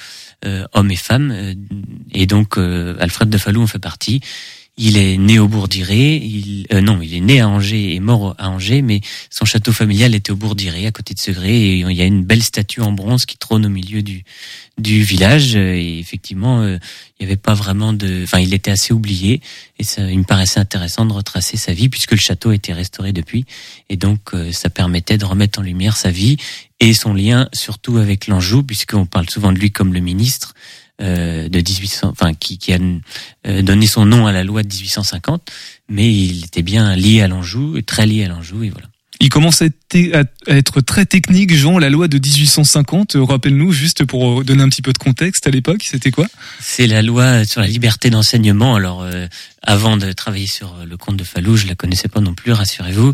euh, 0.45 0.65
hommes 0.73 0.91
et 0.91 0.97
femmes. 0.97 1.55
Et 2.11 2.27
donc, 2.27 2.57
Alfred 2.57 3.29
de 3.29 3.37
Falou 3.37 3.61
en 3.61 3.67
fait 3.67 3.79
partie. 3.79 4.21
Il 4.77 4.97
est 4.97 5.17
né 5.17 5.39
au 5.39 5.47
Bourg-d'Iré, 5.47 6.17
il, 6.17 6.67
non, 6.81 7.01
il 7.01 7.13
est 7.13 7.21
né 7.21 7.39
à 7.39 7.47
Angers 7.47 7.95
et 7.95 7.99
mort 8.01 8.35
à 8.37 8.49
Angers, 8.49 8.81
mais 8.81 8.99
son 9.29 9.45
château 9.45 9.71
familial 9.71 10.13
était 10.13 10.31
au 10.31 10.35
Bourg-d'Iré, 10.35 10.85
à 10.85 10.91
côté 10.91 11.13
de 11.13 11.19
Segré, 11.19 11.55
et 11.55 11.79
il 11.79 11.91
y 11.91 12.01
a 12.01 12.05
une 12.05 12.23
belle 12.23 12.43
statue 12.43 12.81
en 12.81 12.91
bronze 12.91 13.25
qui 13.25 13.37
trône 13.37 13.65
au 13.65 13.69
milieu 13.69 14.01
du, 14.01 14.25
du 14.77 15.03
village. 15.03 15.55
Et 15.55 15.99
effectivement, 15.99 16.61
euh, 16.61 16.77
il 17.19 17.25
n'y 17.25 17.31
avait 17.31 17.41
pas 17.41 17.53
vraiment 17.53 17.93
de, 17.93 18.23
enfin, 18.23 18.39
il 18.39 18.53
était 18.53 18.71
assez 18.71 18.93
oublié. 18.93 19.41
Et 19.79 19.83
ça, 19.83 20.09
il 20.09 20.19
me 20.19 20.23
paraissait 20.23 20.59
intéressant 20.59 21.05
de 21.05 21.13
retracer 21.13 21.57
sa 21.57 21.73
vie 21.73 21.89
puisque 21.89 22.11
le 22.11 22.17
château 22.17 22.49
a 22.49 22.55
été 22.55 22.73
restauré 22.73 23.13
depuis. 23.13 23.45
Et 23.89 23.97
donc, 23.97 24.33
euh, 24.33 24.51
ça 24.51 24.69
permettait 24.69 25.17
de 25.17 25.25
remettre 25.25 25.59
en 25.59 25.61
lumière 25.61 25.97
sa 25.97 26.11
vie 26.11 26.37
et 26.79 26.93
son 26.93 27.13
lien 27.13 27.47
surtout 27.53 27.97
avec 27.97 28.27
l'Anjou, 28.27 28.63
puisqu'on 28.63 29.05
parle 29.05 29.29
souvent 29.29 29.53
de 29.53 29.59
lui 29.59 29.71
comme 29.71 29.93
le 29.93 30.01
ministre. 30.01 30.53
Euh, 31.01 31.49
de 31.49 31.57
1800, 31.57 32.07
enfin 32.09 32.33
qui, 32.33 32.57
qui 32.57 32.71
a 32.71 32.79
donné 33.61 33.85
son 33.85 34.05
nom 34.05 34.27
à 34.27 34.31
la 34.31 34.45
loi 34.45 34.63
de 34.63 34.73
1850, 34.73 35.51
mais 35.89 36.09
il 36.09 36.45
était 36.45 36.61
bien 36.61 36.95
lié 36.95 37.21
à 37.21 37.27
l'Anjou, 37.27 37.81
très 37.81 38.05
lié 38.05 38.23
à 38.23 38.29
l'Anjou, 38.29 38.63
et 38.63 38.69
voilà. 38.69 38.87
Il 39.21 39.29
commence 39.29 39.61
à 39.61 39.65
être 40.47 40.81
très 40.81 41.05
technique, 41.05 41.55
Jean, 41.55 41.79
la 41.79 41.89
loi 41.89 42.07
de 42.07 42.17
1850. 42.17 43.15
Rappelle-nous, 43.15 43.71
juste 43.71 44.03
pour 44.03 44.43
donner 44.43 44.61
un 44.61 44.69
petit 44.69 44.81
peu 44.81 44.91
de 44.91 44.97
contexte 44.97 45.47
à 45.47 45.51
l'époque, 45.51 45.83
c'était 45.83 46.11
quoi? 46.11 46.27
C'est 46.59 46.85
la 46.85 47.01
loi 47.01 47.45
sur 47.45 47.61
la 47.61 47.67
liberté 47.67 48.09
d'enseignement. 48.09 48.75
Alors, 48.75 49.03
euh, 49.03 49.27
avant 49.61 49.95
de 49.95 50.11
travailler 50.11 50.47
sur 50.47 50.75
le 50.85 50.97
conte 50.97 51.15
de 51.17 51.23
Falou, 51.23 51.55
je 51.55 51.65
la 51.67 51.75
connaissais 51.75 52.09
pas 52.09 52.19
non 52.19 52.33
plus, 52.33 52.51
rassurez-vous. 52.51 53.13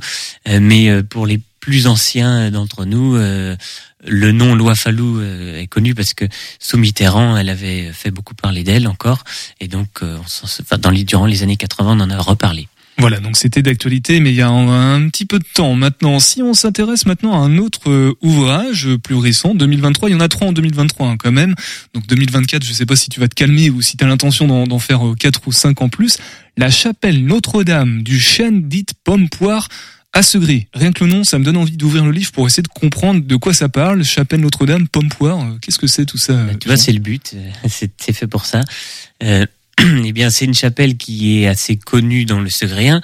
Euh, 0.50 0.60
mais 0.60 0.90
euh, 0.90 1.04
pour 1.04 1.28
les 1.28 1.40
plus 1.62 1.88
anciens 1.88 2.52
d'entre 2.52 2.86
nous, 2.86 3.16
le 3.16 4.32
nom 4.32 4.56
loi 4.56 4.76
Falou 4.76 5.22
est 5.22 5.68
connu 5.68 5.96
parce 5.96 6.14
que 6.14 6.26
sous 6.60 6.78
Mitterrand, 6.78 7.38
elle 7.38 7.50
avait 7.50 7.94
fait 7.94 8.12
beaucoup 8.12 8.34
parler 8.34 8.64
d'elle 8.64 8.88
encore. 8.88 9.24
Et 9.60 9.68
donc, 9.68 10.02
on 10.02 10.78
dans 10.78 10.90
les, 10.90 11.04
durant 11.04 11.28
les 11.28 11.44
années 11.44 11.58
80, 11.58 11.98
on 11.98 12.00
en 12.02 12.10
a 12.10 12.18
reparlé. 12.18 12.68
Voilà, 12.98 13.20
donc 13.20 13.36
c'était 13.36 13.64
d'actualité, 13.64 14.20
mais 14.20 14.32
il 14.32 14.36
y 14.36 14.42
a 14.42 14.50
un, 14.50 15.10
petit 15.10 15.26
peu 15.26 15.40
de 15.40 15.46
temps 15.56 15.74
maintenant. 15.74 16.20
Si 16.20 16.44
on 16.44 16.54
s'intéresse 16.54 17.06
maintenant 17.06 17.34
à 17.34 17.38
un 17.38 17.58
autre 17.58 17.90
euh, 17.90 18.14
ouvrage 18.22 18.90
plus 19.04 19.16
récent, 19.16 19.56
2023, 19.56 20.10
il 20.10 20.12
y 20.12 20.16
en 20.16 20.20
a 20.20 20.28
trois 20.28 20.48
en 20.48 20.52
2023 20.52 21.08
hein, 21.08 21.16
quand 21.18 21.32
même. 21.32 21.56
Donc 21.96 22.06
2024, 22.06 22.64
je 22.64 22.72
sais 22.74 22.86
pas 22.86 22.96
si 22.96 23.10
tu 23.10 23.20
vas 23.20 23.28
te 23.28 23.34
calmer 23.34 23.70
ou 23.70 23.82
si 23.82 23.98
tu 23.98 24.04
as 24.04 24.08
l'intention 24.08 24.66
d'en 24.66 24.80
faire 24.80 25.08
euh, 25.08 25.16
quatre 25.16 25.48
ou 25.48 25.52
cinq 25.52 25.82
en 25.82 25.90
plus. 25.90 26.18
La 26.58 26.70
chapelle 26.70 27.26
Notre-Dame 27.26 28.04
du 28.04 28.20
chêne 28.20 28.68
dite 28.68 28.94
Pomme-Poire 29.04 29.68
à 30.14 30.24
Segré. 30.24 30.68
Rien 30.74 30.92
que 30.92 31.04
le 31.04 31.12
nom, 31.12 31.24
ça 31.24 31.40
me 31.40 31.44
donne 31.44 31.58
envie 31.58 31.78
d'ouvrir 31.78 32.06
le 32.06 32.12
livre 32.12 32.32
pour 32.32 32.46
essayer 32.46 32.64
de 32.64 32.68
comprendre 32.68 33.24
de 33.24 33.36
quoi 33.36 33.54
ça 33.54 33.70
parle. 33.70 34.04
Chapelle 34.04 34.42
Notre-Dame, 34.42 34.88
Pomme-Poire, 34.88 35.40
euh, 35.40 35.58
qu'est-ce 35.62 35.80
que 35.80 35.88
c'est 35.88 36.06
tout 36.06 36.18
ça 36.18 36.34
bah, 36.34 36.56
Tu 36.60 36.68
vois, 36.68 36.78
c'est 36.78 36.92
le 36.92 37.00
but, 37.00 37.36
c'est 37.68 38.14
fait 38.14 38.28
pour 38.28 38.46
ça. 38.46 38.62
Euh, 39.24 39.46
eh 40.06 40.12
bien, 40.12 40.30
c'est 40.30 40.46
une 40.46 40.54
chapelle 40.54 40.98
qui 40.98 41.42
est 41.42 41.48
assez 41.48 41.78
connue 41.78 42.26
dans 42.26 42.40
le 42.40 42.50
Segréen, 42.50 43.02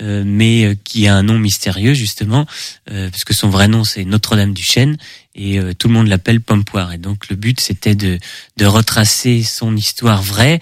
euh, 0.00 0.22
mais 0.24 0.64
euh, 0.64 0.74
qui 0.84 1.08
a 1.08 1.16
un 1.16 1.24
nom 1.24 1.38
mystérieux 1.38 1.92
justement, 1.92 2.46
euh, 2.90 3.10
parce 3.10 3.24
que 3.24 3.34
son 3.34 3.48
vrai 3.48 3.66
nom 3.66 3.82
c'est 3.82 4.04
Notre-Dame 4.04 4.54
du 4.54 4.62
Chêne 4.62 4.96
et 5.34 5.60
tout 5.78 5.86
le 5.86 5.94
monde 5.94 6.08
l'appelle 6.08 6.40
Pompoire. 6.40 6.92
Et 6.92 6.98
donc 6.98 7.28
le 7.28 7.36
but 7.36 7.60
c'était 7.60 7.94
de, 7.94 8.18
de 8.56 8.66
retracer 8.66 9.44
son 9.44 9.76
histoire 9.76 10.20
vraie, 10.20 10.60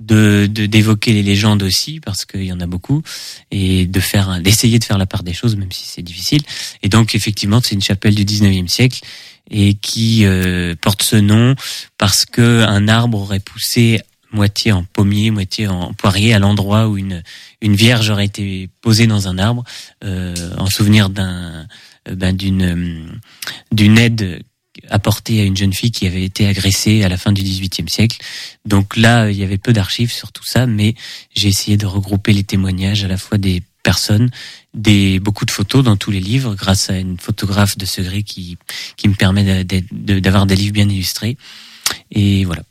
de 0.00 0.46
d'évoquer 0.46 1.12
les 1.12 1.22
légendes 1.22 1.62
aussi 1.62 2.00
parce 2.00 2.24
qu'il 2.24 2.44
y 2.44 2.52
en 2.52 2.60
a 2.60 2.66
beaucoup 2.66 3.02
et 3.50 3.86
de 3.86 4.00
faire 4.00 4.40
d'essayer 4.40 4.78
de 4.78 4.84
faire 4.84 4.98
la 4.98 5.06
part 5.06 5.22
des 5.22 5.34
choses 5.34 5.56
même 5.56 5.72
si 5.72 5.86
c'est 5.86 6.02
difficile. 6.02 6.42
Et 6.82 6.88
donc 6.88 7.14
effectivement 7.14 7.60
c'est 7.62 7.74
une 7.74 7.82
chapelle 7.82 8.14
du 8.14 8.24
19e 8.24 8.68
siècle 8.68 9.00
et 9.50 9.74
qui 9.74 10.24
porte 10.80 11.02
ce 11.02 11.16
nom 11.16 11.54
parce 11.98 12.24
que 12.24 12.64
un 12.66 12.88
arbre 12.88 13.18
aurait 13.18 13.40
poussé 13.40 14.00
moitié 14.32 14.72
en 14.72 14.84
pommier, 14.84 15.30
moitié 15.30 15.68
en 15.68 15.92
poirier, 15.92 16.34
à 16.34 16.38
l'endroit 16.38 16.88
où 16.88 16.96
une, 16.96 17.22
une 17.60 17.74
vierge 17.74 18.10
aurait 18.10 18.26
été 18.26 18.68
posée 18.80 19.06
dans 19.06 19.28
un 19.28 19.38
arbre, 19.38 19.64
euh, 20.04 20.34
en 20.58 20.66
souvenir 20.66 21.10
d'un 21.10 21.66
euh, 22.08 22.14
ben, 22.14 22.34
d'une 22.34 22.62
euh, 22.62 23.06
d'une 23.72 23.98
aide 23.98 24.42
apportée 24.88 25.40
à 25.40 25.44
une 25.44 25.56
jeune 25.56 25.72
fille 25.72 25.90
qui 25.90 26.06
avait 26.06 26.24
été 26.24 26.46
agressée 26.46 27.02
à 27.02 27.08
la 27.08 27.16
fin 27.16 27.32
du 27.32 27.42
XVIIIe 27.42 27.88
siècle. 27.88 28.18
Donc 28.64 28.96
là, 28.96 29.30
il 29.30 29.36
y 29.36 29.42
avait 29.42 29.58
peu 29.58 29.72
d'archives 29.72 30.12
sur 30.12 30.32
tout 30.32 30.44
ça, 30.44 30.66
mais 30.66 30.94
j'ai 31.34 31.48
essayé 31.48 31.76
de 31.76 31.86
regrouper 31.86 32.32
les 32.32 32.44
témoignages 32.44 33.04
à 33.04 33.08
la 33.08 33.16
fois 33.16 33.38
des 33.38 33.62
personnes, 33.82 34.30
des 34.74 35.20
beaucoup 35.20 35.46
de 35.46 35.50
photos 35.50 35.82
dans 35.82 35.96
tous 35.96 36.10
les 36.10 36.20
livres, 36.20 36.54
grâce 36.54 36.90
à 36.90 36.98
une 36.98 37.18
photographe 37.18 37.78
de 37.78 37.86
Segré 37.86 38.22
qui 38.22 38.58
qui 38.96 39.08
me 39.08 39.14
permet 39.14 39.64
d'avoir 39.64 40.46
des 40.46 40.56
livres 40.56 40.74
bien 40.74 40.88
illustrés. 40.88 41.36
Et 42.10 42.44
voilà. 42.44 42.62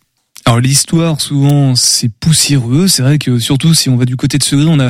Alors 0.50 0.62
l'histoire 0.62 1.22
souvent 1.22 1.76
c'est 1.76 2.10
poussiéreux, 2.10 2.88
c'est 2.88 3.04
vrai 3.04 3.20
que 3.20 3.38
surtout 3.38 3.76
si 3.76 3.88
on 3.88 3.98
va 3.98 4.06
du 4.06 4.16
côté 4.16 4.40
de 4.40 4.44
Segré, 4.44 4.66
on 4.68 4.80
a 4.80 4.90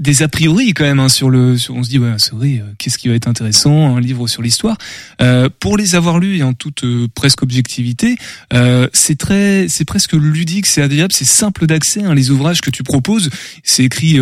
des 0.00 0.24
a 0.24 0.28
priori 0.28 0.74
quand 0.74 0.82
même 0.82 0.98
hein, 0.98 1.08
sur 1.08 1.30
le, 1.30 1.56
sur, 1.56 1.76
on 1.76 1.84
se 1.84 1.90
dit 1.90 2.00
ouais 2.00 2.18
Segré, 2.18 2.58
euh, 2.58 2.72
qu'est-ce 2.76 2.98
qui 2.98 3.06
va 3.06 3.14
être 3.14 3.28
intéressant, 3.28 3.96
un 3.96 4.00
livre 4.00 4.26
sur 4.26 4.42
l'histoire. 4.42 4.76
Euh, 5.22 5.48
pour 5.60 5.76
les 5.76 5.94
avoir 5.94 6.18
lus 6.18 6.38
et 6.38 6.42
en 6.42 6.54
toute 6.54 6.82
euh, 6.82 7.06
presque 7.14 7.44
objectivité, 7.44 8.16
euh, 8.52 8.88
c'est 8.92 9.16
très, 9.16 9.68
c'est 9.68 9.84
presque 9.84 10.14
ludique, 10.14 10.66
c'est 10.66 10.82
agréable, 10.82 11.12
c'est 11.12 11.24
simple 11.24 11.66
d'accès. 11.66 12.02
Hein, 12.02 12.16
les 12.16 12.32
ouvrages 12.32 12.60
que 12.60 12.70
tu 12.70 12.82
proposes, 12.82 13.30
c'est 13.62 13.84
écrit, 13.84 14.18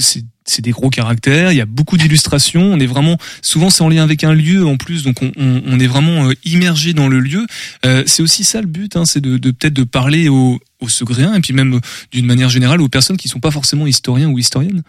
c'est 0.00 0.22
c'est 0.44 0.62
des 0.62 0.70
gros 0.70 0.90
caractères, 0.90 1.52
il 1.52 1.58
y 1.58 1.60
a 1.60 1.66
beaucoup 1.66 1.96
d'illustrations, 1.96 2.62
on 2.62 2.80
est 2.80 2.86
vraiment 2.86 3.18
souvent 3.42 3.70
c'est 3.70 3.82
en 3.82 3.88
lien 3.88 4.02
avec 4.02 4.24
un 4.24 4.34
lieu 4.34 4.66
en 4.66 4.76
plus, 4.76 5.02
donc 5.02 5.22
on, 5.22 5.32
on, 5.36 5.62
on 5.66 5.80
est 5.80 5.86
vraiment 5.86 6.28
euh, 6.28 6.32
immergé 6.44 6.92
dans 6.92 7.08
le 7.08 7.20
lieu. 7.20 7.46
Euh, 7.84 8.02
c'est 8.06 8.22
aussi 8.22 8.44
ça 8.44 8.60
le 8.60 8.66
but, 8.66 8.96
hein, 8.96 9.04
c'est 9.04 9.20
de, 9.20 9.38
de 9.38 9.50
peut-être 9.50 9.74
de 9.74 9.84
parler 9.84 10.28
aux, 10.28 10.58
aux 10.80 10.88
segréens 10.88 11.34
et 11.34 11.40
puis 11.40 11.52
même 11.52 11.74
euh, 11.74 11.80
d'une 12.10 12.26
manière 12.26 12.48
générale 12.48 12.80
aux 12.80 12.88
personnes 12.88 13.16
qui 13.16 13.28
sont 13.28 13.40
pas 13.40 13.50
forcément 13.50 13.86
historiens 13.86 14.28
ou 14.28 14.38
historiennes. 14.38 14.82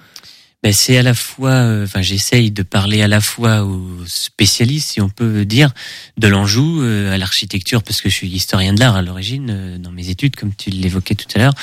Ben, 0.64 0.74
c'est 0.74 0.95
à 0.95 1.01
la 1.01 1.16
fois, 1.16 1.49
euh, 1.49 1.86
enfin 1.86 2.03
j'essaye 2.03 2.51
de 2.51 2.62
parler 2.62 3.01
à 3.01 3.07
la 3.07 3.20
fois 3.20 3.64
aux 3.64 4.05
spécialistes, 4.05 4.91
si 4.91 5.01
on 5.01 5.09
peut 5.09 5.43
dire, 5.43 5.74
de 6.18 6.28
l'Anjou, 6.28 6.82
euh, 6.82 7.12
à 7.12 7.18
l'architecture, 7.18 7.82
parce 7.82 7.99
que 7.99 8.09
je 8.09 8.16
suis 8.16 8.30
historien 8.30 8.72
de 8.74 8.80
l'art 8.80 8.95
à 8.95 9.01
l'origine, 9.01 9.49
euh, 9.49 9.78
dans 9.80 9.91
mes 9.91 10.09
études, 10.09 10.36
comme 10.36 10.53
tu 10.53 10.70
l'évoquais 10.70 11.16
tout 11.16 11.26
à 11.34 11.39
l'heure. 11.39 11.55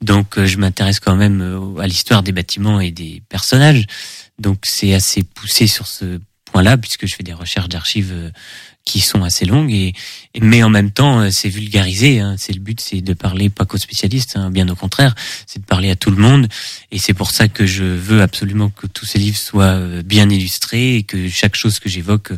Donc 0.00 0.42
je 0.42 0.56
m'intéresse 0.56 1.00
quand 1.00 1.16
même 1.16 1.76
à 1.78 1.86
l'histoire 1.86 2.22
des 2.22 2.32
bâtiments 2.32 2.80
et 2.80 2.90
des 2.90 3.22
personnages. 3.28 3.84
Donc 4.38 4.60
c'est 4.62 4.94
assez 4.94 5.22
poussé 5.22 5.66
sur 5.66 5.86
ce 5.86 6.18
point-là, 6.56 6.78
puisque 6.78 7.06
je 7.06 7.14
fais 7.14 7.22
des 7.22 7.34
recherches 7.34 7.68
d'archives 7.68 8.32
qui 8.86 9.00
sont 9.00 9.24
assez 9.24 9.44
longues 9.44 9.72
et 9.72 9.92
mais 10.40 10.62
en 10.62 10.70
même 10.70 10.90
temps 10.90 11.18
euh, 11.20 11.30
c'est 11.30 11.48
vulgarisé 11.48 12.20
hein. 12.20 12.36
c'est 12.38 12.52
le 12.52 12.60
but 12.60 12.80
c'est 12.80 13.00
de 13.00 13.12
parler 13.14 13.50
pas 13.50 13.66
qu'aux 13.66 13.78
spécialistes 13.78 14.36
hein. 14.36 14.48
bien 14.48 14.68
au 14.68 14.76
contraire 14.76 15.14
c'est 15.46 15.58
de 15.58 15.64
parler 15.64 15.90
à 15.90 15.96
tout 15.96 16.12
le 16.12 16.16
monde 16.16 16.46
et 16.92 16.98
c'est 16.98 17.12
pour 17.12 17.32
ça 17.32 17.48
que 17.48 17.66
je 17.66 17.82
veux 17.82 18.22
absolument 18.22 18.70
que 18.70 18.86
tous 18.86 19.04
ces 19.04 19.18
livres 19.18 19.36
soient 19.36 19.74
euh, 19.74 20.02
bien 20.02 20.30
illustrés 20.30 20.96
et 20.96 21.02
que 21.02 21.28
chaque 21.28 21.56
chose 21.56 21.80
que 21.80 21.88
j'évoque 21.88 22.30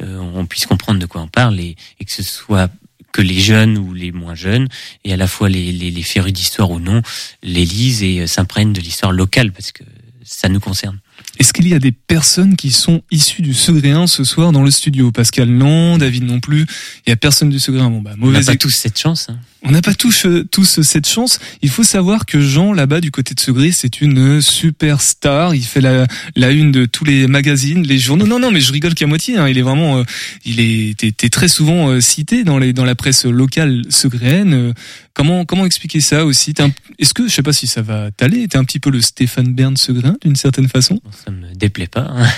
euh, 0.00 0.18
on 0.18 0.46
puisse 0.46 0.66
comprendre 0.66 1.00
de 1.00 1.06
quoi 1.06 1.20
on 1.22 1.28
parle 1.28 1.58
et, 1.58 1.74
et, 1.98 2.04
que 2.04 2.12
ce 2.12 2.22
soit 2.22 2.70
que 3.10 3.20
les 3.20 3.40
jeunes 3.40 3.76
ou 3.76 3.92
les 3.92 4.12
moins 4.12 4.36
jeunes 4.36 4.68
et 5.04 5.12
à 5.12 5.16
la 5.16 5.26
fois 5.26 5.48
les, 5.48 5.72
les, 5.72 5.90
les 5.90 6.02
férus 6.02 6.32
d'histoire 6.32 6.70
ou 6.70 6.78
non 6.78 7.02
les 7.42 7.64
lisent 7.64 8.04
et 8.04 8.28
s'imprègnent 8.28 8.72
de 8.72 8.80
l'histoire 8.80 9.10
locale 9.10 9.50
parce 9.50 9.72
que 9.72 9.82
ça 10.22 10.48
nous 10.48 10.60
concerne 10.60 11.00
est-ce 11.38 11.52
qu'il 11.52 11.68
y 11.68 11.74
a 11.74 11.78
des 11.78 11.92
personnes 11.92 12.56
qui 12.56 12.70
sont 12.70 13.02
issues 13.10 13.42
du 13.42 13.52
Segréen 13.52 14.06
ce 14.06 14.24
soir 14.24 14.52
dans 14.52 14.62
le 14.62 14.70
studio? 14.70 15.12
Pascal 15.12 15.48
non, 15.48 15.98
David 15.98 16.24
non 16.24 16.40
plus. 16.40 16.66
Il 17.06 17.10
y 17.10 17.12
a 17.12 17.16
personne 17.16 17.50
du 17.50 17.58
Segréen. 17.58 17.90
Bon 17.90 18.00
bah 18.00 18.14
mauvais. 18.16 18.36
On 18.36 18.40
n'a 18.40 18.44
pas 18.44 18.56
tous 18.56 18.70
cette 18.70 18.98
chance. 18.98 19.28
Hein. 19.28 19.38
On 19.62 19.70
n'a 19.72 19.82
pas 19.82 19.94
tous, 19.94 20.26
euh, 20.26 20.46
tous 20.50 20.80
cette 20.82 21.08
chance. 21.08 21.40
Il 21.60 21.70
faut 21.70 21.82
savoir 21.82 22.24
que 22.24 22.40
Jean 22.40 22.72
là-bas 22.72 23.00
du 23.00 23.10
côté 23.10 23.34
de 23.34 23.40
Segré, 23.40 23.72
c'est 23.72 24.00
une 24.00 24.40
superstar. 24.40 25.54
Il 25.54 25.64
fait 25.64 25.80
la, 25.80 26.06
la 26.36 26.52
une 26.52 26.72
de 26.72 26.86
tous 26.86 27.04
les 27.04 27.26
magazines, 27.26 27.82
les 27.82 27.98
journaux. 27.98 28.26
Non 28.26 28.38
non, 28.38 28.50
mais 28.50 28.60
je 28.60 28.72
rigole 28.72 28.94
qu'à 28.94 29.06
moitié. 29.06 29.36
Hein. 29.36 29.48
Il 29.48 29.58
est 29.58 29.62
vraiment, 29.62 29.98
euh, 29.98 30.04
il 30.44 30.60
est, 30.60 30.96
t'es, 30.96 31.28
très 31.28 31.48
souvent 31.48 31.88
euh, 31.88 32.00
cité 32.00 32.44
dans 32.44 32.58
les 32.58 32.72
dans 32.72 32.84
la 32.84 32.94
presse 32.94 33.26
locale 33.26 33.82
segréenne. 33.90 34.72
Comment 35.14 35.44
comment 35.44 35.66
expliquer 35.66 36.00
ça 36.00 36.24
aussi? 36.24 36.54
Est-ce 36.98 37.12
que 37.12 37.26
je 37.28 37.34
sais 37.34 37.42
pas 37.42 37.52
si 37.52 37.66
ça 37.66 37.82
va 37.82 38.10
t'aller 38.10 38.46
T'es 38.48 38.58
un 38.58 38.64
petit 38.64 38.78
peu 38.78 38.90
le 38.90 39.00
Stéphane 39.00 39.52
Bern 39.52 39.76
Segréen 39.76 40.16
d'une 40.22 40.36
certaine 40.36 40.68
façon? 40.68 41.00
Ça 41.12 41.30
me 41.30 41.54
déplaît 41.54 41.86
pas. 41.86 42.08
Hein. 42.10 42.28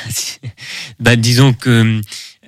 bah, 1.01 1.17
disons 1.17 1.53
que 1.53 2.01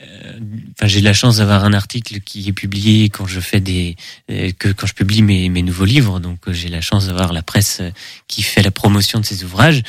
euh, 0.02 0.32
enfin, 0.72 0.86
j'ai 0.86 1.00
la 1.00 1.12
chance 1.12 1.38
d'avoir 1.38 1.64
un 1.64 1.72
article 1.72 2.20
qui 2.20 2.48
est 2.48 2.52
publié 2.52 3.10
quand 3.10 3.26
je 3.26 3.40
fais 3.40 3.60
des 3.60 3.96
euh, 4.30 4.50
que 4.58 4.68
quand 4.68 4.86
je 4.86 4.94
publie 4.94 5.22
mes, 5.22 5.48
mes 5.48 5.62
nouveaux 5.62 5.84
livres. 5.84 6.20
Donc 6.20 6.48
euh, 6.48 6.52
j'ai 6.52 6.68
la 6.68 6.80
chance 6.80 7.06
d'avoir 7.06 7.32
la 7.32 7.42
presse 7.42 7.82
qui 8.26 8.42
fait 8.42 8.62
la 8.62 8.70
promotion 8.70 9.20
de 9.20 9.26
ces 9.26 9.44
ouvrages. 9.44 9.82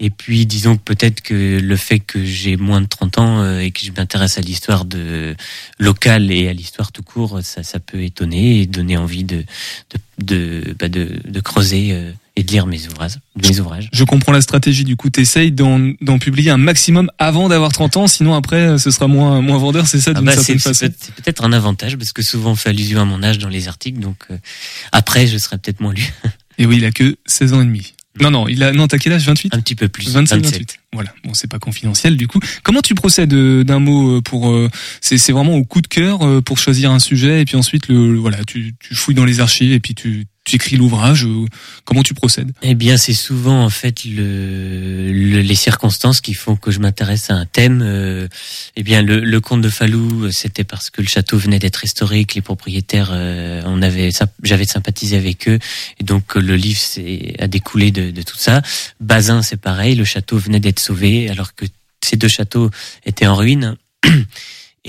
Et 0.00 0.10
puis 0.10 0.46
disons 0.46 0.76
que 0.76 0.82
peut-être 0.82 1.20
que 1.20 1.58
le 1.58 1.76
fait 1.76 1.98
que 1.98 2.24
j'ai 2.24 2.56
moins 2.56 2.80
de 2.80 2.86
30 2.86 3.18
ans 3.18 3.58
et 3.58 3.72
que 3.72 3.80
je 3.80 3.90
m'intéresse 3.90 4.38
à 4.38 4.40
l'histoire 4.40 4.84
de 4.84 5.34
locale 5.80 6.30
et 6.30 6.48
à 6.48 6.52
l'histoire 6.52 6.92
tout 6.92 7.02
court, 7.02 7.40
ça, 7.42 7.64
ça 7.64 7.80
peut 7.80 8.02
étonner 8.02 8.60
et 8.60 8.66
donner 8.66 8.96
envie 8.96 9.24
de 9.24 9.44
de 9.90 9.98
de, 10.18 10.76
bah 10.78 10.88
de, 10.88 11.20
de 11.24 11.40
creuser 11.40 12.12
et 12.38 12.44
de 12.44 12.52
lire 12.52 12.66
mes 12.66 12.86
ouvrages. 12.86 13.16
Mes 13.42 13.58
ouvrages. 13.58 13.88
Je 13.92 14.04
comprends 14.04 14.30
la 14.32 14.40
stratégie. 14.40 14.84
Du 14.84 14.94
coup, 14.96 15.10
t'essayes 15.10 15.50
d'en, 15.50 15.90
d'en 16.00 16.18
publier 16.18 16.50
un 16.50 16.56
maximum 16.56 17.10
avant 17.18 17.48
d'avoir 17.48 17.72
30 17.72 17.96
ans, 17.96 18.06
sinon 18.06 18.34
après, 18.34 18.78
ce 18.78 18.90
sera 18.92 19.08
moins, 19.08 19.40
moins 19.40 19.58
vendeur, 19.58 19.86
c'est 19.88 20.00
ça 20.00 20.12
ah 20.14 20.18
d'une 20.18 20.26
bah 20.26 20.32
certaine 20.34 20.58
c'est, 20.58 20.68
façon. 20.68 20.94
C'est 21.00 21.14
peut-être 21.16 21.44
un 21.44 21.52
avantage 21.52 21.96
parce 21.96 22.12
que 22.12 22.22
souvent 22.22 22.52
on 22.52 22.56
fait 22.56 22.68
allusion 22.68 23.00
à 23.00 23.04
mon 23.04 23.22
âge 23.24 23.38
dans 23.38 23.48
les 23.48 23.66
articles, 23.66 23.98
donc 24.00 24.16
euh, 24.30 24.36
après 24.92 25.26
je 25.26 25.36
serai 25.36 25.58
peut-être 25.58 25.80
moins 25.80 25.92
lu. 25.94 26.06
Et 26.58 26.66
oui, 26.66 26.76
il 26.78 26.84
a 26.84 26.90
que 26.92 27.16
16 27.26 27.52
ans 27.54 27.60
et 27.60 27.64
demi. 27.64 27.94
Non, 28.20 28.30
non, 28.32 28.48
il 28.48 28.62
a, 28.64 28.72
non, 28.72 28.88
t'as 28.88 28.98
quel 28.98 29.12
âge? 29.12 29.24
28? 29.26 29.54
Un 29.54 29.60
petit 29.60 29.76
peu 29.76 29.88
plus. 29.88 30.10
27, 30.10 30.38
27. 30.38 30.52
28. 30.60 30.78
Voilà. 30.92 31.14
Bon, 31.24 31.34
c'est 31.34 31.46
pas 31.46 31.60
confidentiel, 31.60 32.16
du 32.16 32.26
coup. 32.26 32.40
Comment 32.64 32.80
tu 32.80 32.96
procèdes 32.96 33.32
euh, 33.32 33.62
d'un 33.62 33.78
mot 33.78 34.16
euh, 34.16 34.20
pour, 34.20 34.50
euh, 34.50 34.68
c'est, 35.00 35.18
c'est 35.18 35.30
vraiment 35.32 35.54
au 35.54 35.64
coup 35.64 35.80
de 35.82 35.86
cœur 35.86 36.22
euh, 36.26 36.40
pour 36.40 36.58
choisir 36.58 36.90
un 36.90 36.98
sujet 36.98 37.40
et 37.40 37.44
puis 37.44 37.56
ensuite 37.56 37.86
le, 37.88 38.12
le- 38.12 38.18
voilà, 38.18 38.44
tu, 38.44 38.74
tu 38.80 38.94
fouilles 38.96 39.14
dans 39.14 39.24
les 39.24 39.38
archives 39.38 39.72
et 39.72 39.78
puis 39.78 39.94
tu, 39.94 40.26
tu 40.48 40.56
écris 40.56 40.76
l'ouvrage. 40.76 41.24
euh, 41.26 41.44
Comment 41.84 42.02
tu 42.02 42.14
procèdes? 42.14 42.52
Eh 42.62 42.74
bien, 42.74 42.96
c'est 42.96 43.12
souvent 43.12 43.62
en 43.64 43.70
fait 43.70 44.04
le, 44.04 45.12
le- 45.12 45.40
les 45.42 45.54
circonstances 45.54 46.20
qui 46.20 46.34
font 46.34 46.56
que 46.56 46.70
je 46.70 46.78
m'intéresse 46.80 47.30
à 47.30 47.34
un 47.34 47.46
thème. 47.46 47.82
Euh, 47.84 48.28
eh 48.76 48.82
bien, 48.82 49.02
le, 49.02 49.20
le 49.20 49.40
de 49.60 49.68
Falou, 49.68 50.30
c'était 50.30 50.64
parce 50.64 50.90
que 50.90 51.00
le 51.02 51.08
château 51.08 51.38
venait 51.38 51.58
d'être 51.58 51.76
restauré, 51.76 52.24
que 52.24 52.34
les 52.34 52.42
propriétaires, 52.42 53.10
euh, 53.12 53.62
on 53.66 53.80
avait, 53.82 54.10
j'avais 54.42 54.64
sympathisé 54.66 55.16
avec 55.16 55.48
eux, 55.48 55.58
et 56.00 56.04
donc 56.04 56.36
euh, 56.36 56.40
le 56.40 56.54
livre 56.56 56.80
a 57.38 57.46
découlé 57.46 57.90
de, 57.90 58.10
de 58.10 58.22
tout 58.22 58.36
ça. 58.36 58.60
Bazin, 59.00 59.42
c'est 59.42 59.56
pareil, 59.60 59.94
le 59.94 60.04
château 60.04 60.36
venait 60.38 60.60
d'être 60.60 60.80
sauvé, 60.80 61.30
alors 61.30 61.54
que 61.54 61.64
ces 62.04 62.16
deux 62.16 62.28
châteaux 62.28 62.70
étaient 63.06 63.26
en 63.26 63.36
ruine. 63.36 63.76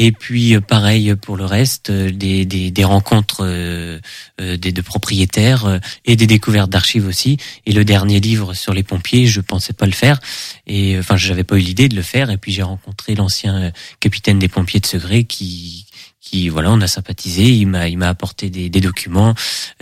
Et 0.02 0.12
puis 0.14 0.56
euh, 0.56 0.62
pareil 0.62 1.14
pour 1.16 1.36
le 1.38 1.44
reste, 1.46 1.90
euh, 1.90 2.10
des, 2.10 2.46
des, 2.46 2.72
des 2.72 2.84
rencontres 2.86 3.42
euh, 3.46 4.00
euh, 4.42 4.56
des 4.58 4.72
deux 4.72 4.82
propriétaires 4.82 5.80
et 6.06 6.16
des 6.16 6.26
découvertes 6.26 6.70
d'archives 6.72 7.06
aussi. 7.06 7.38
Et 7.66 7.74
le 7.74 7.84
dernier 7.86 8.20
livre 8.22 8.54
sur 8.54 8.74
les 8.74 8.84
pompiers, 8.84 9.28
je 9.28 9.42
pensais 9.42 9.74
pas 9.74 9.86
le 9.86 9.92
faire. 9.92 10.20
Et 10.68 10.98
enfin, 10.98 11.18
j'avais 11.18 11.44
pas 11.44 11.58
eu 11.58 11.62
l'idée 11.62 11.90
de 11.90 11.96
le 11.98 12.02
faire. 12.02 12.30
Et 12.32 12.38
puis 12.38 12.54
j'ai 12.54 12.64
rencontré 12.64 13.14
l'ancien 13.14 13.72
capitaine 14.00 14.40
des 14.40 14.48
pompiers 14.48 14.80
de 14.80 14.86
Segré 14.88 15.26
qui 15.26 15.86
qui 16.22 16.48
voilà, 16.50 16.72
on 16.72 16.80
a 16.82 16.88
sympathisé. 16.88 17.44
Il 17.50 17.68
m'a 17.68 17.88
il 17.90 17.98
m'a 17.98 18.08
apporté 18.10 18.50
des, 18.50 18.70
des 18.70 18.82
documents. 18.82 19.34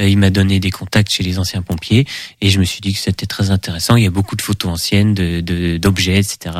euh, 0.01 0.07
il 0.09 0.17
m'a 0.17 0.29
donné 0.31 0.59
des 0.59 0.71
contacts 0.71 1.11
chez 1.11 1.23
les 1.23 1.37
anciens 1.37 1.61
pompiers. 1.61 2.07
Et 2.41 2.49
je 2.49 2.59
me 2.59 2.63
suis 2.65 2.81
dit 2.81 2.93
que 2.93 2.99
c'était 2.99 3.25
très 3.27 3.51
intéressant. 3.51 3.95
Il 3.97 4.03
y 4.03 4.07
a 4.07 4.11
beaucoup 4.11 4.35
de 4.35 4.41
photos 4.41 4.71
anciennes, 4.71 5.13
de 5.13 5.41
de- 5.41 5.77
d'objets, 5.77 6.17
etc. 6.19 6.55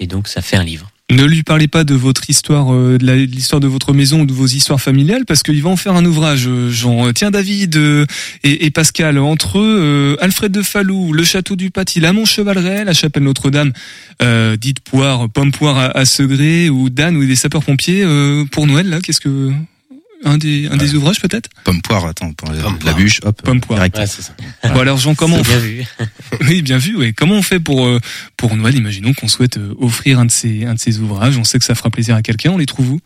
Et 0.00 0.06
donc 0.06 0.28
ça 0.28 0.42
fait 0.42 0.56
un 0.56 0.64
livre. 0.64 0.90
Ne 1.10 1.24
lui 1.24 1.42
parlez 1.42 1.66
pas 1.66 1.82
de 1.82 1.94
votre 1.94 2.30
histoire, 2.30 2.72
euh, 2.72 2.96
de 2.96 3.12
l'histoire 3.12 3.58
de 3.58 3.66
votre 3.66 3.92
maison 3.92 4.20
ou 4.20 4.26
de 4.26 4.32
vos 4.32 4.46
histoires 4.46 4.80
familiales, 4.80 5.24
parce 5.26 5.42
qu'il 5.42 5.60
va 5.60 5.68
en 5.68 5.76
faire 5.76 5.94
un 5.94 6.04
ouvrage, 6.04 6.48
Jean. 6.68 7.08
Euh, 7.08 7.12
Tiens, 7.12 7.32
David 7.32 7.76
euh, 7.76 8.06
et, 8.44 8.70
Pascal, 8.70 9.18
entre 9.18 9.58
eux, 9.58 10.16
Alfred 10.20 10.52
de 10.52 10.62
Falou, 10.62 11.12
le 11.12 11.24
château 11.24 11.56
du 11.56 11.70
Paty, 11.70 11.98
la 11.98 12.12
Montchevaleret, 12.12 12.84
la 12.84 12.92
chapelle 12.92 13.24
Notre-Dame, 13.24 13.72
dite 14.58 14.80
poire, 14.80 15.28
pomme 15.28 15.50
poire 15.50 15.78
à, 15.78 15.98
à 15.98 16.04
Segré, 16.04 16.70
ou 16.70 16.90
Dan, 16.90 17.16
ou 17.16 17.24
des 17.24 17.34
sapeurs-pompiers, 17.34 18.06
pour 18.52 18.68
Noël, 18.68 18.88
là, 18.88 19.00
qu'est-ce 19.00 19.20
que... 19.20 19.50
Un 20.22 20.36
des, 20.36 20.68
un 20.70 20.76
des 20.76 20.94
ouvrages, 20.94 21.20
peut-être? 21.20 21.48
Pomme 21.64 21.80
poire, 21.80 22.04
attends, 22.04 22.32
pour 22.34 22.50
la, 22.50 22.60
Pomme 22.62 22.74
la 22.74 22.78
poire. 22.78 22.96
bûche, 22.96 23.20
hop. 23.22 23.40
Pomme 23.42 23.60
poire. 23.60 23.80
Ouais, 23.80 23.90
c'est 24.06 24.22
ça. 24.22 24.34
Bon, 24.64 24.80
alors, 24.80 24.98
Jean, 24.98 25.14
comment 25.14 25.36
on 25.36 25.44
C'est 25.44 25.50
bien 25.50 25.58
vu. 25.60 25.84
Oui, 26.42 26.62
bien 26.62 26.78
vu. 26.78 26.96
Oui. 26.96 27.14
Comment 27.14 27.36
on 27.36 27.42
fait 27.42 27.60
pour 27.60 27.86
euh, 27.86 27.98
pour 28.36 28.54
Noël? 28.56 28.74
Imaginons 28.76 29.14
qu'on 29.14 29.28
souhaite 29.28 29.56
euh, 29.56 29.74
offrir 29.78 30.18
un 30.18 30.26
de 30.26 30.30
ces 30.30 30.66
un 30.66 30.74
de 30.74 30.78
ces 30.78 30.98
ouvrages. 30.98 31.38
On 31.38 31.44
sait 31.44 31.58
que 31.58 31.64
ça 31.64 31.74
fera 31.74 31.88
plaisir 31.90 32.14
à 32.16 32.22
quelqu'un. 32.22 32.50
On 32.50 32.58
les 32.58 32.66
trouve 32.66 32.90
où? 32.92 33.00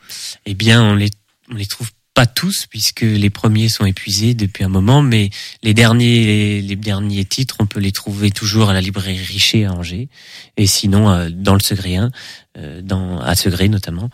Eh 0.46 0.54
bien, 0.54 0.82
on 0.82 0.94
les, 0.96 1.10
on 1.50 1.54
les 1.54 1.66
trouve 1.66 1.90
pas 2.14 2.26
tous 2.26 2.66
puisque 2.70 3.00
les 3.02 3.30
premiers 3.30 3.68
sont 3.68 3.84
épuisés 3.86 4.34
depuis 4.34 4.62
un 4.62 4.68
moment, 4.68 5.02
mais 5.02 5.30
les 5.64 5.74
derniers, 5.74 6.24
les, 6.24 6.62
les 6.62 6.76
derniers 6.76 7.24
titres, 7.24 7.56
on 7.58 7.66
peut 7.66 7.80
les 7.80 7.90
trouver 7.90 8.30
toujours 8.30 8.70
à 8.70 8.72
la 8.72 8.80
librairie 8.80 9.18
Richer 9.18 9.64
à 9.64 9.72
Angers, 9.72 10.08
et 10.56 10.68
sinon 10.68 11.10
euh, 11.10 11.28
dans 11.32 11.54
le 11.54 11.60
Segréen, 11.60 12.12
euh, 12.56 12.82
dans 12.82 13.18
à 13.20 13.34
Segré 13.34 13.68
notamment. 13.68 14.10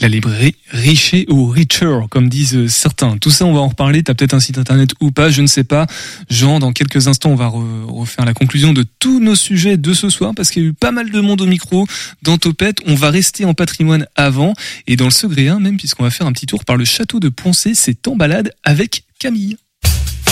La 0.00 0.08
librairie 0.08 0.54
Richer 0.70 1.26
ou 1.28 1.46
Richer, 1.48 1.94
comme 2.10 2.28
disent 2.28 2.68
certains. 2.68 3.18
Tout 3.18 3.30
ça, 3.30 3.44
on 3.44 3.52
va 3.52 3.60
en 3.60 3.68
reparler. 3.68 4.02
T'as 4.02 4.14
peut-être 4.14 4.34
un 4.34 4.40
site 4.40 4.56
internet 4.56 4.90
ou 5.00 5.10
pas, 5.10 5.30
je 5.30 5.42
ne 5.42 5.46
sais 5.46 5.64
pas. 5.64 5.86
Jean, 6.30 6.58
dans 6.58 6.72
quelques 6.72 7.06
instants, 7.08 7.30
on 7.30 7.34
va 7.34 7.48
re- 7.48 7.84
refaire 7.86 8.24
la 8.24 8.32
conclusion 8.32 8.72
de 8.72 8.84
tous 8.98 9.20
nos 9.20 9.34
sujets 9.34 9.76
de 9.76 9.92
ce 9.92 10.08
soir 10.08 10.32
parce 10.34 10.50
qu'il 10.50 10.62
y 10.62 10.66
a 10.66 10.68
eu 10.68 10.72
pas 10.72 10.92
mal 10.92 11.10
de 11.10 11.20
monde 11.20 11.40
au 11.42 11.46
micro 11.46 11.86
dans 12.22 12.38
Topette. 12.38 12.78
On 12.86 12.94
va 12.94 13.10
rester 13.10 13.44
en 13.44 13.52
patrimoine 13.52 14.06
avant 14.16 14.54
et 14.86 14.96
dans 14.96 15.06
le 15.06 15.10
Segréen 15.10 15.58
même 15.60 15.76
puisqu'on 15.76 16.04
va 16.04 16.10
faire 16.10 16.26
un 16.26 16.32
petit 16.32 16.46
tour 16.46 16.64
par 16.64 16.76
le 16.76 16.84
château 16.84 17.20
de 17.20 17.28
Poncé. 17.28 17.72
C'est 17.74 18.06
en 18.08 18.16
balade 18.16 18.52
avec 18.64 19.04
Camille. 19.18 19.56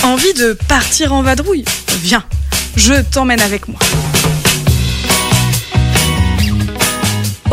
Envie 0.02 0.32
de 0.34 0.56
partir 0.68 1.12
en 1.12 1.22
vadrouille? 1.22 1.64
Viens, 2.02 2.24
je 2.76 3.02
t'emmène 3.10 3.40
avec 3.40 3.68
moi. 3.68 3.78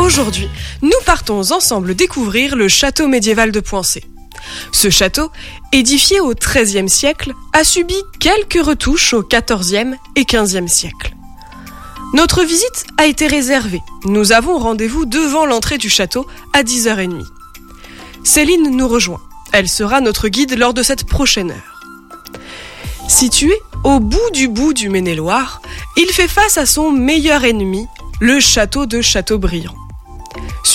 Aujourd'hui, 0.06 0.48
nous 0.84 0.92
partons 1.04 1.52
ensemble 1.52 1.96
découvrir 1.96 2.56
le 2.56 2.68
château 2.68 3.08
médiéval 3.08 3.52
de 3.52 3.60
Poincé. 3.60 4.04
Ce 4.72 4.92
château, 4.92 5.32
édifié 5.72 6.20
au 6.20 6.36
XIIIe 6.36 6.88
siècle, 6.88 7.34
a 7.54 7.64
subi 7.64 7.96
quelques 8.20 8.64
retouches 8.64 9.16
au 9.16 9.24
XIVe 9.24 9.96
et 10.16 10.26
XVe 10.26 10.68
siècle. 10.68 11.16
Notre 12.14 12.44
visite 12.44 12.86
a 13.00 13.08
été 13.08 13.26
réservée. 13.26 13.82
Nous 14.06 14.32
avons 14.32 14.60
rendez-vous 14.60 15.08
devant 15.08 15.48
l'entrée 15.48 15.80
du 15.80 15.90
château 15.90 16.28
à 16.54 16.62
10h30. 16.62 17.26
Céline 18.24 18.78
nous 18.78 18.88
rejoint. 18.88 19.22
Elle 19.54 19.68
sera 19.68 20.02
notre 20.02 20.28
guide 20.28 20.56
lors 20.56 20.76
de 20.76 20.84
cette 20.84 21.06
prochaine 21.06 21.50
heure. 21.50 21.82
Situé 23.08 23.60
au 23.84 24.00
bout 24.00 24.30
du 24.34 24.50
bout 24.50 24.74
du 24.74 24.90
Maine-et-Loire, 24.90 25.64
il 25.98 26.12
fait 26.12 26.28
face 26.28 26.60
à 26.60 26.68
son 26.68 26.92
meilleur 26.92 27.44
ennemi, 27.44 27.88
le 28.20 28.40
château 28.40 28.86
de 28.86 29.02
Châteaubriand. 29.02 29.76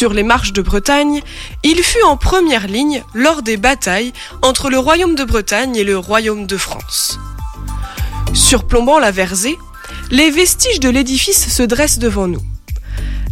Sur 0.01 0.15
les 0.15 0.23
marches 0.23 0.55
de 0.55 0.63
Bretagne, 0.63 1.21
il 1.63 1.83
fut 1.83 2.03
en 2.05 2.17
première 2.17 2.67
ligne 2.69 3.05
lors 3.13 3.43
des 3.43 3.59
batailles 3.59 4.15
entre 4.41 4.71
le 4.71 4.79
royaume 4.79 5.15
de 5.15 5.25
Bretagne 5.25 5.77
et 5.77 5.85
le 5.85 5.99
royaume 5.99 6.47
de 6.47 6.57
France. 6.57 7.19
Surplombant 8.33 8.99
la 8.99 9.11
versée, 9.11 9.59
les 10.11 10.31
vestiges 10.31 10.81
de 10.81 10.89
l'édifice 10.89 11.55
se 11.55 11.63
dressent 11.63 11.99
devant 11.99 12.29
nous. 12.29 12.41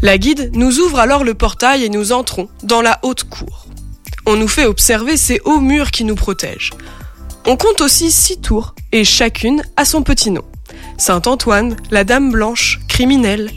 La 0.03 0.19
guide 0.19 0.51
nous 0.53 0.79
ouvre 0.81 0.99
alors 0.99 1.25
le 1.25 1.33
portail 1.33 1.85
et 1.85 1.89
nous 1.89 2.13
entrons 2.13 2.51
dans 2.63 2.83
la 2.83 2.99
haute 3.03 3.25
cour. 3.25 3.65
On 4.27 4.37
nous 4.37 4.47
fait 4.47 4.67
observer 4.67 5.17
ces 5.17 5.41
hauts 5.47 5.61
murs 5.61 5.91
qui 5.91 6.05
nous 6.05 6.17
protègent. 6.17 6.75
On 7.47 7.57
compte 7.57 7.81
aussi 7.81 8.11
six 8.11 8.43
tours, 8.43 8.75
et 8.93 9.07
chacune 9.07 9.63
a 9.79 9.87
son 9.87 10.03
petit 10.03 10.31
nom. 10.31 10.45
Saint-Antoine, 10.99 11.77
la 11.91 12.05
Dame 12.05 12.31
Blanche, 12.31 12.79
criminelle. 12.89 13.51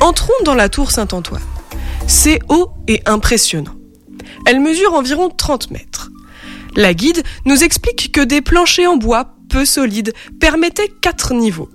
Entrons 0.00 0.32
dans 0.46 0.54
la 0.54 0.70
tour 0.70 0.90
Saint-Antoine. 0.90 1.42
C'est 2.06 2.40
haut 2.48 2.70
et 2.88 3.02
impressionnant. 3.06 3.74
Elle 4.46 4.60
mesure 4.60 4.94
environ 4.94 5.28
30 5.28 5.70
mètres. 5.70 6.10
La 6.76 6.94
guide 6.94 7.22
nous 7.46 7.64
explique 7.64 8.12
que 8.12 8.20
des 8.20 8.40
planchers 8.40 8.90
en 8.90 8.96
bois 8.96 9.34
peu 9.48 9.64
solides 9.64 10.12
permettaient 10.40 10.92
quatre 11.00 11.34
niveaux. 11.34 11.68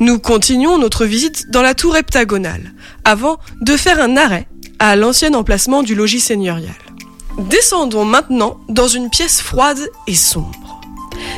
Nous 0.00 0.18
continuons 0.18 0.78
notre 0.78 1.04
visite 1.04 1.50
dans 1.50 1.62
la 1.62 1.74
tour 1.74 1.96
heptagonale, 1.96 2.72
avant 3.04 3.38
de 3.60 3.76
faire 3.76 4.00
un 4.00 4.16
arrêt 4.16 4.46
à 4.78 4.96
l'ancien 4.96 5.34
emplacement 5.34 5.82
du 5.82 5.94
logis 5.94 6.20
seigneurial. 6.20 6.74
Descendons 7.38 8.04
maintenant 8.04 8.58
dans 8.68 8.88
une 8.88 9.08
pièce 9.08 9.40
froide 9.40 9.80
et 10.06 10.14
sombre. 10.14 10.80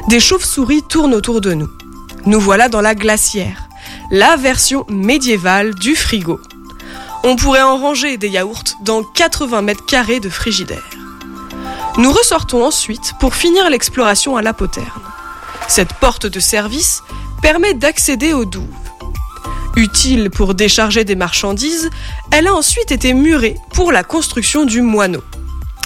Des 0.09 0.21
chauves-souris 0.21 0.83
tournent 0.89 1.15
autour 1.15 1.41
de 1.41 1.53
nous. 1.53 1.71
Nous 2.25 2.41
voilà 2.41 2.69
dans 2.69 2.81
la 2.81 2.95
glacière, 2.95 3.69
la 4.11 4.37
version 4.37 4.85
médiévale 4.89 5.75
du 5.75 5.95
frigo. 5.95 6.41
On 7.25 7.37
pourrait 7.37 7.63
en 7.63 7.77
ranger 7.77 8.17
des 8.17 8.29
yaourts 8.29 8.65
dans 8.81 9.05
80 9.05 9.63
mètres 9.63 9.87
carrés 9.87 10.19
de 10.19 10.29
frigidaire. 10.29 10.83
Nous 11.97 12.11
ressortons 12.11 12.65
ensuite 12.65 13.13
pour 13.21 13.37
finir 13.37 13.71
l'exploration 13.71 14.37
à 14.37 14.43
la 14.43 14.53
poterne. 14.53 14.87
Cette 15.69 15.93
porte 15.95 16.27
de 16.27 16.41
service 16.41 17.03
permet 17.41 17.75
d'accéder 17.75 18.33
aux 18.33 18.45
douves. 18.45 18.67
Utile 19.77 20.31
pour 20.31 20.55
décharger 20.55 21.05
des 21.05 21.15
marchandises, 21.15 21.91
elle 22.33 22.49
a 22.49 22.55
ensuite 22.55 22.91
été 22.91 23.15
murée 23.15 23.57
pour 23.73 23.93
la 23.93 24.03
construction 24.03 24.65
du 24.65 24.83
moineau. 24.83 25.23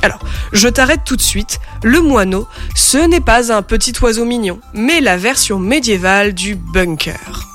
Alors, 0.02 0.20
je 0.52 0.68
t'arrête 0.68 1.04
tout 1.04 1.16
de 1.16 1.22
suite. 1.22 1.60
Le 1.82 2.00
moineau, 2.00 2.46
ce 2.74 2.98
n'est 2.98 3.20
pas 3.20 3.52
un 3.52 3.62
petit 3.62 3.92
oiseau 4.00 4.24
mignon, 4.24 4.58
mais 4.72 5.00
la 5.00 5.16
version 5.16 5.58
médiévale 5.58 6.32
du 6.32 6.54
bunker. 6.54 7.46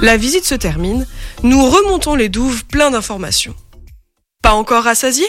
La 0.00 0.16
visite 0.16 0.44
se 0.44 0.54
termine, 0.54 1.06
nous 1.42 1.68
remontons 1.68 2.14
les 2.14 2.28
douves 2.28 2.64
plein 2.66 2.90
d'informations. 2.90 3.54
Pas 4.42 4.52
encore 4.52 4.84
rassasié? 4.84 5.26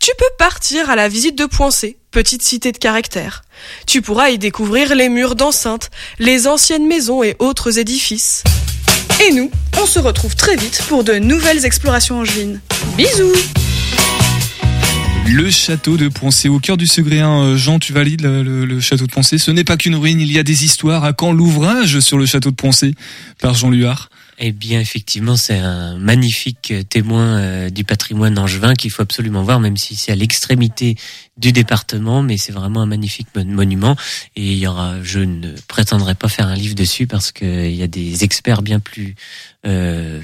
Tu 0.00 0.10
peux 0.18 0.24
partir 0.38 0.90
à 0.90 0.96
la 0.96 1.08
visite 1.08 1.36
de 1.36 1.46
Poincé, 1.46 1.96
petite 2.10 2.42
cité 2.42 2.72
de 2.72 2.78
caractère. 2.78 3.42
Tu 3.86 4.02
pourras 4.02 4.30
y 4.30 4.38
découvrir 4.38 4.94
les 4.94 5.08
murs 5.08 5.34
d'enceinte, 5.34 5.90
les 6.18 6.46
anciennes 6.46 6.86
maisons 6.86 7.22
et 7.22 7.36
autres 7.38 7.78
édifices. 7.78 8.44
Et 9.26 9.32
nous, 9.32 9.50
on 9.80 9.86
se 9.86 9.98
retrouve 9.98 10.36
très 10.36 10.56
vite 10.56 10.82
pour 10.88 11.04
de 11.04 11.14
nouvelles 11.14 11.64
explorations 11.64 12.20
angevines. 12.20 12.60
Bisous 12.96 13.32
Le 15.26 15.50
château 15.50 15.96
de 15.96 16.08
Poncé, 16.08 16.48
au 16.48 16.58
cœur 16.58 16.76
du 16.76 16.86
Segréen. 16.86 17.42
Euh, 17.42 17.56
Jean, 17.56 17.78
tu 17.78 17.92
valides 17.92 18.22
le 18.22 18.80
château 18.80 19.06
de 19.06 19.12
Poncé 19.12 19.38
Ce 19.38 19.50
n'est 19.50 19.64
pas 19.64 19.76
qu'une 19.76 19.96
ruine, 19.96 20.20
il 20.20 20.30
y 20.30 20.38
a 20.38 20.42
des 20.42 20.64
histoires. 20.64 21.04
À 21.04 21.12
quand 21.12 21.32
l'ouvrage 21.32 22.00
sur 22.00 22.18
le 22.18 22.26
château 22.26 22.50
de 22.50 22.56
Poncé 22.56 22.94
par 23.40 23.54
Jean 23.54 23.70
Luard 23.70 24.10
Eh 24.38 24.52
bien, 24.52 24.80
effectivement, 24.80 25.34
c'est 25.36 25.58
un 25.58 25.96
magnifique 25.96 26.70
euh, 26.70 26.82
témoin 26.82 27.38
euh, 27.38 27.70
du 27.70 27.84
patrimoine 27.84 28.38
angevin 28.38 28.74
qu'il 28.74 28.90
faut 28.90 29.00
absolument 29.00 29.42
voir, 29.42 29.60
même 29.60 29.78
si 29.78 29.96
c'est 29.96 30.12
à 30.12 30.14
l'extrémité 30.14 30.96
du 31.38 31.52
département, 31.52 32.22
mais 32.22 32.36
c'est 32.36 32.52
vraiment 32.52 32.82
un 32.82 32.86
magnifique 32.86 33.28
mon- 33.34 33.46
monument. 33.46 33.96
Et 34.36 34.52
il 34.52 34.58
y 34.58 34.66
aura, 34.66 35.02
je 35.02 35.20
ne 35.20 35.52
prétendrai 35.68 36.14
pas 36.14 36.28
faire 36.28 36.48
un 36.48 36.54
livre 36.54 36.74
dessus 36.74 37.06
parce 37.06 37.32
qu'il 37.32 37.74
y 37.74 37.82
a 37.82 37.86
des 37.86 38.24
experts 38.24 38.60
bien 38.60 38.78
plus 38.78 39.14
euh, 39.66 40.20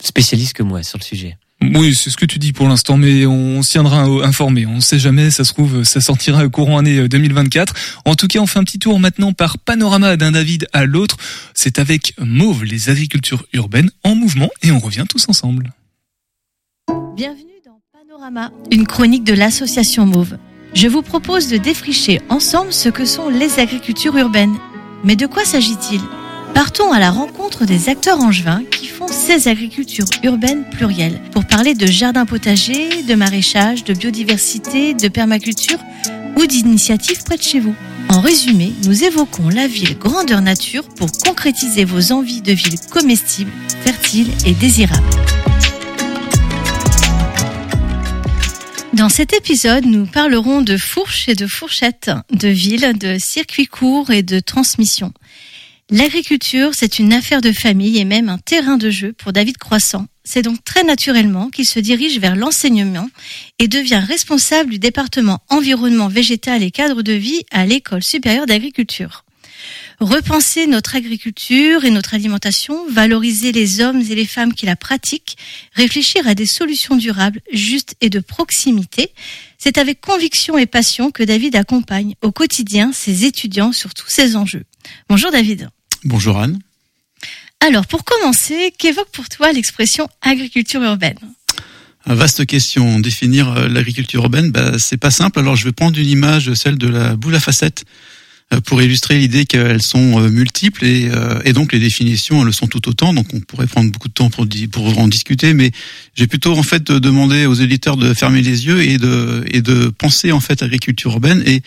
spécialistes 0.00 0.52
que 0.52 0.62
moi 0.62 0.84
sur 0.84 0.98
le 0.98 1.04
sujet. 1.04 1.36
Oui, 1.62 1.94
c'est 1.94 2.10
ce 2.10 2.16
que 2.16 2.26
tu 2.26 2.38
dis 2.38 2.52
pour 2.52 2.68
l'instant, 2.68 2.96
mais 2.96 3.26
on 3.26 3.62
se 3.62 3.70
tiendra 3.70 4.08
euh, 4.08 4.22
informé. 4.22 4.66
On 4.66 4.76
ne 4.76 4.80
sait 4.80 4.98
jamais, 4.98 5.30
ça 5.30 5.44
se 5.44 5.52
trouve, 5.52 5.82
ça 5.84 6.00
sortira 6.00 6.46
courant 6.48 6.78
année 6.78 6.98
euh, 6.98 7.08
2024. 7.08 7.74
En 8.04 8.14
tout 8.14 8.26
cas, 8.26 8.40
on 8.40 8.46
fait 8.46 8.58
un 8.58 8.64
petit 8.64 8.78
tour 8.78 9.00
maintenant 9.00 9.32
par 9.32 9.58
panorama 9.58 10.16
d'un 10.16 10.32
David 10.32 10.68
à 10.72 10.84
l'autre. 10.84 11.16
C'est 11.54 11.78
avec 11.78 12.14
Mauve, 12.18 12.64
les 12.64 12.90
agricultures 12.90 13.46
urbaines 13.52 13.90
en 14.02 14.14
mouvement, 14.14 14.50
et 14.62 14.72
on 14.72 14.78
revient 14.78 15.04
tous 15.08 15.28
ensemble. 15.28 15.72
Bienvenue 17.16 17.60
dans 17.64 17.80
Panorama, 17.92 18.50
une 18.70 18.86
chronique 18.86 19.24
de 19.24 19.32
l'association 19.34 20.04
Mauve. 20.04 20.36
Je 20.74 20.88
vous 20.88 21.02
propose 21.02 21.48
de 21.48 21.56
défricher 21.56 22.20
ensemble 22.28 22.72
ce 22.72 22.88
que 22.88 23.04
sont 23.04 23.28
les 23.28 23.58
agricultures 23.58 24.16
urbaines. 24.16 24.56
Mais 25.04 25.16
de 25.16 25.26
quoi 25.26 25.44
s'agit-il? 25.44 26.00
Partons 26.54 26.92
à 26.92 27.00
la 27.00 27.10
rencontre 27.10 27.64
des 27.64 27.88
acteurs 27.88 28.20
angevins 28.20 28.62
qui 28.70 28.86
font 28.86 29.08
ces 29.08 29.48
agricultures 29.48 30.06
urbaines 30.22 30.64
plurielles 30.70 31.20
pour 31.32 31.44
parler 31.44 31.74
de 31.74 31.86
jardins 31.86 32.26
potagers, 32.26 33.02
de 33.02 33.14
maraîchage, 33.14 33.82
de 33.82 33.92
biodiversité, 33.92 34.94
de 34.94 35.08
permaculture 35.08 35.78
ou 36.36 36.46
d'initiatives 36.46 37.24
près 37.24 37.36
de 37.36 37.42
chez 37.42 37.58
vous. 37.58 37.74
En 38.08 38.20
résumé, 38.20 38.72
nous 38.84 39.02
évoquons 39.02 39.48
la 39.48 39.66
ville 39.66 39.98
grandeur 39.98 40.42
nature 40.42 40.88
pour 40.88 41.10
concrétiser 41.10 41.84
vos 41.84 42.12
envies 42.12 42.42
de 42.42 42.52
ville 42.52 42.78
comestible, 42.90 43.50
fertile 43.82 44.28
et 44.46 44.52
désirable. 44.52 45.02
Dans 48.92 49.08
cet 49.08 49.32
épisode, 49.32 49.86
nous 49.86 50.06
parlerons 50.06 50.62
de 50.62 50.76
fourches 50.76 51.28
et 51.28 51.34
de 51.34 51.48
fourchettes, 51.48 52.12
de 52.30 52.46
villes, 52.46 52.96
de 52.96 53.18
circuits 53.18 53.66
courts 53.66 54.10
et 54.10 54.22
de 54.22 54.38
transmission. 54.38 55.12
L'agriculture, 55.90 56.70
c'est 56.72 56.98
une 56.98 57.12
affaire 57.12 57.42
de 57.42 57.52
famille 57.52 57.98
et 57.98 58.06
même 58.06 58.30
un 58.30 58.38
terrain 58.38 58.78
de 58.78 58.88
jeu 58.88 59.12
pour 59.12 59.34
David 59.34 59.58
Croissant. 59.58 60.06
C'est 60.24 60.40
donc 60.40 60.64
très 60.64 60.82
naturellement 60.82 61.50
qu'il 61.50 61.66
se 61.66 61.78
dirige 61.78 62.18
vers 62.18 62.36
l'enseignement 62.36 63.10
et 63.58 63.68
devient 63.68 64.02
responsable 64.06 64.70
du 64.70 64.78
département 64.78 65.40
environnement 65.50 66.08
végétal 66.08 66.62
et 66.62 66.70
cadre 66.70 67.02
de 67.02 67.12
vie 67.12 67.42
à 67.50 67.66
l'école 67.66 68.02
supérieure 68.02 68.46
d'agriculture. 68.46 69.26
Repenser 70.00 70.66
notre 70.66 70.96
agriculture 70.96 71.84
et 71.84 71.90
notre 71.90 72.14
alimentation, 72.14 72.88
valoriser 72.90 73.52
les 73.52 73.80
hommes 73.80 74.00
et 74.00 74.14
les 74.14 74.26
femmes 74.26 74.52
qui 74.52 74.66
la 74.66 74.76
pratiquent, 74.76 75.36
réfléchir 75.72 76.26
à 76.26 76.34
des 76.34 76.46
solutions 76.46 76.96
durables, 76.96 77.40
justes 77.52 77.94
et 78.00 78.10
de 78.10 78.20
proximité, 78.20 79.10
c'est 79.58 79.78
avec 79.78 80.00
conviction 80.00 80.58
et 80.58 80.66
passion 80.66 81.10
que 81.10 81.22
David 81.22 81.56
accompagne 81.56 82.14
au 82.22 82.32
quotidien 82.32 82.92
ses 82.92 83.24
étudiants 83.24 83.72
sur 83.72 83.94
tous 83.94 84.08
ces 84.08 84.36
enjeux. 84.36 84.64
Bonjour 85.08 85.30
David. 85.30 85.70
Bonjour 86.04 86.38
Anne. 86.38 86.58
Alors 87.60 87.86
pour 87.86 88.04
commencer, 88.04 88.74
qu'évoque 88.76 89.10
pour 89.10 89.28
toi 89.28 89.52
l'expression 89.52 90.08
agriculture 90.22 90.82
urbaine 90.82 91.18
vaste 92.06 92.44
question. 92.44 93.00
Définir 93.00 93.50
euh, 93.50 93.68
l'agriculture 93.68 94.22
urbaine, 94.22 94.50
bah, 94.50 94.72
c'est 94.78 94.98
pas 94.98 95.10
simple. 95.10 95.38
Alors 95.38 95.56
je 95.56 95.64
vais 95.64 95.72
prendre 95.72 95.98
une 95.98 96.08
image, 96.08 96.52
celle 96.54 96.76
de 96.76 96.88
la 96.88 97.16
boule 97.16 97.34
à 97.34 97.40
facettes, 97.40 97.84
pour 98.64 98.80
illustrer 98.82 99.18
l'idée 99.18 99.46
qu'elles 99.46 99.82
sont 99.82 100.20
euh, 100.20 100.30
multiples 100.30 100.84
et, 100.84 101.08
euh, 101.10 101.40
et 101.44 101.52
donc 101.52 101.72
les 101.72 101.78
définitions 101.78 102.40
elles 102.40 102.46
le 102.46 102.52
sont 102.52 102.66
tout 102.66 102.88
autant. 102.88 103.12
Donc 103.12 103.26
on 103.32 103.40
pourrait 103.40 103.66
prendre 103.66 103.90
beaucoup 103.90 104.08
de 104.08 104.12
temps 104.12 104.30
pour, 104.30 104.46
pour 104.70 104.98
en 104.98 105.08
discuter, 105.08 105.54
mais 105.54 105.70
j'ai 106.14 106.26
plutôt 106.26 106.52
en 106.56 106.62
fait 106.62 106.84
demandé 106.90 107.46
aux 107.46 107.54
éditeurs 107.54 107.96
de 107.96 108.14
fermer 108.14 108.42
les 108.42 108.66
yeux 108.66 108.82
et 108.82 108.98
de 108.98 109.44
et 109.50 109.60
de 109.60 109.88
penser 109.88 110.32
en 110.32 110.40
fait 110.40 110.62
agriculture 110.62 111.12
urbaine 111.12 111.42
et 111.46 111.62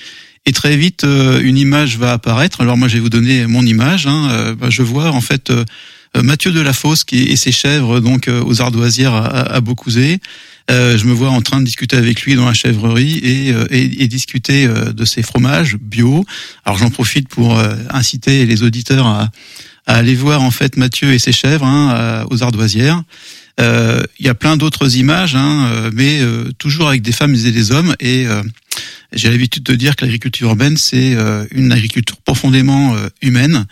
et 0.46 0.54
très 0.54 0.78
vite 0.78 1.04
euh, 1.04 1.42
une 1.42 1.58
image 1.58 1.98
va 1.98 2.14
apparaître. 2.14 2.62
Alors 2.62 2.78
moi 2.78 2.88
je 2.88 2.94
vais 2.96 3.02
vous 3.02 3.10
donner 3.10 3.48
mon 3.48 3.66
image. 3.66 4.08
Hein. 4.08 4.30
Euh, 4.32 4.56
bah, 4.56 4.70
je 4.70 4.82
vois 4.82 5.12
en 5.12 5.22
fait 5.22 5.50
euh, 5.50 5.66
euh, 6.16 6.24
Mathieu 6.24 6.52
Delafosse 6.52 7.04
qui 7.04 7.24
et 7.24 7.36
ses 7.36 7.52
chèvres 7.52 8.00
donc 8.00 8.28
euh, 8.28 8.42
aux 8.44 8.62
ardoisières 8.62 9.14
à, 9.14 9.56
à 9.56 9.62
Beaucouzé. 9.62 10.20
Euh, 10.70 10.98
je 10.98 11.06
me 11.06 11.14
vois 11.14 11.30
en 11.30 11.42
train 11.42 11.60
de 11.60 11.66
discuter 11.66 11.96
avec 11.96 12.24
lui 12.24 12.36
dans 12.36 12.46
la 12.46 12.54
chèvrerie 12.54 13.20
et, 13.24 13.54
euh, 13.54 13.66
et, 13.72 14.04
et 14.04 14.08
discuter 14.08 14.66
euh, 14.66 14.92
de 14.92 15.06
ses 15.06 15.24
fromages 15.24 15.78
bio. 15.78 16.26
Alors 16.66 16.78
j'en 16.78 16.90
profite 16.90 17.30
pour 17.30 17.58
inciter 17.90 18.46
les 18.46 18.64
auditeurs 18.64 19.08
à, 19.08 19.30
à 19.86 19.96
aller 19.96 20.16
voir 20.16 20.42
en 20.42 20.52
fait 20.52 20.76
Mathieu 20.76 21.14
et 21.14 21.20
ses 21.20 21.32
chèvres 21.32 21.66
hein, 21.66 22.26
aux 22.30 22.44
ardoisières. 22.44 23.02
Il 23.60 24.26
y 24.26 24.28
a 24.28 24.36
plein 24.36 24.58
d'autres 24.58 24.98
images, 24.98 25.36
hein, 25.36 25.90
mais 25.94 26.20
euh, 26.22 26.52
toujours 26.60 26.90
avec 26.90 27.02
des 27.02 27.12
femmes 27.12 27.34
et 27.34 27.52
des 27.52 27.72
hommes. 27.72 27.96
Et 28.00 28.28
euh, 28.28 28.44
j'ai 29.14 29.30
l'habitude 29.32 29.64
de 29.64 29.74
dire 29.74 29.96
que 29.96 30.06
l'agriculture 30.06 30.50
urbaine, 30.50 30.78
c'est 30.78 31.16
une 31.52 31.72
agriculture 31.72 32.18
profondément 32.18 32.96
humaine, 33.22 33.66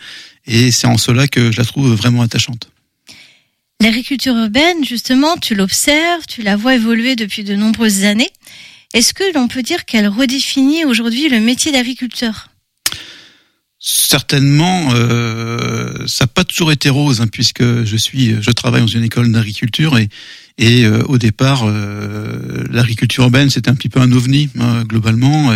et 0.46 0.72
c'est 0.72 0.86
en 0.86 0.96
cela 0.96 1.28
que 1.28 1.52
je 1.52 1.58
la 1.58 1.64
trouve 1.64 1.92
vraiment 1.92 2.22
attachante. 2.22 2.70
L'agriculture 3.82 4.34
urbaine, 4.34 4.84
justement, 4.84 5.36
tu 5.36 5.54
l'observes, 5.54 6.24
tu 6.26 6.42
la 6.42 6.56
vois 6.56 6.74
évoluer 6.74 7.14
depuis 7.14 7.44
de 7.44 7.54
nombreuses 7.54 8.04
années. 8.04 8.30
Est-ce 8.94 9.12
que 9.12 9.24
l'on 9.34 9.48
peut 9.48 9.62
dire 9.62 9.84
qu'elle 9.84 10.08
redéfinit 10.08 10.84
aujourd'hui 10.84 11.28
le 11.28 11.40
métier 11.40 11.72
d'agriculteur? 11.72 12.48
Certainement, 13.78 14.88
euh, 14.94 16.06
ça 16.06 16.24
n'a 16.24 16.28
pas 16.28 16.44
toujours 16.44 16.72
été 16.72 16.88
rose, 16.88 17.20
hein, 17.20 17.26
puisque 17.26 17.62
je 17.62 18.50
travaille 18.50 18.80
dans 18.80 18.86
une 18.86 19.04
école 19.04 19.30
d'agriculture 19.30 19.98
et, 19.98 20.08
euh, 20.84 21.02
au 21.04 21.18
départ, 21.18 21.64
euh, 21.66 22.64
l'agriculture 22.70 23.24
urbaine 23.24 23.50
c'était 23.50 23.68
un 23.68 23.74
petit 23.74 23.90
peu 23.90 24.00
un 24.00 24.10
ovni 24.10 24.48
hein, 24.58 24.84
globalement, 24.84 25.52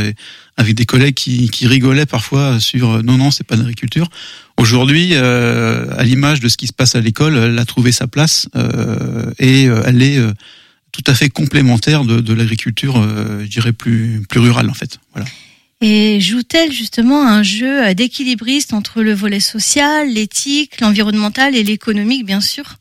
avec 0.60 0.74
des 0.74 0.84
collègues 0.84 1.14
qui, 1.14 1.66
rigolaient 1.66 2.06
parfois 2.06 2.60
sur 2.60 2.90
euh, 2.90 3.02
non 3.02 3.16
non 3.16 3.30
c'est 3.30 3.44
pas 3.44 3.56
l'agriculture. 3.56 4.08
Aujourd'hui, 4.58 5.10
euh, 5.12 5.86
à 5.96 6.04
l'image 6.04 6.40
de 6.40 6.48
ce 6.48 6.58
qui 6.58 6.66
se 6.66 6.72
passe 6.72 6.94
à 6.94 7.00
l'école, 7.00 7.36
elle 7.38 7.58
a 7.58 7.64
trouvé 7.64 7.92
sa 7.92 8.06
place 8.06 8.46
euh, 8.56 9.32
et 9.38 9.64
elle 9.64 10.02
est 10.02 10.18
tout 10.92 11.04
à 11.06 11.14
fait 11.14 11.30
complémentaire 11.30 12.04
de, 12.04 12.34
l'agriculture, 12.34 13.02
je 13.40 13.46
dirais 13.46 13.72
plus 13.72 14.22
plus 14.28 14.40
rurale 14.40 14.68
en 14.68 14.74
fait. 14.74 14.98
Voilà. 15.14 15.26
Et 15.80 16.20
joue-t-elle 16.20 16.72
justement 16.72 17.26
un 17.26 17.42
jeu 17.42 17.94
d'équilibriste 17.94 18.74
entre 18.74 19.00
le 19.00 19.14
volet 19.14 19.40
social, 19.40 20.12
l'éthique, 20.12 20.78
l'environnemental 20.82 21.56
et 21.56 21.62
l'économique, 21.62 22.26
bien 22.26 22.42
sûr? 22.42 22.76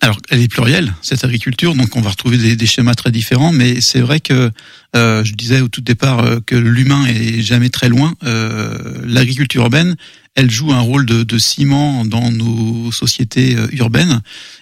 Alors, 0.00 0.18
elle 0.30 0.40
est 0.40 0.48
plurielle, 0.48 0.94
cette 1.02 1.24
agriculture, 1.24 1.74
donc 1.74 1.96
on 1.96 2.00
va 2.00 2.10
retrouver 2.10 2.54
des, 2.54 2.66
schémas 2.66 2.94
très 2.94 3.10
différents, 3.10 3.50
mais 3.50 3.80
c'est 3.80 3.98
vrai 3.98 4.20
que 4.20 4.52
euh, 4.94 5.24
je 5.24 5.32
disais 5.32 5.60
au 5.60 5.66
tout 5.66 5.80
départ 5.80 6.20
euh, 6.20 6.38
que 6.46 6.54
l'humain 6.54 7.04
est 7.06 7.40
jamais 7.40 7.68
très 7.68 7.88
loin. 7.88 8.14
Euh, 8.22 8.78
L'agriculture 9.04 9.62
urbaine, 9.62 9.96
elle 10.36 10.52
joue 10.52 10.72
un 10.72 10.78
rôle 10.78 11.04
de, 11.04 11.24
de 11.24 11.38
ciment 11.38 12.04
dans 12.04 12.30
nos 12.30 12.92
sociétés 12.92 13.56
euh, 13.56 13.66
urbaines, 13.72 14.20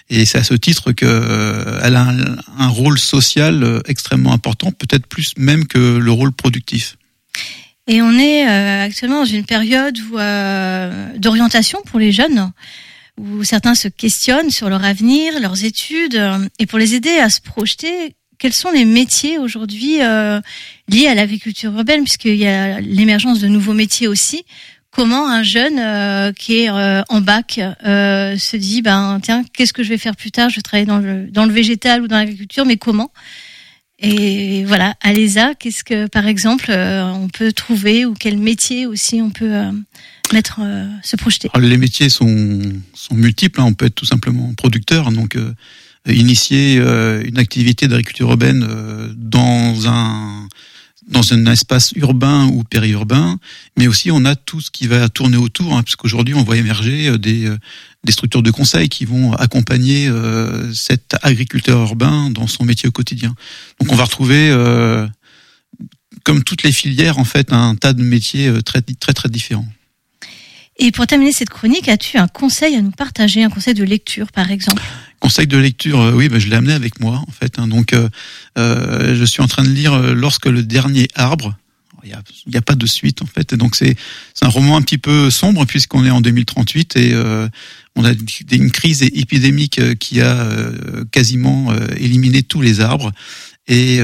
et 0.09 0.25
c'est 0.25 0.39
à 0.39 0.43
ce 0.43 0.55
titre 0.55 0.93
que 0.93 1.05
euh, 1.05 1.81
elle 1.83 1.97
a 1.97 2.05
un, 2.05 2.37
un 2.57 2.69
rôle 2.69 2.99
social 2.99 3.83
extrêmement 3.87 4.33
important, 4.33 4.73
peut-être 4.73 5.07
plus 5.07 5.35
même 5.37 5.67
que 5.67 5.99
le 5.99 6.11
rôle 6.13 6.33
productif. 6.33 6.97
Et 7.89 8.01
on 8.01 8.19
est 8.19 8.43
actuellement 8.47 9.21
dans 9.21 9.27
une 9.27 9.45
période 9.45 9.99
d'orientation 11.19 11.79
pour 11.85 12.01
les 12.01 12.11
jeunes, 12.11 12.51
où 13.19 13.45
certains 13.45 13.75
se 13.75 13.89
questionnent 13.89 14.51
sur 14.51 14.69
leur 14.69 14.85
avenir, 14.85 15.41
leurs 15.41 15.65
études, 15.65 16.17
euh, 16.17 16.39
et 16.59 16.67
pour 16.67 16.79
les 16.79 16.95
aider 16.95 17.17
à 17.19 17.31
se 17.31 17.41
projeter, 17.41 18.15
quels 18.39 18.53
sont 18.53 18.71
les 18.71 18.85
métiers 18.85 19.39
aujourd'hui 19.39 20.03
euh, 20.03 20.41
liés 20.89 21.07
à 21.07 21.15
l'agriculture 21.15 21.73
urbaine, 21.73 22.05
puisqu'il 22.05 22.37
y 22.37 22.47
a 22.47 22.81
l'émergence 22.81 23.41
de 23.41 23.49
nouveaux 23.49 23.73
métiers 23.73 24.09
aussi. 24.09 24.45
Comment 24.91 25.29
un 25.29 25.43
jeune 25.43 25.79
euh, 25.79 26.33
qui 26.33 26.61
est 26.61 26.71
euh, 26.71 27.03
en 27.09 27.21
bac 27.21 27.61
euh, 27.85 28.39
se 28.39 28.57
dit, 28.57 28.81
ben 28.81 29.21
tiens, 29.23 29.45
qu'est-ce 29.53 29.73
que 29.73 29.83
je 29.83 29.91
vais 29.91 29.99
faire 29.99 30.17
plus 30.17 30.31
tard? 30.31 30.49
Je 30.49 30.57
vais 30.57 30.63
travailler 30.63 30.87
dans 30.87 30.99
le 30.99 31.27
dans 31.31 31.45
le 31.45 31.53
végétal 31.53 32.03
ou 32.03 32.09
dans 32.09 32.17
l'agriculture, 32.17 32.65
mais 32.65 32.77
comment? 32.77 33.11
Et 33.99 34.65
voilà, 34.65 34.95
à 35.03 35.13
l'ESA, 35.13 35.55
qu'est-ce 35.55 35.83
que, 35.83 36.07
par 36.07 36.27
exemple, 36.27 36.67
euh, 36.71 37.05
on 37.05 37.29
peut 37.29 37.53
trouver 37.53 38.05
ou 38.05 38.15
quel 38.15 38.37
métier 38.39 38.87
aussi 38.87 39.23
on 39.23 39.31
peut 39.31 39.55
euh, 40.59 40.89
se 41.03 41.17
projeter 41.17 41.49
Alors, 41.55 41.69
les 41.69 41.79
métiers 41.79 42.09
sont, 42.09 42.61
sont 42.95 43.15
multiples. 43.15 43.61
hein. 43.61 43.65
On 43.65 43.75
peut 43.75 43.87
être 43.87 43.95
tout 43.95 44.07
simplement 44.07 44.53
producteur, 44.55 45.11
donc 45.13 45.37
euh, 45.37 45.55
initier 46.07 46.79
euh, 46.79 47.23
une 47.25 47.39
activité 47.39 47.89
d'agriculture 47.89 48.31
urbaine 48.31 48.67
euh, 48.69 49.13
dans 49.17 49.89
un 49.89 50.49
dans 51.09 51.33
un 51.33 51.47
espace 51.47 51.93
urbain 51.95 52.47
ou 52.49 52.65
périurbain, 52.65 53.39
mais 53.79 53.87
aussi 53.87 54.11
on 54.11 54.25
a 54.25 54.35
tout 54.35 54.61
ce 54.61 54.73
qui 54.73 54.89
va 54.89 55.09
tourner 55.09 55.37
autour, 55.37 55.77
hein, 55.77 55.85
puisqu'aujourd'hui 55.85 56.35
on 56.35 56.43
voit 56.43 56.57
émerger 56.57 57.07
euh, 57.09 57.17
des, 57.17 57.49
des 58.03 58.13
structures 58.13 58.43
de 58.43 58.51
conseil 58.51 58.89
qui 58.89 59.05
vont 59.05 59.33
accompagner 59.35 60.11
cet 60.75 61.15
agriculteur 61.23 61.81
urbain 61.81 62.31
dans 62.31 62.49
son 62.49 62.65
métier 62.65 62.89
au 62.89 62.93
quotidien. 62.93 63.35
Donc 63.81 63.93
on 63.93 63.97
va 63.97 64.05
retrouver, 64.05 64.53
comme 66.25 66.43
toutes 66.43 66.63
les 66.65 66.73
filières, 66.73 67.19
en 67.19 67.25
fait, 67.25 67.53
un 67.53 67.77
tas 67.77 67.93
de 67.93 68.03
métiers 68.03 68.63
très 68.65 68.81
très 68.83 69.13
très 69.13 69.29
différents. 69.29 69.67
Et 70.79 70.93
pour 70.93 71.07
terminer 71.07 71.33
cette 71.33 71.49
chronique, 71.49 71.89
as-tu 71.89 72.19
un 72.19 72.29
conseil 72.29 72.77
à 72.77 72.83
nous 72.83 72.91
partager, 72.91 73.43
un 73.43 73.49
conseil 73.49 73.75
de 73.75 73.85
lecture, 73.85 74.31
par 74.31 74.51
exemple? 74.51 74.83
Conseil 75.21 75.47
de 75.47 75.57
lecture, 75.57 75.99
euh, 76.01 76.13
oui, 76.13 76.29
bah, 76.29 76.39
je 76.39 76.49
l'ai 76.49 76.57
amené 76.57 76.75
avec 76.75 77.01
moi 77.01 77.25
en 77.27 77.33
fait. 77.33 77.59
hein. 77.59 77.67
donc, 77.67 77.95
euh, 77.95 78.09
euh, 78.59 79.17
je 79.17 79.25
suis 79.25 79.41
en 79.43 79.49
train 79.49 79.65
de 79.65 79.71
lire 79.71 79.95
euh, 79.95 80.13
lorsque 80.15 80.47
le 80.47 80.63
dernier 80.63 81.09
arbre. 81.15 81.57
Il 82.05 82.15
n'y 82.47 82.57
a, 82.57 82.63
pas 82.63 82.77
de 82.77 82.87
suite 82.87 83.21
en 83.23 83.27
fait. 83.27 83.53
Et 83.53 83.57
donc 83.57 83.75
c'est 83.75 83.97
un 84.41 84.47
roman 84.47 84.77
un 84.77 84.83
petit 84.83 84.99
peu 84.99 85.29
sombre 85.29 85.65
puisqu'on 85.65 86.05
est 86.05 86.11
en 86.11 86.21
2038 86.21 86.97
et 86.99 87.17
on 87.97 88.05
a 88.05 88.13
une- 88.53 88.71
crise 88.71 89.03
épidémique 89.03 89.99
qui 89.99 90.21
a 90.21 90.47
quasiment 91.11 91.75
éliminé 91.97 92.45
tous 92.45 92.63
les 92.63 92.81
arbres. 92.81 93.11
Et, 93.67 93.99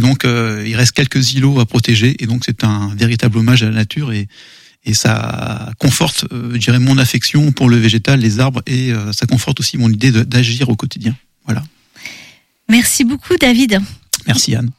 donc 0.00 0.24
il 0.24 0.74
reste 0.74 0.92
quelques 0.92 1.34
îlots 1.34 1.60
à 1.60 1.66
protéger. 1.66 2.16
Et 2.20 2.26
donc 2.26 2.44
c'est 2.46 2.64
un 2.64 2.94
véritable 2.96 3.36
hommage 3.36 3.62
à 3.62 3.66
la 3.66 3.72
nature 3.72 4.10
et 4.10 4.26
et 4.84 4.94
ça 4.94 5.70
conforte, 5.78 6.26
euh, 6.32 6.52
je 6.54 6.58
dirais, 6.58 6.78
mon 6.78 6.98
affection 6.98 7.52
pour 7.52 7.68
le 7.68 7.76
végétal, 7.76 8.20
les 8.20 8.40
arbres, 8.40 8.62
et 8.66 8.92
euh, 8.92 9.12
ça 9.12 9.26
conforte 9.26 9.60
aussi 9.60 9.78
mon 9.78 9.88
idée 9.88 10.12
d'agir 10.12 10.68
au 10.68 10.76
quotidien. 10.76 11.14
Voilà. 11.44 11.62
Merci 12.68 13.04
beaucoup, 13.04 13.36
David. 13.40 13.80
Merci 14.26 14.54
Anne. 14.54 14.70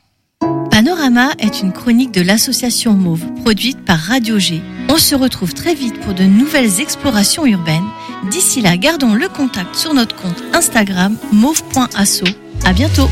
Panorama 0.70 1.32
est 1.40 1.62
une 1.62 1.72
chronique 1.72 2.12
de 2.12 2.22
l'association 2.22 2.94
Mauve, 2.94 3.26
produite 3.42 3.80
par 3.86 3.98
Radio 3.98 4.38
G. 4.40 4.62
On 4.90 4.98
se 4.98 5.16
retrouve 5.16 5.54
très 5.54 5.74
vite 5.74 6.00
pour 6.02 6.14
de 6.14 6.24
nouvelles 6.24 6.82
explorations 6.82 7.46
urbaines. 7.46 7.88
D'ici 8.30 8.62
là, 8.62 8.76
gardons 8.76 9.14
le 9.14 9.30
contact 9.30 9.76
sur 9.76 9.94
notre 9.94 10.16
compte 10.16 10.44
Instagram 10.54 11.18
mauve.asso. 11.32 12.24
À 12.66 12.74
bientôt. 12.74 13.10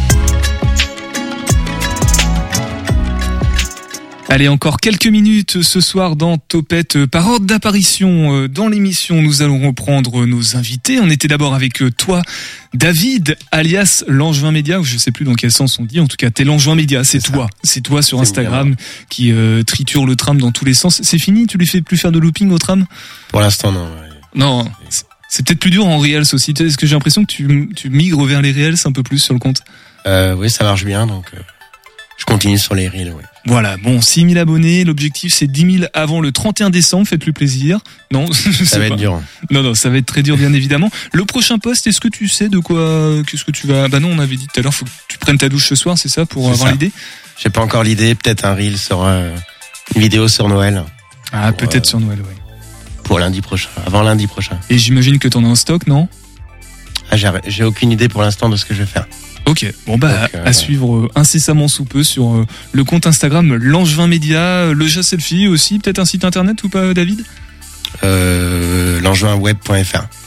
Allez, 4.33 4.47
encore 4.47 4.79
quelques 4.79 5.05
minutes 5.05 5.61
ce 5.61 5.79
soir 5.79 6.15
dans 6.15 6.39
Topette. 6.39 7.05
Par 7.05 7.27
ordre 7.27 7.45
d'apparition 7.45 8.35
euh, 8.35 8.47
dans 8.47 8.67
l'émission, 8.67 9.21
nous 9.21 9.43
allons 9.43 9.61
reprendre 9.67 10.25
nos 10.25 10.55
invités. 10.57 10.99
On 10.99 11.07
était 11.11 11.27
d'abord 11.27 11.53
avec 11.53 11.83
euh, 11.83 11.91
toi, 11.91 12.23
David, 12.73 13.37
alias 13.51 14.03
Langevin 14.07 14.51
Média, 14.51 14.79
ou 14.79 14.83
je 14.83 14.97
sais 14.97 15.11
plus 15.11 15.23
dans 15.23 15.35
quel 15.35 15.51
sens 15.51 15.77
on 15.77 15.85
dit. 15.85 15.99
En 15.99 16.07
tout 16.07 16.17
cas, 16.17 16.31
t'es 16.31 16.45
Langevin 16.45 16.73
Média, 16.73 17.03
c'est 17.03 17.19
toi. 17.19 17.45
C'est 17.61 17.81
toi 17.81 18.01
sur 18.01 18.21
Instagram 18.21 18.75
qui 19.07 19.31
euh, 19.31 19.61
triture 19.61 20.07
le 20.07 20.15
tram 20.15 20.41
dans 20.41 20.51
tous 20.51 20.65
les 20.65 20.73
sens. 20.73 21.03
C'est 21.03 21.19
fini? 21.19 21.45
Tu 21.45 21.59
lui 21.59 21.67
fais 21.67 21.83
plus 21.83 21.97
faire 21.97 22.11
de 22.11 22.17
looping 22.17 22.49
au 22.49 22.57
tram? 22.57 22.87
Pour 23.27 23.39
l'instant, 23.39 23.71
non. 23.71 23.87
Non. 24.33 24.65
c'est- 24.89 25.45
peut-être 25.45 25.59
plus 25.59 25.69
dur 25.69 25.85
en 25.85 25.99
Reels 25.99 26.33
aussi. 26.33 26.55
Est-ce 26.59 26.75
que 26.79 26.87
j'ai 26.87 26.95
l'impression 26.95 27.23
que 27.23 27.31
tu, 27.31 27.69
tu 27.75 27.91
migres 27.91 28.25
vers 28.25 28.41
les 28.41 28.51
Reels 28.51 28.77
un 28.85 28.91
peu 28.93 29.03
plus 29.03 29.19
sur 29.19 29.35
le 29.35 29.39
compte? 29.39 29.61
Euh, 30.07 30.33
oui, 30.33 30.49
ça 30.49 30.63
marche 30.63 30.85
bien, 30.85 31.05
donc 31.05 31.25
euh, 31.35 31.39
je 32.17 32.25
continue 32.25 32.57
sur 32.57 32.73
les 32.73 32.87
reels. 32.87 33.13
Ouais. 33.13 33.21
Voilà, 33.45 33.75
bon, 33.77 33.99
6000 33.99 34.37
abonnés, 34.37 34.85
l'objectif 34.85 35.33
c'est 35.33 35.47
10 35.47 35.79
000 35.79 35.85
avant 35.93 36.21
le 36.21 36.31
31 36.31 36.69
décembre, 36.69 37.07
faites-lui 37.07 37.33
plaisir. 37.33 37.79
Non, 38.11 38.31
sais 38.31 38.79
va 38.79 38.85
être 38.85 38.95
dur. 38.95 39.21
Non, 39.51 39.61
non, 39.63 39.75
ça 39.75 39.89
va 39.89 39.97
être 39.97 40.05
très 40.05 40.23
dur 40.23 40.37
bien 40.37 40.53
évidemment. 40.53 40.89
Le 41.11 41.25
prochain 41.25 41.59
poste, 41.59 41.85
est-ce 41.87 41.99
que 41.99 42.07
tu 42.07 42.29
sais 42.29 42.47
de 42.47 42.59
quoi, 42.59 43.21
qu'est-ce 43.27 43.43
que 43.43 43.51
tu 43.51 43.67
vas... 43.67 43.89
Bah 43.89 43.99
non, 43.99 44.09
on 44.11 44.19
avait 44.19 44.37
dit 44.37 44.47
tout 44.47 44.59
à 44.59 44.63
l'heure, 44.63 44.73
faut 44.73 44.85
que 44.85 44.91
tu 45.09 45.17
prennes 45.17 45.37
ta 45.37 45.49
douche 45.49 45.67
ce 45.67 45.75
soir, 45.75 45.97
c'est 45.97 46.09
ça, 46.09 46.25
pour 46.25 46.45
avoir 46.49 46.67
ça. 46.67 46.71
l'idée? 46.71 46.91
J'ai 47.37 47.49
pas 47.49 47.61
encore 47.61 47.83
l'idée. 47.83 48.15
Peut-être 48.15 48.45
un 48.45 48.53
reel 48.53 48.77
sur 48.77 49.03
euh, 49.03 49.35
une 49.95 50.01
vidéo 50.01 50.27
sur 50.27 50.47
Noël. 50.47 50.83
Ah, 51.31 51.51
peut-être 51.51 51.85
euh, 51.85 51.89
sur 51.89 51.99
Noël, 51.99 52.19
ouais. 52.19 52.35
Pour 53.03 53.19
lundi 53.19 53.41
prochain, 53.41 53.69
avant 53.85 54.01
lundi 54.01 54.27
prochain. 54.27 54.57
Et 54.69 54.77
j'imagine 54.77 55.19
que 55.19 55.27
t'en 55.27 55.43
as 55.43 55.47
en 55.47 55.55
stock, 55.55 55.87
non? 55.87 56.07
Ah, 57.11 57.15
j'ai 57.47 57.63
aucune 57.63 57.91
idée 57.91 58.07
pour 58.07 58.21
l'instant 58.21 58.49
de 58.49 58.55
ce 58.55 58.65
que 58.65 58.73
je 58.73 58.79
vais 58.79 58.85
faire. 58.85 59.07
Ok, 59.45 59.65
bon 59.85 59.97
bah 59.97 60.21
Donc, 60.21 60.35
euh, 60.35 60.45
à 60.45 60.53
suivre 60.53 60.95
euh, 60.95 61.09
incessamment 61.15 61.67
sous 61.67 61.83
peu 61.83 62.03
sur 62.03 62.33
euh, 62.33 62.45
le 62.71 62.83
compte 62.83 63.07
Instagram 63.07 63.53
Langevin 63.53 64.07
Média, 64.07 64.71
le 64.71 64.87
chat 64.87 65.03
selfie 65.03 65.47
aussi, 65.47 65.79
peut-être 65.79 65.99
un 65.99 66.05
site 66.05 66.23
internet 66.23 66.63
ou 66.63 66.69
pas 66.69 66.93
David? 66.93 67.23
Euh. 68.03 68.99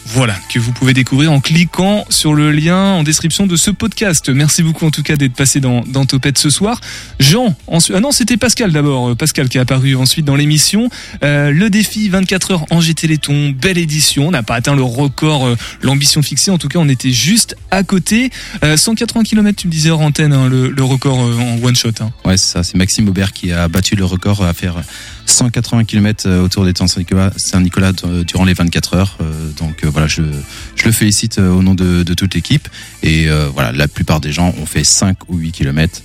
Voilà, 0.09 0.37
que 0.49 0.61
vous 0.61 0.71
pouvez 0.71 0.95
découvrir 0.95 1.33
en 1.33 1.41
cliquant 1.41 2.05
sur 2.11 2.33
le 2.33 2.53
lien 2.53 2.93
en 2.93 3.03
description 3.03 3.47
de 3.47 3.57
ce 3.57 3.73
podcast. 3.73 4.29
Merci 4.29 4.63
beaucoup 4.63 4.87
en 4.87 4.93
tout 4.93 5.03
cas 5.03 5.17
d'être 5.17 5.35
passé 5.35 5.59
dans, 5.59 5.81
dans 5.81 6.07
Topette 6.07 6.39
ce 6.39 6.49
soir. 6.49 6.81
Jean, 7.19 7.57
ensuite, 7.67 7.97
ah 7.97 8.01
non, 8.01 8.13
c'était 8.13 8.37
Pascal 8.37 8.71
d'abord, 8.71 9.11
euh, 9.11 9.15
Pascal 9.17 9.49
qui 9.49 9.59
est 9.59 9.61
apparu 9.61 9.97
ensuite 9.97 10.25
dans 10.25 10.37
l'émission. 10.37 10.89
Euh, 11.25 11.51
le 11.51 11.71
défi 11.71 12.09
24 12.09 12.51
heures 12.53 12.67
Angers 12.71 12.95
Téléthon, 12.95 13.51
belle 13.51 13.79
édition. 13.79 14.29
On 14.29 14.31
n'a 14.31 14.45
pas 14.45 14.55
atteint 14.55 14.77
le 14.77 14.83
record, 14.83 15.45
euh, 15.45 15.57
l'ambition 15.83 16.23
fixée. 16.23 16.53
En 16.53 16.59
tout 16.59 16.69
cas, 16.69 16.79
on 16.79 16.89
était 16.89 17.13
juste 17.13 17.57
à 17.73 17.83
côté. 17.83 18.31
Euh, 18.63 18.77
180 18.77 19.25
km, 19.25 19.61
tu 19.61 19.67
me 19.67 19.73
disais 19.73 19.91
hors 19.91 20.01
antenne, 20.01 20.33
hein, 20.33 20.49
le, 20.49 20.73
record 20.85 21.19
en 21.19 21.59
one 21.63 21.75
shot. 21.75 21.91
Hein. 22.01 22.13
Ouais, 22.25 22.37
c'est 22.37 22.53
ça. 22.53 22.63
C'est 22.63 22.77
Maxime 22.77 23.09
Aubert 23.09 23.33
qui 23.33 23.51
a 23.51 23.67
battu 23.67 23.97
le 23.97 24.05
record 24.05 24.45
à 24.45 24.55
faire 24.55 24.77
180 25.37 25.85
km 25.85 26.29
autour 26.43 26.65
des 26.65 26.73
temps 26.73 26.87
Saint-Nicolas, 26.87 27.93
euh, 28.05 28.25
durant 28.25 28.45
les 28.45 28.55
24 28.55 28.95
heures. 28.95 29.17
Euh, 29.21 29.51
Donc 29.59 29.85
euh, 29.85 29.89
voilà, 29.91 30.07
je, 30.07 30.23
je 30.75 30.85
le 30.85 30.93
félicite 30.93 31.39
euh, 31.39 31.51
au 31.53 31.63
nom 31.63 31.75
de, 31.75 32.03
de 32.03 32.15
toute 32.15 32.35
l'équipe. 32.35 32.69
Et 33.03 33.29
euh, 33.29 33.49
voilà, 33.53 33.73
la 33.73 33.89
plupart 33.89 34.21
des 34.21 34.33
gens 34.33 34.55
ont 34.61 34.67
fait 34.67 34.85
5 34.85 35.17
ou 35.29 35.37
8 35.37 35.53
km 35.53 36.01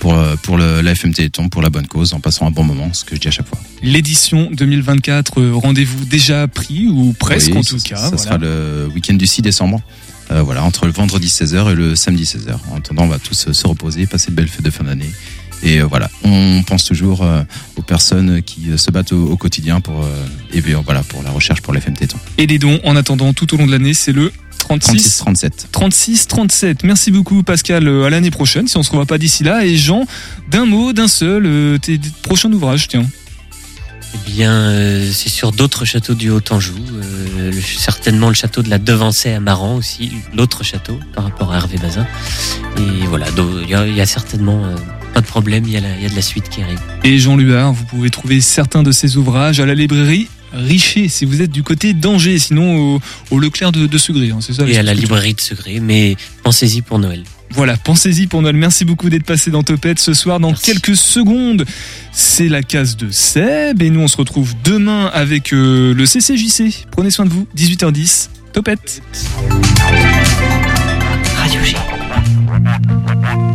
pour, 0.00 0.14
euh, 0.14 0.36
pour 0.42 0.56
le, 0.58 0.80
la 0.80 0.92
FM 0.92 1.12
Téléthon, 1.14 1.48
pour 1.48 1.62
la 1.62 1.70
bonne 1.70 1.86
cause, 1.86 2.12
en 2.14 2.20
passant 2.20 2.46
un 2.46 2.50
bon 2.50 2.64
moment, 2.64 2.92
ce 2.92 3.04
que 3.04 3.14
je 3.16 3.20
dis 3.20 3.28
à 3.28 3.32
chaque 3.32 3.46
fois. 3.48 3.58
L'édition 3.82 4.48
2024, 4.52 5.40
euh, 5.40 5.52
rendez-vous 5.54 6.04
déjà 6.04 6.46
pris 6.48 6.86
ou 6.88 7.14
presque 7.18 7.50
Oui, 7.52 7.58
en 7.58 7.62
ça- 7.62 7.70
tout 7.76 7.82
cas. 7.82 7.96
Ça 7.96 8.02
voilà. 8.08 8.18
sera 8.22 8.38
le 8.38 8.90
week-end 8.94 9.14
du 9.14 9.26
6 9.26 9.42
décembre. 9.42 9.80
Euh, 10.30 10.42
voilà, 10.42 10.62
entre 10.62 10.84
le 10.84 10.92
vendredi 10.92 11.28
16h 11.28 11.72
et 11.72 11.74
le 11.74 11.96
samedi 11.96 12.24
16h. 12.24 12.54
En 12.70 12.76
attendant, 12.76 13.04
on 13.04 13.08
va 13.08 13.18
tous 13.18 13.48
euh, 13.48 13.52
se 13.54 13.66
reposer, 13.66 14.06
passer 14.06 14.30
de 14.30 14.36
belles 14.36 14.48
fêtes 14.48 14.62
de 14.64 14.70
fin 14.70 14.84
d'année 14.84 15.10
Et 15.62 15.80
euh, 15.80 15.84
voilà, 15.86 16.08
on 16.24 16.62
pense 16.66 16.84
toujours 16.84 17.22
euh, 17.22 17.42
aux 17.76 17.82
personnes 17.82 18.42
qui 18.42 18.70
euh, 18.70 18.76
se 18.76 18.90
battent 18.90 19.12
au, 19.12 19.26
au 19.30 19.36
quotidien 19.36 19.80
pour 19.80 20.02
euh, 20.04 20.26
et 20.52 20.60
bien, 20.60 20.80
voilà 20.84 21.02
pour 21.02 21.22
la 21.22 21.30
recherche 21.30 21.62
pour 21.62 21.72
l'FM 21.74 21.94
Téton. 21.94 22.16
Et 22.38 22.46
les 22.46 22.58
dons, 22.58 22.78
en 22.84 22.94
attendant, 22.96 23.32
tout 23.32 23.52
au 23.54 23.56
long 23.58 23.66
de 23.66 23.72
l'année, 23.72 23.94
c'est 23.94 24.12
le 24.12 24.32
36 24.58 24.86
36 24.86 25.16
37. 25.18 25.68
36 25.72 26.26
37. 26.28 26.84
Merci 26.84 27.10
beaucoup 27.10 27.42
Pascal. 27.42 27.88
À 27.88 28.10
l'année 28.10 28.30
prochaine, 28.30 28.68
si 28.68 28.76
on 28.76 28.82
se 28.82 28.90
revoit 28.90 29.06
pas 29.06 29.18
d'ici 29.18 29.42
là. 29.42 29.64
Et 29.64 29.76
Jean, 29.76 30.04
d'un 30.50 30.66
mot, 30.66 30.92
d'un 30.92 31.08
seul, 31.08 31.44
euh, 31.46 31.78
tes 31.78 31.98
prochains 32.22 32.52
ouvrages, 32.52 32.86
tiens. 32.88 33.06
Eh 34.14 34.30
bien, 34.30 34.52
euh, 34.52 35.10
c'est 35.12 35.28
sur 35.28 35.52
d'autres 35.52 35.84
châteaux 35.84 36.14
du 36.14 36.30
Haut-Anjou. 36.30 36.74
euh, 37.02 37.52
certainement 37.78 38.28
le 38.28 38.34
château 38.34 38.62
de 38.62 38.70
la 38.70 38.78
Devancée 38.78 39.32
à 39.32 39.40
Maran 39.40 39.76
aussi, 39.76 40.12
l'autre 40.34 40.64
château 40.64 40.98
par 41.14 41.24
rapport 41.24 41.52
à 41.52 41.56
Hervé 41.56 41.76
Bazin. 41.78 42.06
Et 42.78 43.06
voilà, 43.06 43.26
il 43.64 43.68
y, 43.70 43.74
a- 43.74 43.86
il 43.86 43.94
y 43.94 44.00
a 44.00 44.06
certainement 44.06 44.64
euh, 44.64 44.76
pas 45.14 45.20
de 45.20 45.26
problème, 45.26 45.64
il 45.66 45.72
y, 45.72 45.76
a 45.76 45.80
la- 45.80 45.96
il 45.96 46.02
y 46.02 46.06
a 46.06 46.08
de 46.08 46.14
la 46.16 46.22
suite 46.22 46.48
qui 46.48 46.62
arrive. 46.62 46.80
Et 47.04 47.18
Jean 47.18 47.36
Luard, 47.36 47.72
vous 47.72 47.84
pouvez 47.84 48.10
trouver 48.10 48.40
certains 48.40 48.82
de 48.82 48.92
ses 48.92 49.16
ouvrages 49.16 49.60
à 49.60 49.66
la 49.66 49.74
librairie 49.74 50.28
Richer 50.50 51.08
si 51.08 51.26
vous 51.26 51.42
êtes 51.42 51.50
du 51.50 51.62
côté 51.62 51.92
d'Angers, 51.92 52.38
sinon 52.38 52.94
au, 52.96 53.00
au 53.30 53.38
Leclerc 53.38 53.70
de, 53.70 53.86
de 53.86 53.98
Segré. 53.98 54.30
hein, 54.30 54.38
c'est 54.40 54.54
ça 54.54 54.62
Et 54.66 54.78
à 54.78 54.82
la 54.82 54.94
librairie 54.94 55.34
de 55.34 55.40
Segré, 55.42 55.78
mais 55.78 56.16
pensez-y 56.42 56.80
pour 56.80 56.98
Noël. 56.98 57.22
Voilà, 57.50 57.76
pensez-y 57.76 58.26
pour 58.28 58.40
Noël. 58.40 58.56
Merci 58.56 58.86
beaucoup 58.86 59.10
d'être 59.10 59.24
passé 59.24 59.50
dans 59.50 59.62
Topette 59.62 59.98
ce 59.98 60.14
soir. 60.14 60.40
Dans 60.40 60.54
quelques 60.54 60.96
secondes, 60.96 61.66
c'est 62.12 62.48
la 62.48 62.62
case 62.62 62.96
de 62.96 63.10
Seb. 63.10 63.82
Et 63.82 63.90
nous, 63.90 64.00
on 64.00 64.08
se 64.08 64.16
retrouve 64.16 64.54
demain 64.64 65.10
avec 65.12 65.52
euh, 65.52 65.92
le 65.92 66.06
CCJC. 66.06 66.86
Prenez 66.92 67.10
soin 67.10 67.26
de 67.26 67.30
vous. 67.30 67.46
18h10. 67.56 68.28
Topette. 68.54 69.02
Radio 71.36 71.60
G. 71.62 71.76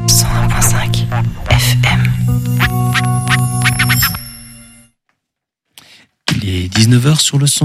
101.5 0.08 0.93
FM. 1.14 2.12
Il 6.36 6.50
est 6.50 6.74
19h 6.74 7.20
sur 7.20 7.38
le 7.38 7.46
100. 7.46 7.62